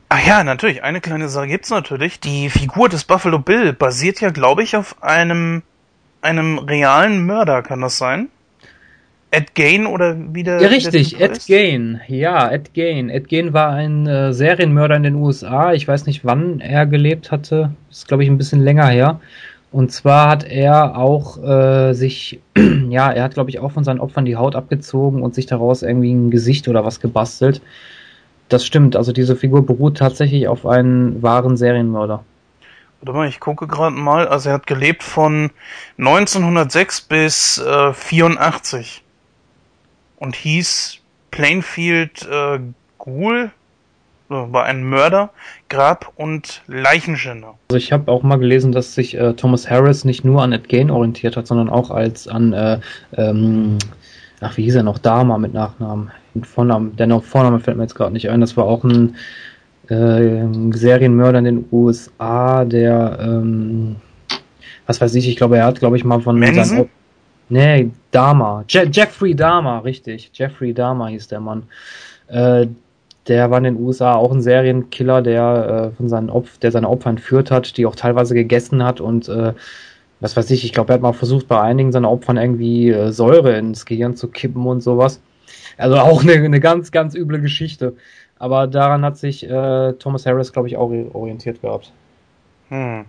[0.09, 0.83] Ah ja, natürlich.
[0.83, 2.19] Eine kleine Sache gibt's natürlich.
[2.19, 5.63] Die Figur des Buffalo Bill basiert ja, glaube ich, auf einem
[6.25, 8.29] einem realen Mörder, kann das sein?
[9.31, 11.99] Ed Gain oder wie der Ja, richtig, Ed Gain.
[12.07, 13.09] Ja, Ed Gain.
[13.09, 15.73] Ed Gain war ein äh, Serienmörder in den USA.
[15.73, 17.71] Ich weiß nicht, wann er gelebt hatte.
[17.89, 19.19] Das ist, glaube ich, ein bisschen länger her.
[19.71, 22.39] Und zwar hat er auch äh, sich,
[22.89, 25.83] ja, er hat, glaube ich, auch von seinen Opfern die Haut abgezogen und sich daraus
[25.83, 27.61] irgendwie ein Gesicht oder was gebastelt.
[28.47, 32.23] Das stimmt, also diese Figur beruht tatsächlich auf einen wahren Serienmörder.
[33.05, 34.27] Warte mal, ich gucke gerade mal.
[34.27, 35.51] Also er hat gelebt von
[35.99, 39.03] 1906 bis äh, 84
[40.17, 40.97] und hieß
[41.29, 42.59] Plainfield äh,
[42.97, 43.51] Ghoul,
[44.27, 45.29] war ein Mörder,
[45.69, 47.53] Grab und Leichenschänder.
[47.69, 50.67] Also ich habe auch mal gelesen, dass sich äh, Thomas Harris nicht nur an Ed
[50.67, 52.79] Gain orientiert hat, sondern auch als an, äh,
[53.15, 53.77] ähm,
[54.41, 56.09] ach wie hieß er noch, Dama mit Nachnamen.
[56.41, 58.41] Vornamen, der Vorname fällt mir jetzt gerade nicht ein.
[58.41, 59.15] Das war auch ein
[59.89, 63.97] äh, Serienmörder in den USA, der, ähm,
[64.87, 66.89] was weiß ich, ich glaube, er hat, glaube ich, mal von Manson?
[67.49, 68.65] Nee, Dahmer.
[68.67, 70.31] Je Jeffrey Dahmer, richtig.
[70.33, 71.63] Jeffrey Dahmer hieß der Mann.
[72.27, 72.67] Äh,
[73.27, 76.89] der war in den USA auch ein Serienkiller, der äh, von seinen Opf der seine
[76.89, 79.53] Opfer entführt hat, die auch teilweise gegessen hat und äh,
[80.19, 83.11] was weiß ich, ich glaube, er hat mal versucht, bei einigen seiner Opfern irgendwie äh,
[83.11, 85.21] Säure ins Gehirn zu kippen und sowas.
[85.77, 87.95] Also auch eine, eine ganz, ganz üble Geschichte.
[88.37, 91.91] Aber daran hat sich äh, Thomas Harris, glaube ich, auch orientiert gehabt.
[92.69, 93.05] Hm.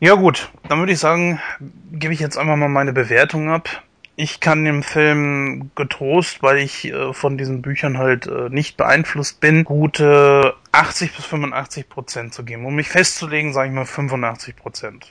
[0.00, 1.40] Ja gut, dann würde ich sagen,
[1.92, 3.68] gebe ich jetzt einfach mal meine Bewertung ab.
[4.16, 9.40] Ich kann dem Film getrost, weil ich äh, von diesen Büchern halt äh, nicht beeinflusst
[9.40, 12.66] bin, gute 80 bis 85 Prozent zu geben.
[12.66, 15.06] Um mich festzulegen, sage ich mal 85 Prozent.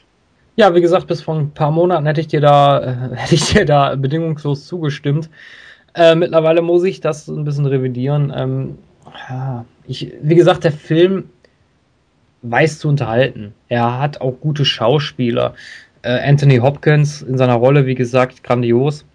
[0.56, 3.54] Ja, wie gesagt, bis vor ein paar Monaten hätte ich dir da, äh, hätte ich
[3.54, 5.30] dir da bedingungslos zugestimmt.
[5.94, 8.34] Äh, mittlerweile muss ich das ein bisschen revidieren.
[8.36, 8.78] Ähm,
[9.88, 11.30] ich, wie gesagt, der Film
[12.44, 13.54] weiß zu unterhalten.
[13.68, 15.54] Er hat auch gute Schauspieler.
[16.02, 19.06] Äh, Anthony Hopkins in seiner Rolle, wie gesagt, grandios.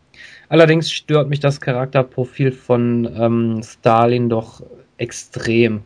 [0.48, 4.62] Allerdings stört mich das Charakterprofil von ähm, Stalin doch
[4.96, 5.82] extrem.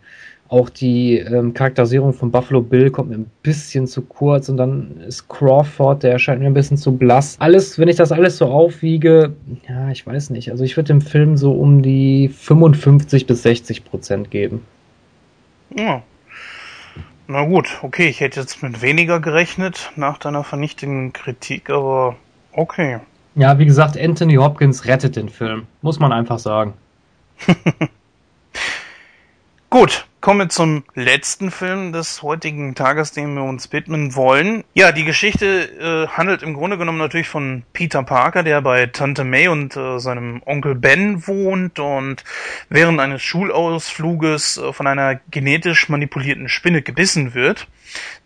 [0.51, 5.01] Auch die ähm, Charakterisierung von Buffalo Bill kommt mir ein bisschen zu kurz und dann
[5.07, 7.37] ist Crawford, der erscheint mir ein bisschen zu blass.
[7.39, 9.33] Alles, wenn ich das alles so aufwiege,
[9.69, 10.51] ja, ich weiß nicht.
[10.51, 14.67] Also ich würde dem Film so um die 55 bis 60 Prozent geben.
[15.77, 16.03] Ja.
[17.29, 22.17] Na gut, okay, ich hätte jetzt mit weniger gerechnet nach deiner vernichtenden Kritik, aber
[22.51, 22.99] okay.
[23.37, 26.75] Ja, wie gesagt, Anthony Hopkins rettet den Film, muss man einfach sagen.
[29.71, 34.65] Gut, kommen wir zum letzten Film des heutigen Tages, den wir uns widmen wollen.
[34.75, 35.47] Ja, die Geschichte
[35.81, 39.99] äh, handelt im Grunde genommen natürlich von Peter Parker, der bei Tante May und äh,
[39.99, 42.25] seinem Onkel Ben wohnt und
[42.69, 47.67] während eines Schulausfluges äh, von einer genetisch manipulierten Spinne gebissen wird.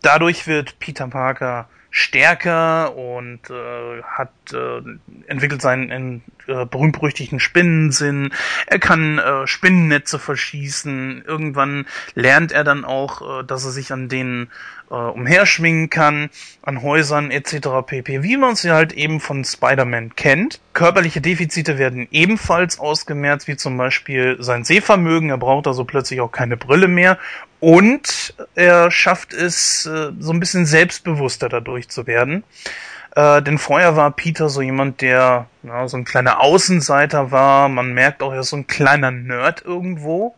[0.03, 4.83] Dadurch wird Peter Parker stärker und äh, hat äh,
[5.29, 8.33] entwickelt seinen äh, berühmt-berüchtigten Spinnensinn.
[8.67, 11.25] Er kann äh, Spinnennetze verschießen.
[11.27, 14.51] Irgendwann lernt er dann auch, äh, dass er sich an denen
[14.91, 16.31] äh, umherschwingen kann,
[16.63, 17.69] an Häusern etc.
[17.87, 18.23] pp.
[18.23, 20.61] Wie man sie halt eben von Spider-Man kennt.
[20.73, 25.31] Körperliche Defizite werden ebenfalls ausgemerzt, wie zum Beispiel sein Sehvermögen.
[25.31, 27.19] Er braucht also plötzlich auch keine Brille mehr.
[27.61, 32.45] Und er schafft es, äh, so ein bisschen selbstbewusster dadurch zu werden.
[33.15, 37.69] Äh, denn vorher war Peter so jemand, der ja, so ein kleiner Außenseiter war.
[37.69, 40.35] Man merkt auch, er ist so ein kleiner Nerd irgendwo.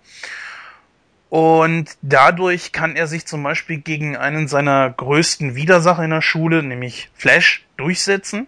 [1.29, 6.63] Und dadurch kann er sich zum Beispiel gegen einen seiner größten Widersacher in der Schule,
[6.63, 8.47] nämlich Flash, durchsetzen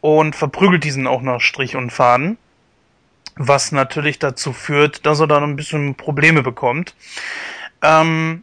[0.00, 2.38] und verprügelt diesen auch nach Strich und Faden,
[3.36, 6.94] was natürlich dazu führt, dass er dann ein bisschen Probleme bekommt.
[7.82, 8.42] Ähm,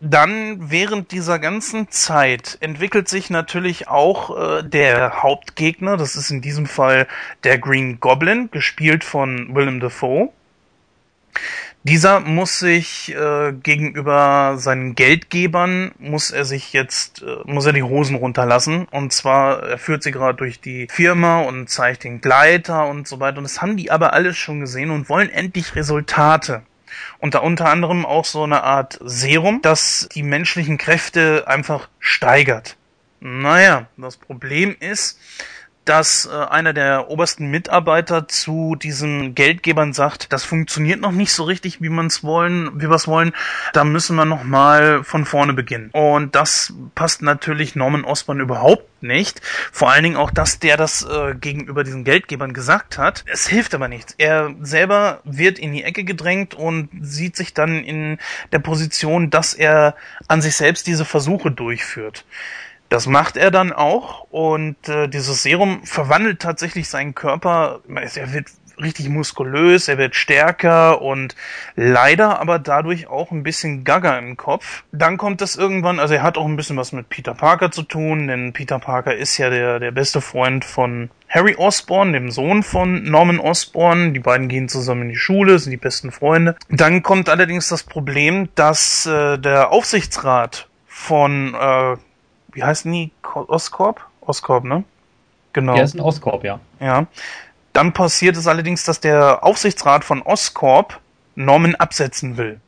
[0.00, 6.40] dann während dieser ganzen Zeit entwickelt sich natürlich auch äh, der Hauptgegner, das ist in
[6.40, 7.08] diesem Fall
[7.44, 10.30] der Green Goblin, gespielt von Willem Dafoe.
[11.84, 17.82] Dieser muss sich äh, gegenüber seinen Geldgebern muss er sich jetzt äh, muss er die
[17.82, 18.86] Hosen runterlassen.
[18.90, 23.20] Und zwar er führt sie gerade durch die Firma und zeigt den Gleiter und so
[23.20, 23.38] weiter.
[23.38, 26.62] Und das haben die aber alles schon gesehen und wollen endlich Resultate
[27.18, 32.76] und da unter anderem auch so eine Art Serum, das die menschlichen Kräfte einfach steigert.
[33.20, 35.18] Naja, das Problem ist,
[35.88, 41.44] dass äh, einer der obersten Mitarbeiter zu diesen Geldgebern sagt, das funktioniert noch nicht so
[41.44, 43.32] richtig, wie man es wollen, wie wir es wollen.
[43.72, 45.90] Da müssen wir noch mal von vorne beginnen.
[45.92, 49.40] Und das passt natürlich Norman Osborn überhaupt nicht.
[49.72, 53.24] Vor allen Dingen auch, dass der das äh, gegenüber diesen Geldgebern gesagt hat.
[53.26, 54.14] Es hilft aber nichts.
[54.18, 58.18] Er selber wird in die Ecke gedrängt und sieht sich dann in
[58.52, 59.94] der Position, dass er
[60.26, 62.24] an sich selbst diese Versuche durchführt.
[62.88, 67.80] Das macht er dann auch und äh, dieses Serum verwandelt tatsächlich seinen Körper.
[67.88, 68.48] Er wird
[68.80, 71.34] richtig muskulös, er wird stärker und
[71.76, 74.84] leider aber dadurch auch ein bisschen gaga im Kopf.
[74.92, 77.82] Dann kommt das irgendwann, also er hat auch ein bisschen was mit Peter Parker zu
[77.82, 82.62] tun, denn Peter Parker ist ja der, der beste Freund von Harry Osborn, dem Sohn
[82.62, 84.14] von Norman Osborn.
[84.14, 86.56] Die beiden gehen zusammen in die Schule, sind die besten Freunde.
[86.70, 91.96] Dann kommt allerdings das Problem, dass äh, der Aufsichtsrat von äh,
[92.58, 93.12] wie heißen die?
[93.22, 94.04] Oscorp?
[94.20, 94.82] Oscorp, ne?
[95.52, 95.76] Genau.
[95.76, 96.58] Ja, ist ein Oscorp, ja.
[96.80, 97.06] Ja.
[97.72, 101.00] Dann passiert es allerdings, dass der Aufsichtsrat von Oscorp
[101.36, 102.60] Norman absetzen will.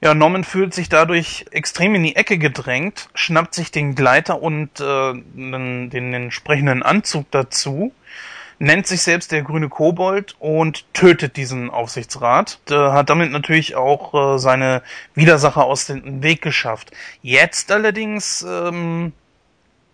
[0.00, 4.80] Ja, Norman fühlt sich dadurch extrem in die Ecke gedrängt, schnappt sich den Gleiter und
[4.80, 7.92] äh, den, den entsprechenden Anzug dazu
[8.58, 12.58] nennt sich selbst der grüne Kobold und tötet diesen Aufsichtsrat.
[12.70, 14.82] Äh, hat damit natürlich auch äh, seine
[15.14, 16.90] Widersacher aus dem Weg geschafft.
[17.22, 19.12] Jetzt allerdings ähm,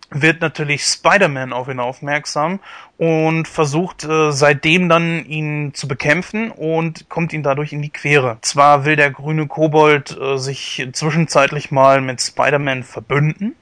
[0.09, 2.59] wird natürlich Spider-Man auf ihn aufmerksam
[2.97, 8.37] und versucht äh, seitdem dann ihn zu bekämpfen und kommt ihn dadurch in die Quere.
[8.41, 13.55] Zwar will der grüne Kobold äh, sich zwischenzeitlich mal mit Spider-Man verbünden,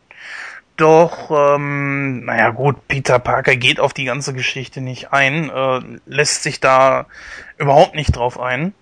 [0.77, 6.43] doch, ähm, naja gut, Peter Parker geht auf die ganze Geschichte nicht ein, äh, lässt
[6.43, 7.05] sich da
[7.57, 8.73] überhaupt nicht drauf ein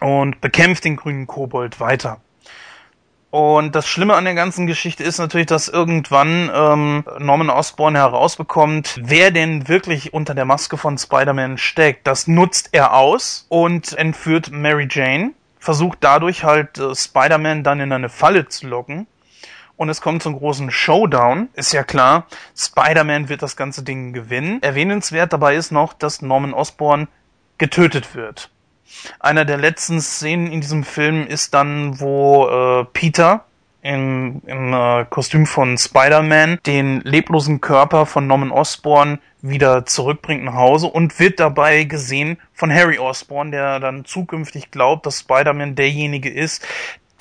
[0.00, 2.20] und bekämpft den grünen Kobold weiter.
[3.30, 9.00] Und das Schlimme an der ganzen Geschichte ist natürlich, dass irgendwann ähm, Norman Osborn herausbekommt,
[9.02, 12.06] wer denn wirklich unter der Maske von Spider-Man steckt.
[12.06, 17.92] Das nutzt er aus und entführt Mary Jane, versucht dadurch halt äh, Spider-Man dann in
[17.92, 19.08] eine Falle zu locken
[19.76, 21.48] und es kommt zum großen Showdown.
[21.54, 22.26] Ist ja klar,
[22.56, 24.62] Spider-Man wird das ganze Ding gewinnen.
[24.62, 27.08] Erwähnenswert dabei ist noch, dass Norman Osborn
[27.58, 28.50] getötet wird.
[29.18, 33.44] Einer der letzten Szenen in diesem Film ist dann, wo äh, Peter
[33.82, 40.54] im, im äh, Kostüm von Spider-Man den leblosen Körper von Norman Osborn wieder zurückbringt nach
[40.54, 46.30] Hause und wird dabei gesehen von Harry Osborn, der dann zukünftig glaubt, dass Spider-Man derjenige
[46.30, 46.66] ist,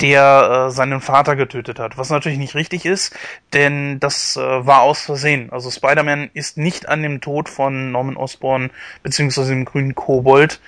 [0.04, 1.98] der äh, seinen Vater getötet hat.
[1.98, 3.18] Was natürlich nicht richtig ist,
[3.54, 5.50] denn das äh, war aus Versehen.
[5.50, 8.70] Also Spider-Man ist nicht an dem Tod von Norman Osborn
[9.02, 10.60] beziehungsweise dem grünen Kobold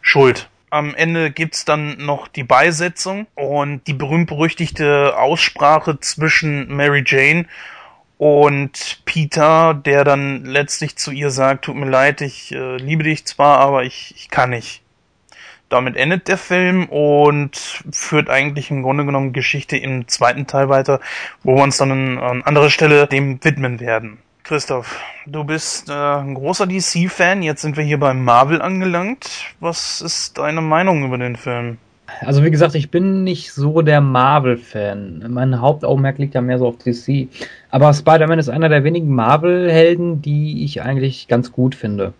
[0.00, 0.48] schuld.
[0.70, 7.46] Am Ende gibt's dann noch die Beisetzung und die berühmt-berüchtigte Aussprache zwischen Mary Jane
[8.18, 13.24] und Peter, der dann letztlich zu ihr sagt, tut mir leid, ich äh, liebe dich
[13.24, 14.83] zwar, aber ich, ich kann nicht.
[15.68, 21.00] Damit endet der Film und führt eigentlich im Grunde genommen Geschichte im zweiten Teil weiter,
[21.42, 24.18] wo wir uns dann an anderer Stelle dem widmen werden.
[24.44, 29.54] Christoph, du bist äh, ein großer DC-Fan, jetzt sind wir hier beim Marvel angelangt.
[29.58, 31.78] Was ist deine Meinung über den Film?
[32.20, 35.24] Also wie gesagt, ich bin nicht so der Marvel-Fan.
[35.30, 37.28] Mein Hauptaugenmerk liegt ja mehr so auf DC.
[37.70, 42.12] Aber Spider-Man ist einer der wenigen Marvel-Helden, die ich eigentlich ganz gut finde.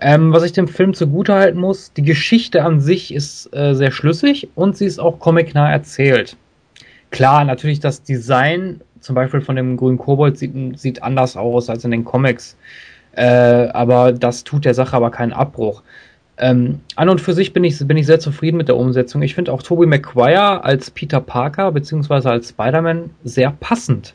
[0.00, 4.48] Ähm, was ich dem Film zugutehalten muss, die Geschichte an sich ist äh, sehr schlüssig
[4.54, 6.36] und sie ist auch comicnah erzählt.
[7.10, 11.84] Klar, natürlich das Design, zum Beispiel von dem grünen Kobold, sieht, sieht anders aus als
[11.84, 12.56] in den Comics.
[13.12, 15.82] Äh, aber das tut der Sache aber keinen Abbruch.
[16.38, 19.20] Ähm, an und für sich bin ich, bin ich sehr zufrieden mit der Umsetzung.
[19.20, 24.14] Ich finde auch Tobey Maguire als Peter Parker beziehungsweise als Spider-Man sehr passend.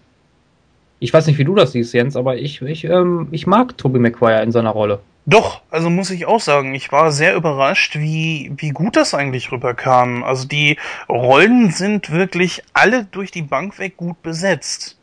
[1.00, 4.00] Ich weiß nicht, wie du das siehst, Jens, aber ich, ich, ähm, ich mag Tobey
[4.00, 5.00] Maguire in seiner Rolle.
[5.28, 9.52] Doch, also muss ich auch sagen, ich war sehr überrascht, wie, wie gut das eigentlich
[9.52, 10.24] rüberkam.
[10.24, 10.78] Also die
[11.10, 15.00] Rollen sind wirklich alle durch die Bank weg gut besetzt.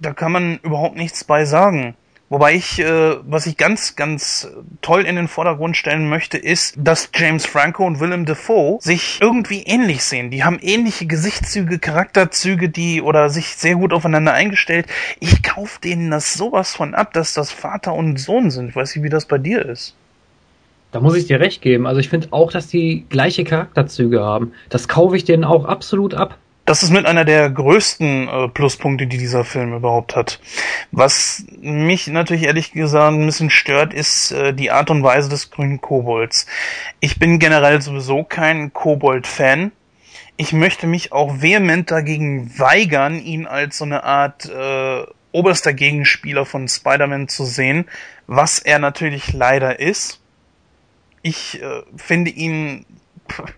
[0.00, 1.94] Da kann man überhaupt nichts bei sagen.
[2.30, 4.48] Wobei ich, äh, was ich ganz, ganz
[4.82, 9.62] toll in den Vordergrund stellen möchte, ist, dass James Franco und Willem Dafoe sich irgendwie
[9.62, 10.30] ähnlich sehen.
[10.30, 14.86] Die haben ähnliche Gesichtszüge, Charakterzüge, die oder sich sehr gut aufeinander eingestellt.
[15.20, 18.68] Ich kauf denen das sowas von ab, dass das Vater und Sohn sind.
[18.68, 19.94] Ich weiß nicht, wie das bei dir ist.
[20.92, 21.86] Da muss ich dir recht geben.
[21.86, 24.52] Also ich finde auch, dass die gleiche Charakterzüge haben.
[24.68, 26.36] Das kaufe ich denen auch absolut ab.
[26.68, 30.38] Das ist mit einer der größten äh, Pluspunkte, die dieser Film überhaupt hat.
[30.92, 35.50] Was mich natürlich ehrlich gesagt ein bisschen stört, ist äh, die Art und Weise des
[35.50, 36.44] grünen Kobolds.
[37.00, 39.72] Ich bin generell sowieso kein Kobold-Fan.
[40.36, 46.44] Ich möchte mich auch vehement dagegen weigern, ihn als so eine Art äh, oberster Gegenspieler
[46.44, 47.86] von Spider-Man zu sehen,
[48.26, 50.20] was er natürlich leider ist.
[51.22, 52.84] Ich äh, finde ihn
[53.26, 53.54] pff,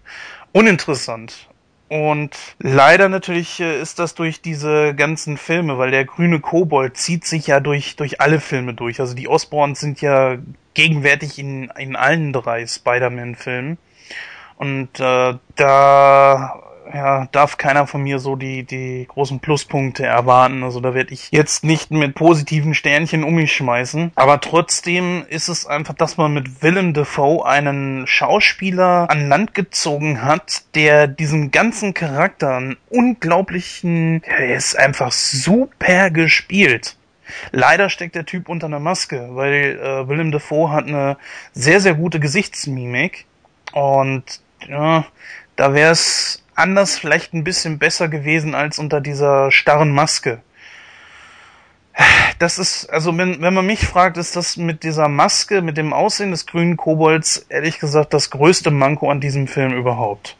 [0.52, 1.49] uninteressant
[1.90, 2.30] und
[2.60, 7.48] leider natürlich äh, ist das durch diese ganzen Filme, weil der grüne Kobold zieht sich
[7.48, 9.00] ja durch, durch alle Filme durch.
[9.00, 10.38] Also die Osborns sind ja
[10.74, 13.76] gegenwärtig in, in allen drei Spider-Man-Filmen.
[14.56, 16.62] Und äh, da
[16.92, 20.62] ja, darf keiner von mir so die, die großen Pluspunkte erwarten.
[20.62, 24.12] Also da werde ich jetzt nicht mit positiven Sternchen um mich schmeißen.
[24.14, 30.22] Aber trotzdem ist es einfach, dass man mit Willem Dafoe einen Schauspieler an Land gezogen
[30.22, 36.96] hat, der diesen ganzen Charakter einen unglaublichen, er ist einfach super gespielt.
[37.52, 41.16] Leider steckt der Typ unter einer Maske, weil äh, Willem Dafoe hat eine
[41.52, 43.26] sehr, sehr gute Gesichtsmimik.
[43.72, 45.04] Und ja,
[45.56, 50.42] da wäre es anders vielleicht ein bisschen besser gewesen als unter dieser starren Maske.
[52.38, 55.92] Das ist, also wenn, wenn man mich fragt, ist das mit dieser Maske, mit dem
[55.92, 60.36] Aussehen des grünen Kobolds, ehrlich gesagt, das größte Manko an diesem Film überhaupt.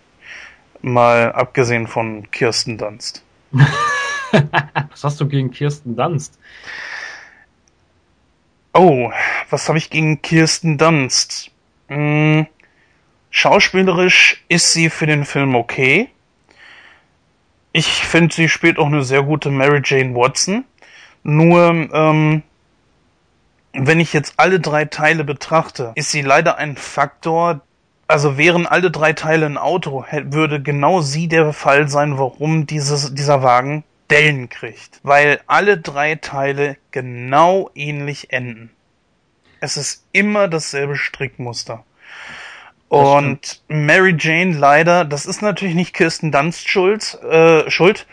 [0.81, 3.23] Mal abgesehen von Kirsten Dunst.
[4.91, 6.39] was hast du gegen Kirsten Dunst?
[8.73, 9.11] Oh,
[9.51, 11.51] was habe ich gegen Kirsten Dunst?
[11.89, 12.47] Hm,
[13.31, 16.09] Schauspielerisch ist sie für den Film okay.
[17.73, 20.65] Ich finde, sie spielt auch eine sehr gute Mary Jane Watson.
[21.23, 22.43] Nur, ähm,
[23.73, 27.61] wenn ich jetzt alle drei Teile betrachte, ist sie leider ein Faktor.
[28.09, 33.15] Also wären alle drei Teile ein Auto, würde genau sie der Fall sein, warum dieses,
[33.15, 34.99] dieser Wagen Dellen kriegt.
[35.05, 38.71] Weil alle drei Teile genau ähnlich enden.
[39.61, 41.85] Es ist immer dasselbe Strickmuster.
[42.91, 48.05] Und Mary Jane leider, das ist natürlich nicht Kirsten Dunst Schuld, äh, Schuld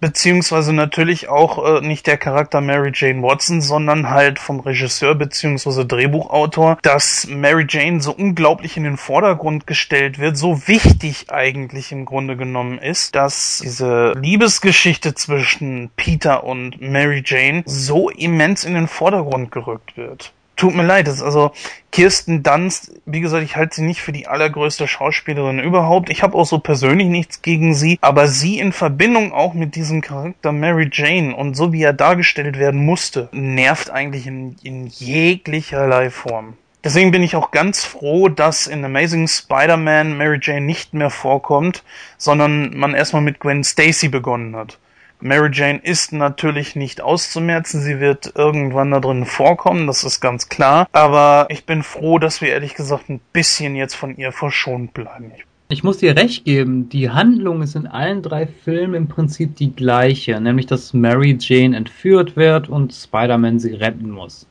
[0.00, 5.86] beziehungsweise natürlich auch äh, nicht der Charakter Mary Jane Watson, sondern halt vom Regisseur beziehungsweise
[5.86, 12.04] Drehbuchautor, dass Mary Jane so unglaublich in den Vordergrund gestellt wird, so wichtig eigentlich im
[12.04, 18.88] Grunde genommen ist, dass diese Liebesgeschichte zwischen Peter und Mary Jane so immens in den
[18.88, 21.52] Vordergrund gerückt wird tut mir leid, das also
[21.90, 26.10] Kirsten Dunst, wie gesagt, ich halte sie nicht für die allergrößte Schauspielerin überhaupt.
[26.10, 30.02] Ich habe auch so persönlich nichts gegen sie, aber sie in Verbindung auch mit diesem
[30.02, 36.10] Charakter Mary Jane und so wie er dargestellt werden musste, nervt eigentlich in, in jeglicherlei
[36.10, 36.58] Form.
[36.84, 41.82] Deswegen bin ich auch ganz froh, dass in Amazing Spider-Man Mary Jane nicht mehr vorkommt,
[42.18, 44.78] sondern man erstmal mit Gwen Stacy begonnen hat.
[45.20, 47.80] Mary Jane ist natürlich nicht auszumerzen.
[47.80, 50.86] Sie wird irgendwann da drin vorkommen, das ist ganz klar.
[50.92, 55.32] Aber ich bin froh, dass wir ehrlich gesagt ein bisschen jetzt von ihr verschont bleiben.
[55.70, 59.74] Ich muss dir recht geben, die Handlung ist in allen drei Filmen im Prinzip die
[59.74, 64.46] gleiche, nämlich dass Mary Jane entführt wird und Spider-Man sie retten muss.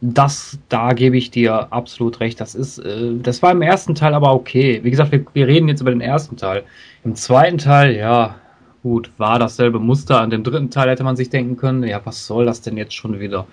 [0.00, 2.40] Das, da gebe ich dir absolut recht.
[2.40, 4.80] Das ist, äh, das war im ersten Teil aber okay.
[4.82, 6.64] Wie gesagt, wir, wir reden jetzt über den ersten Teil.
[7.04, 8.36] Im zweiten Teil, ja,
[8.82, 10.20] Gut, war dasselbe Muster.
[10.20, 12.94] An dem dritten Teil hätte man sich denken können, ja, was soll das denn jetzt
[12.94, 13.46] schon wieder?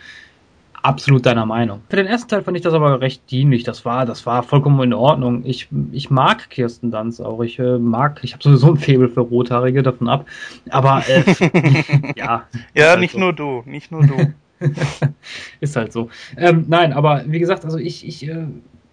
[0.82, 1.82] Absolut deiner Meinung.
[1.90, 3.64] Für den ersten Teil fand ich das aber recht dienlich.
[3.64, 5.44] Das war, das war vollkommen in Ordnung.
[5.46, 7.42] Ich, ich mag Kirsten Dunst auch.
[7.42, 10.26] Ich äh, mag, ich habe sowieso ein Faible für Rothaarige davon ab.
[10.70, 11.24] Aber äh,
[12.16, 12.44] ja.
[12.74, 13.20] Ja, halt nicht so.
[13.20, 14.34] nur du, nicht nur du.
[15.60, 16.10] ist halt so.
[16.38, 18.46] Ähm, nein, aber wie gesagt, also ich, ich, äh,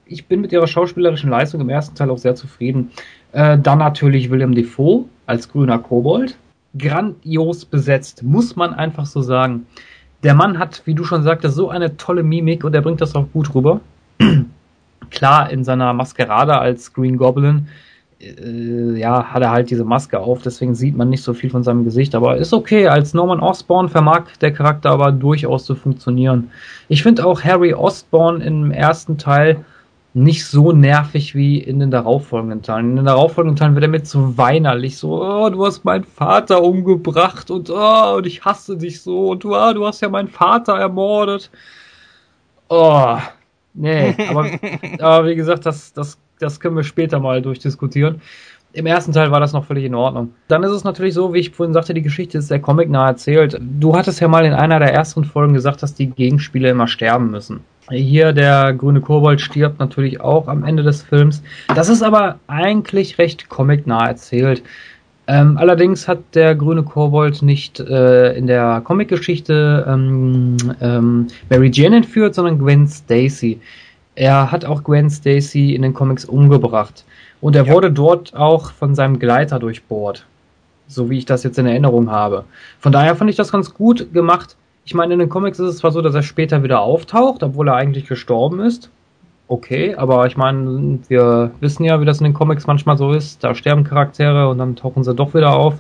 [0.07, 2.91] ich bin mit ihrer schauspielerischen Leistung im ersten Teil auch sehr zufrieden.
[3.37, 6.39] Äh, dann natürlich William Defoe als grüner Kobold.
[6.79, 9.67] Grandios besetzt, muss man einfach so sagen.
[10.23, 13.15] Der Mann hat, wie du schon sagtest, so eine tolle Mimik und er bringt das
[13.15, 13.83] auch gut rüber.
[15.11, 17.69] Klar, in seiner Maskerade als Green Goblin
[18.21, 21.63] äh, ja, hat er halt diese Maske auf, deswegen sieht man nicht so viel von
[21.63, 22.89] seinem Gesicht, aber ist okay.
[22.89, 26.51] Als Norman Osborn vermag der Charakter aber durchaus zu funktionieren.
[26.89, 29.63] Ich finde auch Harry Osborn im ersten Teil
[30.17, 32.91] nicht so nervig wie in den darauffolgenden Teilen.
[32.91, 36.63] In den darauffolgenden Teilen wird er mit so weinerlich, so, oh, du hast meinen Vater
[36.63, 40.29] umgebracht und, oh, und ich hasse dich so und du, oh, du hast ja meinen
[40.29, 41.51] Vater ermordet.
[42.69, 43.19] Oh,
[43.75, 44.51] nee, aber,
[45.01, 48.21] aber wie gesagt, das, das das können wir später mal durchdiskutieren.
[48.73, 50.35] Im ersten Teil war das noch völlig in Ordnung.
[50.49, 53.59] Dann ist es natürlich so, wie ich vorhin sagte, die Geschichte ist sehr comicnah erzählt.
[53.59, 57.31] Du hattest ja mal in einer der ersten Folgen gesagt, dass die Gegenspieler immer sterben
[57.31, 57.61] müssen.
[57.91, 61.43] Hier der grüne Kobold stirbt natürlich auch am Ende des Films.
[61.75, 64.63] Das ist aber eigentlich recht comicnah erzählt.
[65.29, 71.97] Ähm, allerdings hat der grüne Kobold nicht äh, in der Comicgeschichte ähm, ähm, Mary Jane
[71.97, 73.61] entführt, sondern Gwen Stacy.
[74.15, 77.05] Er hat auch Gwen Stacy in den Comics umgebracht.
[77.41, 77.73] Und er ja.
[77.73, 80.27] wurde dort auch von seinem Gleiter durchbohrt.
[80.89, 82.45] So wie ich das jetzt in Erinnerung habe.
[82.79, 84.57] Von daher fand ich das ganz gut gemacht.
[84.87, 87.69] Ich meine, in den Comics ist es zwar so, dass er später wieder auftaucht, obwohl
[87.69, 88.89] er eigentlich gestorben ist.
[89.49, 93.43] Okay, aber ich meine, wir wissen ja, wie das in den Comics manchmal so ist.
[93.43, 95.75] Da sterben Charaktere und dann tauchen sie doch wieder auf.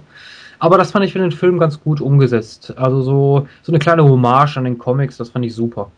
[0.59, 2.74] Aber das fand ich für den Film ganz gut umgesetzt.
[2.77, 5.93] Also so, so eine kleine Hommage an den Comics, das fand ich super.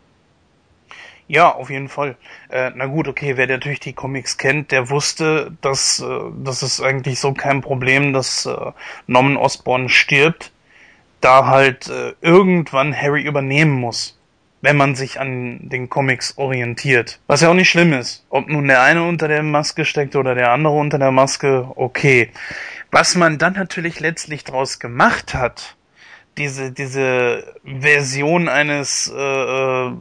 [1.27, 2.15] Ja, auf jeden Fall.
[2.49, 6.05] Äh, na gut, okay, wer natürlich die Comics kennt, der wusste, dass äh,
[6.43, 8.71] das ist eigentlich so kein Problem, dass äh,
[9.07, 10.51] Norman Osborn stirbt,
[11.21, 14.17] da halt äh, irgendwann Harry übernehmen muss,
[14.61, 17.19] wenn man sich an den Comics orientiert.
[17.27, 18.25] Was ja auch nicht schlimm ist.
[18.29, 22.31] Ob nun der eine unter der Maske steckt oder der andere unter der Maske, okay.
[22.91, 25.75] Was man dann natürlich letztlich draus gemacht hat,
[26.37, 29.91] diese, diese Version eines äh, äh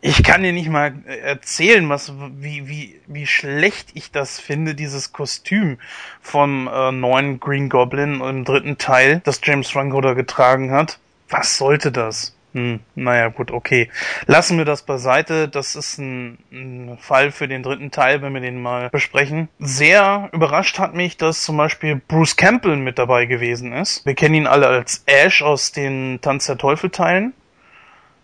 [0.00, 5.12] ich kann dir nicht mal erzählen, was, wie, wie, wie schlecht ich das finde, dieses
[5.12, 5.78] Kostüm
[6.20, 10.98] vom äh, neuen Green Goblin im dritten Teil, das James Franco da getragen hat.
[11.28, 12.36] Was sollte das?
[12.52, 13.90] Hm, naja, gut, okay.
[14.26, 15.48] Lassen wir das beiseite.
[15.48, 19.48] Das ist ein, ein, Fall für den dritten Teil, wenn wir den mal besprechen.
[19.58, 24.06] Sehr überrascht hat mich, dass zum Beispiel Bruce Campbell mit dabei gewesen ist.
[24.06, 27.34] Wir kennen ihn alle als Ash aus den Tanz der Teufel Teilen.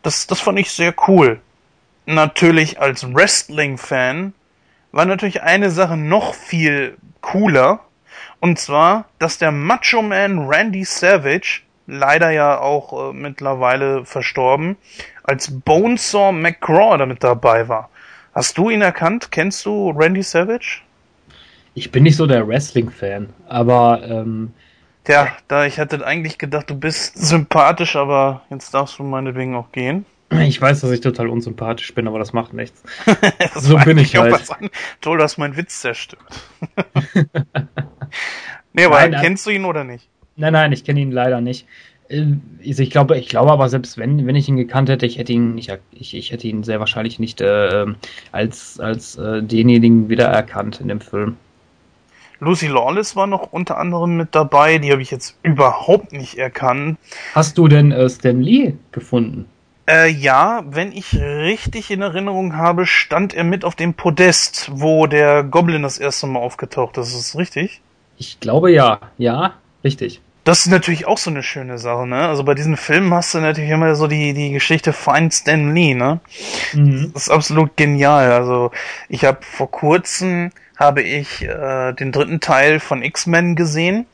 [0.03, 1.41] Das, das fand ich sehr cool
[2.07, 4.35] natürlich als Wrestling-Fan
[4.93, 7.81] war natürlich eine Sache noch viel cooler.
[8.41, 14.77] Und zwar, dass der Macho Man Randy Savage, leider ja auch äh, mittlerweile verstorben,
[15.23, 17.89] als Bonesaw McGraw damit dabei war.
[18.35, 19.31] Hast du ihn erkannt?
[19.31, 20.81] Kennst du Randy Savage?
[21.75, 24.53] Ich bin nicht so der Wrestling-Fan, aber ähm,
[25.05, 29.73] Tja, da ich hatte eigentlich gedacht, du bist sympathisch, aber jetzt darfst du meinetwegen auch
[29.73, 30.07] gehen.
[30.41, 32.83] Ich weiß, dass ich total unsympathisch bin, aber das macht nichts.
[33.39, 34.41] das so bin ich halt.
[35.01, 36.23] Toll, dass mein Witz zerstört.
[38.73, 40.09] nee, aber nein, kennst du ihn oder nicht?
[40.37, 41.67] Nein, nein, ich kenne ihn leider nicht.
[42.09, 42.25] Äh,
[42.61, 45.55] ich glaube, ich glaube aber selbst wenn, wenn ich ihn gekannt hätte, ich hätte ihn
[45.55, 47.87] nicht, ich, ich hätte ihn sehr wahrscheinlich nicht äh,
[48.31, 51.37] als als äh, denjenigen wiedererkannt in dem Film.
[52.39, 56.99] Lucy Lawless war noch unter anderem mit dabei, die habe ich jetzt überhaupt nicht erkannt.
[57.35, 59.47] Hast du denn äh, Stan Lee gefunden?
[59.89, 65.07] Äh, ja, wenn ich richtig in Erinnerung habe, stand er mit auf dem Podest, wo
[65.07, 67.09] der Goblin das erste Mal aufgetaucht ist.
[67.09, 67.81] Ist das richtig?
[68.17, 69.01] Ich glaube ja.
[69.19, 70.21] Ja, richtig.
[70.45, 72.29] Das ist natürlich auch so eine schöne Sache, ne?
[72.29, 75.95] Also bei diesen Filmen hast du natürlich immer so die, die Geschichte Find Stan Lee,
[75.95, 76.21] ne?
[76.73, 77.13] Mhm.
[77.15, 78.33] Das ist absolut genial.
[78.33, 78.73] Also
[79.09, 84.07] ich habe vor kurzem habe ich äh, den dritten Teil von X-Men gesehen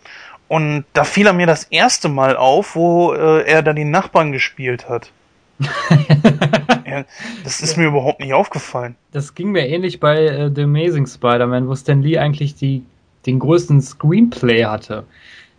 [0.48, 4.32] und da fiel er mir das erste Mal auf, wo äh, er da die Nachbarn
[4.32, 5.10] gespielt hat.
[6.86, 7.05] ja,
[7.44, 8.97] das ist mir überhaupt nicht aufgefallen.
[9.12, 12.85] Das ging mir ähnlich bei äh, The Amazing Spider-Man, wo Stan Lee eigentlich die,
[13.26, 15.05] den größten Screenplay hatte.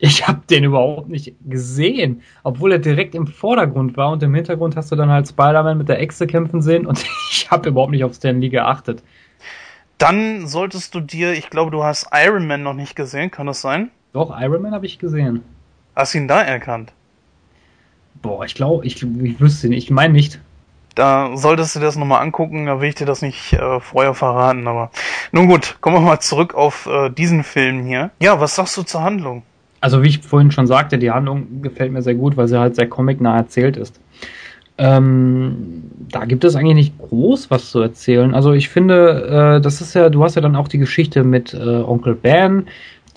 [0.01, 4.77] Ich habe den überhaupt nicht gesehen, obwohl er direkt im Vordergrund war und im Hintergrund
[4.77, 8.05] hast du dann halt Spider-Man mit der Echse kämpfen sehen und ich habe überhaupt nicht
[8.05, 9.03] auf Stan Lee geachtet.
[9.97, 13.59] Dann solltest du dir, ich glaube, du hast Iron Man noch nicht gesehen, kann das
[13.59, 13.91] sein?
[14.13, 15.43] Doch, Iron Man habe ich gesehen.
[15.93, 16.93] Hast ihn da erkannt?
[18.21, 20.39] Boah, ich glaube, ich, ich wüsste nicht, ich meine nicht.
[20.95, 24.13] Da solltest du dir das nochmal angucken, da will ich dir das nicht äh, vorher
[24.13, 24.91] verraten, aber
[25.31, 28.11] nun gut, kommen wir mal zurück auf äh, diesen Film hier.
[28.19, 29.43] Ja, was sagst du zur Handlung?
[29.81, 32.75] Also wie ich vorhin schon sagte, die Handlung gefällt mir sehr gut, weil sie halt
[32.75, 33.99] sehr comicnah erzählt ist.
[34.77, 38.33] Ähm, da gibt es eigentlich nicht groß was zu erzählen.
[38.33, 41.53] Also ich finde, äh, das ist ja, du hast ja dann auch die Geschichte mit
[41.53, 42.67] äh, Onkel Ben,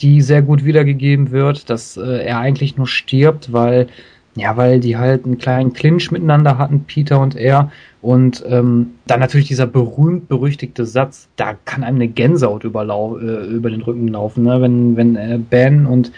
[0.00, 3.86] die sehr gut wiedergegeben wird, dass äh, er eigentlich nur stirbt, weil
[4.34, 7.70] Ja, weil die halt einen kleinen Clinch miteinander hatten, Peter und er.
[8.00, 13.70] Und ähm, dann natürlich dieser berühmt-berüchtigte Satz, da kann einem eine Gänsehaut überlau äh, über
[13.70, 14.60] den Rücken laufen, ne?
[14.60, 16.12] wenn, wenn äh, Ben und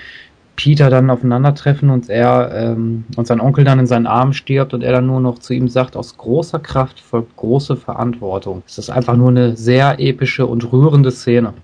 [0.57, 4.83] Peter dann aufeinandertreffen und er ähm, und sein Onkel dann in seinen Arm stirbt und
[4.83, 8.63] er dann nur noch zu ihm sagt, aus großer Kraft folgt große Verantwortung.
[8.67, 11.55] Es ist einfach nur eine sehr epische und rührende Szene.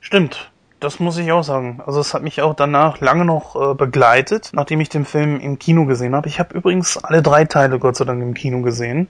[0.00, 0.50] Stimmt.
[0.84, 1.80] Das muss ich auch sagen.
[1.86, 5.58] Also es hat mich auch danach lange noch äh, begleitet, nachdem ich den Film im
[5.58, 6.28] Kino gesehen habe.
[6.28, 9.08] Ich habe übrigens alle drei Teile Gott sei Dank im Kino gesehen.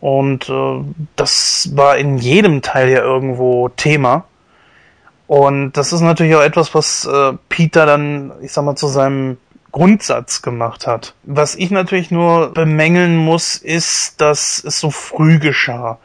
[0.00, 0.84] Und äh,
[1.16, 4.24] das war in jedem Teil ja irgendwo Thema.
[5.26, 9.38] Und das ist natürlich auch etwas, was äh, Peter dann, ich sag mal, zu seinem
[9.72, 11.14] Grundsatz gemacht hat.
[11.22, 15.96] Was ich natürlich nur bemängeln muss, ist, dass es so früh geschah.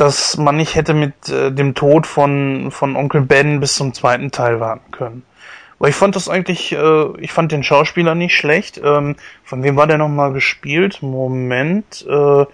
[0.00, 4.30] Dass man nicht hätte mit äh, dem Tod von, von Onkel Ben bis zum zweiten
[4.30, 5.24] Teil warten können.
[5.78, 8.80] Aber ich fand das eigentlich, äh, ich fand den Schauspieler nicht schlecht.
[8.82, 11.02] Ähm, von wem war der nochmal gespielt?
[11.02, 12.46] Moment, äh,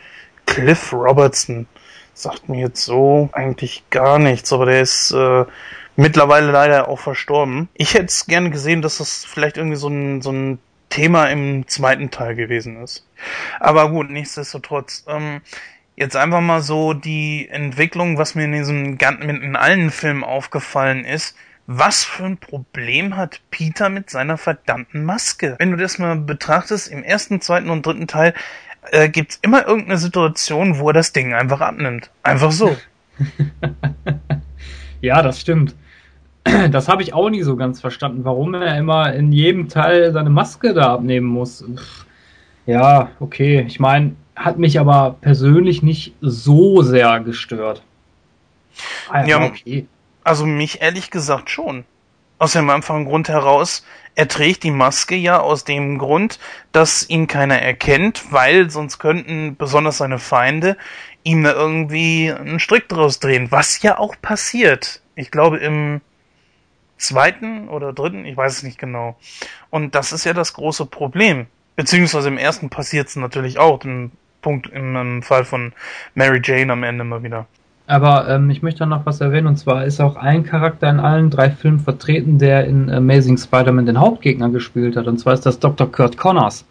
[0.47, 1.68] Cliff Robertson.
[2.14, 5.44] Sagt mir jetzt so eigentlich gar nichts, aber der ist äh,
[5.94, 7.68] mittlerweile leider auch verstorben.
[7.74, 10.59] Ich hätte es gerne gesehen, dass das vielleicht irgendwie so ein, so ein
[10.89, 13.06] Thema im zweiten Teil gewesen ist.
[13.60, 15.05] Aber gut, nichtsdestotrotz.
[15.06, 15.43] Ähm,
[15.97, 21.36] jetzt einfach mal so die Entwicklung, was mir in diesem in allen Filmen aufgefallen ist.
[21.66, 25.56] Was für ein Problem hat Peter mit seiner verdammten Maske?
[25.59, 28.35] Wenn du das mal betrachtest, im ersten, zweiten und dritten Teil
[28.93, 32.10] äh, gibt's immer irgendeine Situation, wo er das Ding einfach abnimmt.
[32.23, 32.77] Einfach so.
[35.01, 35.74] ja, das stimmt.
[36.70, 40.31] das habe ich auch nie so ganz verstanden, warum er immer in jedem Teil seine
[40.31, 41.64] Maske da abnehmen muss.
[42.66, 43.64] Ja, okay.
[43.66, 47.83] Ich meine, hat mich aber persönlich nicht so sehr gestört.
[49.09, 49.87] Ah, ja, okay.
[50.23, 51.85] Also mich ehrlich gesagt schon.
[52.39, 53.85] Aus dem einfachen Grund heraus,
[54.15, 56.39] er trägt die Maske ja aus dem Grund,
[56.73, 60.77] dass ihn keiner erkennt, weil sonst könnten besonders seine Feinde
[61.23, 65.01] ihm da irgendwie einen Strick draus drehen, was ja auch passiert.
[65.15, 66.03] Ich glaube, im
[66.99, 69.17] zweiten oder dritten, ich weiß es nicht genau.
[69.71, 71.47] Und das ist ja das große Problem.
[71.75, 74.13] Beziehungsweise im ersten passiert es natürlich auch, im
[74.47, 75.73] Punkt im, Fall von
[76.14, 77.48] Mary Jane am Ende mal wieder.
[77.89, 81.31] Aber ähm, ich möchte noch was erwähnen, und zwar ist auch ein Charakter in allen
[81.31, 85.59] drei Filmen vertreten, der in Amazing Spider-Man den Hauptgegner gespielt hat, und zwar ist das
[85.59, 85.90] Dr.
[85.90, 86.64] Kurt Connors.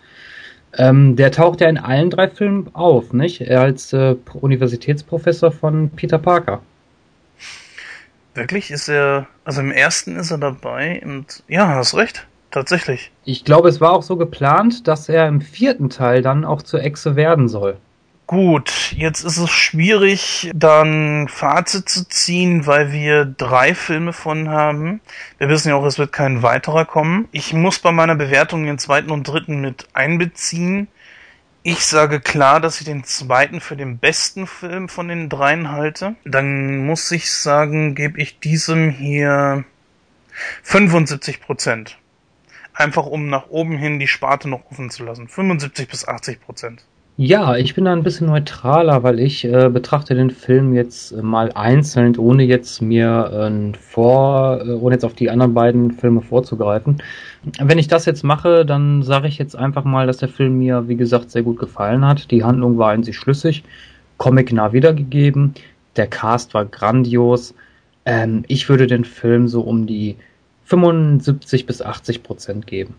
[0.78, 3.42] Ähm, der taucht ja in allen drei Filmen auf, nicht?
[3.42, 6.62] Er als äh, Universitätsprofessor von Peter Parker.
[8.36, 8.72] Wirklich?
[8.72, 12.26] Ist er, also im ersten ist er dabei und ja, hast recht.
[12.56, 13.12] Tatsächlich.
[13.26, 16.82] Ich glaube, es war auch so geplant, dass er im vierten Teil dann auch zur
[16.82, 17.76] Echse werden soll.
[18.28, 25.02] Gut, jetzt ist es schwierig, dann Fazit zu ziehen, weil wir drei Filme von haben.
[25.38, 27.28] Wir wissen ja auch, es wird kein weiterer kommen.
[27.34, 30.88] Ich muss bei meiner Bewertung den zweiten und dritten mit einbeziehen.
[31.62, 36.16] Ich sage klar, dass ich den zweiten für den besten Film von den dreien halte.
[36.24, 39.66] Dann muss ich sagen, gebe ich diesem hier
[40.64, 41.98] 75 Prozent.
[42.76, 45.28] Einfach um nach oben hin die Sparte noch offen zu lassen.
[45.28, 46.86] 75 bis 80 Prozent.
[47.18, 51.22] Ja, ich bin da ein bisschen neutraler, weil ich äh, betrachte den Film jetzt äh,
[51.22, 56.22] mal einzeln, ohne jetzt mir äh, vor, äh, ohne jetzt auf die anderen beiden Filme
[56.22, 57.02] vorzugreifen.
[57.62, 60.90] Wenn ich das jetzt mache, dann sage ich jetzt einfach mal, dass der Film mir,
[60.90, 62.32] wie gesagt, sehr gut gefallen hat.
[62.32, 63.64] Die Handlung war in sich schlüssig,
[64.18, 65.54] Comic nah wiedergegeben,
[65.96, 67.56] der Cast war grandios.
[68.04, 70.18] Ähm, ich würde den Film so um die
[70.66, 72.96] 75 bis 80 Prozent geben.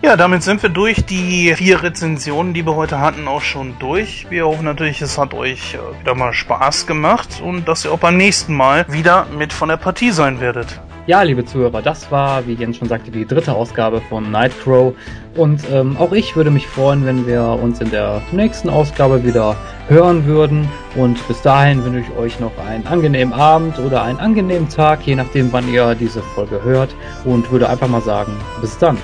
[0.00, 1.04] Ja, damit sind wir durch.
[1.06, 4.26] Die vier Rezensionen, die wir heute hatten, auch schon durch.
[4.30, 7.98] Wir hoffen natürlich, es hat euch äh, wieder mal Spaß gemacht und dass ihr auch
[7.98, 10.80] beim nächsten Mal wieder mit von der Partie sein werdet.
[11.08, 14.94] Ja, liebe Zuhörer, das war, wie Jens schon sagte, die dritte Ausgabe von Nightcrow.
[15.34, 19.56] Und ähm, auch ich würde mich freuen, wenn wir uns in der nächsten Ausgabe wieder
[19.88, 20.68] hören würden.
[20.94, 25.16] Und bis dahin wünsche ich euch noch einen angenehmen Abend oder einen angenehmen Tag, je
[25.16, 26.94] nachdem, wann ihr diese Folge hört.
[27.24, 28.96] Und würde einfach mal sagen, bis dann.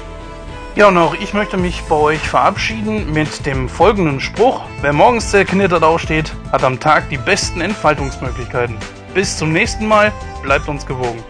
[0.77, 4.63] Ja, und auch ich möchte mich bei euch verabschieden mit dem folgenden Spruch.
[4.81, 8.77] Wer morgens zerknittert aufsteht, hat am Tag die besten Entfaltungsmöglichkeiten.
[9.15, 10.11] Bis zum nächsten Mal,
[10.43, 11.23] bleibt uns gewogen.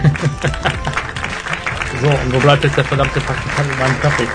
[2.00, 4.28] so, und wo bleibt jetzt der verdammte Praktikant mit meinem Kaffee?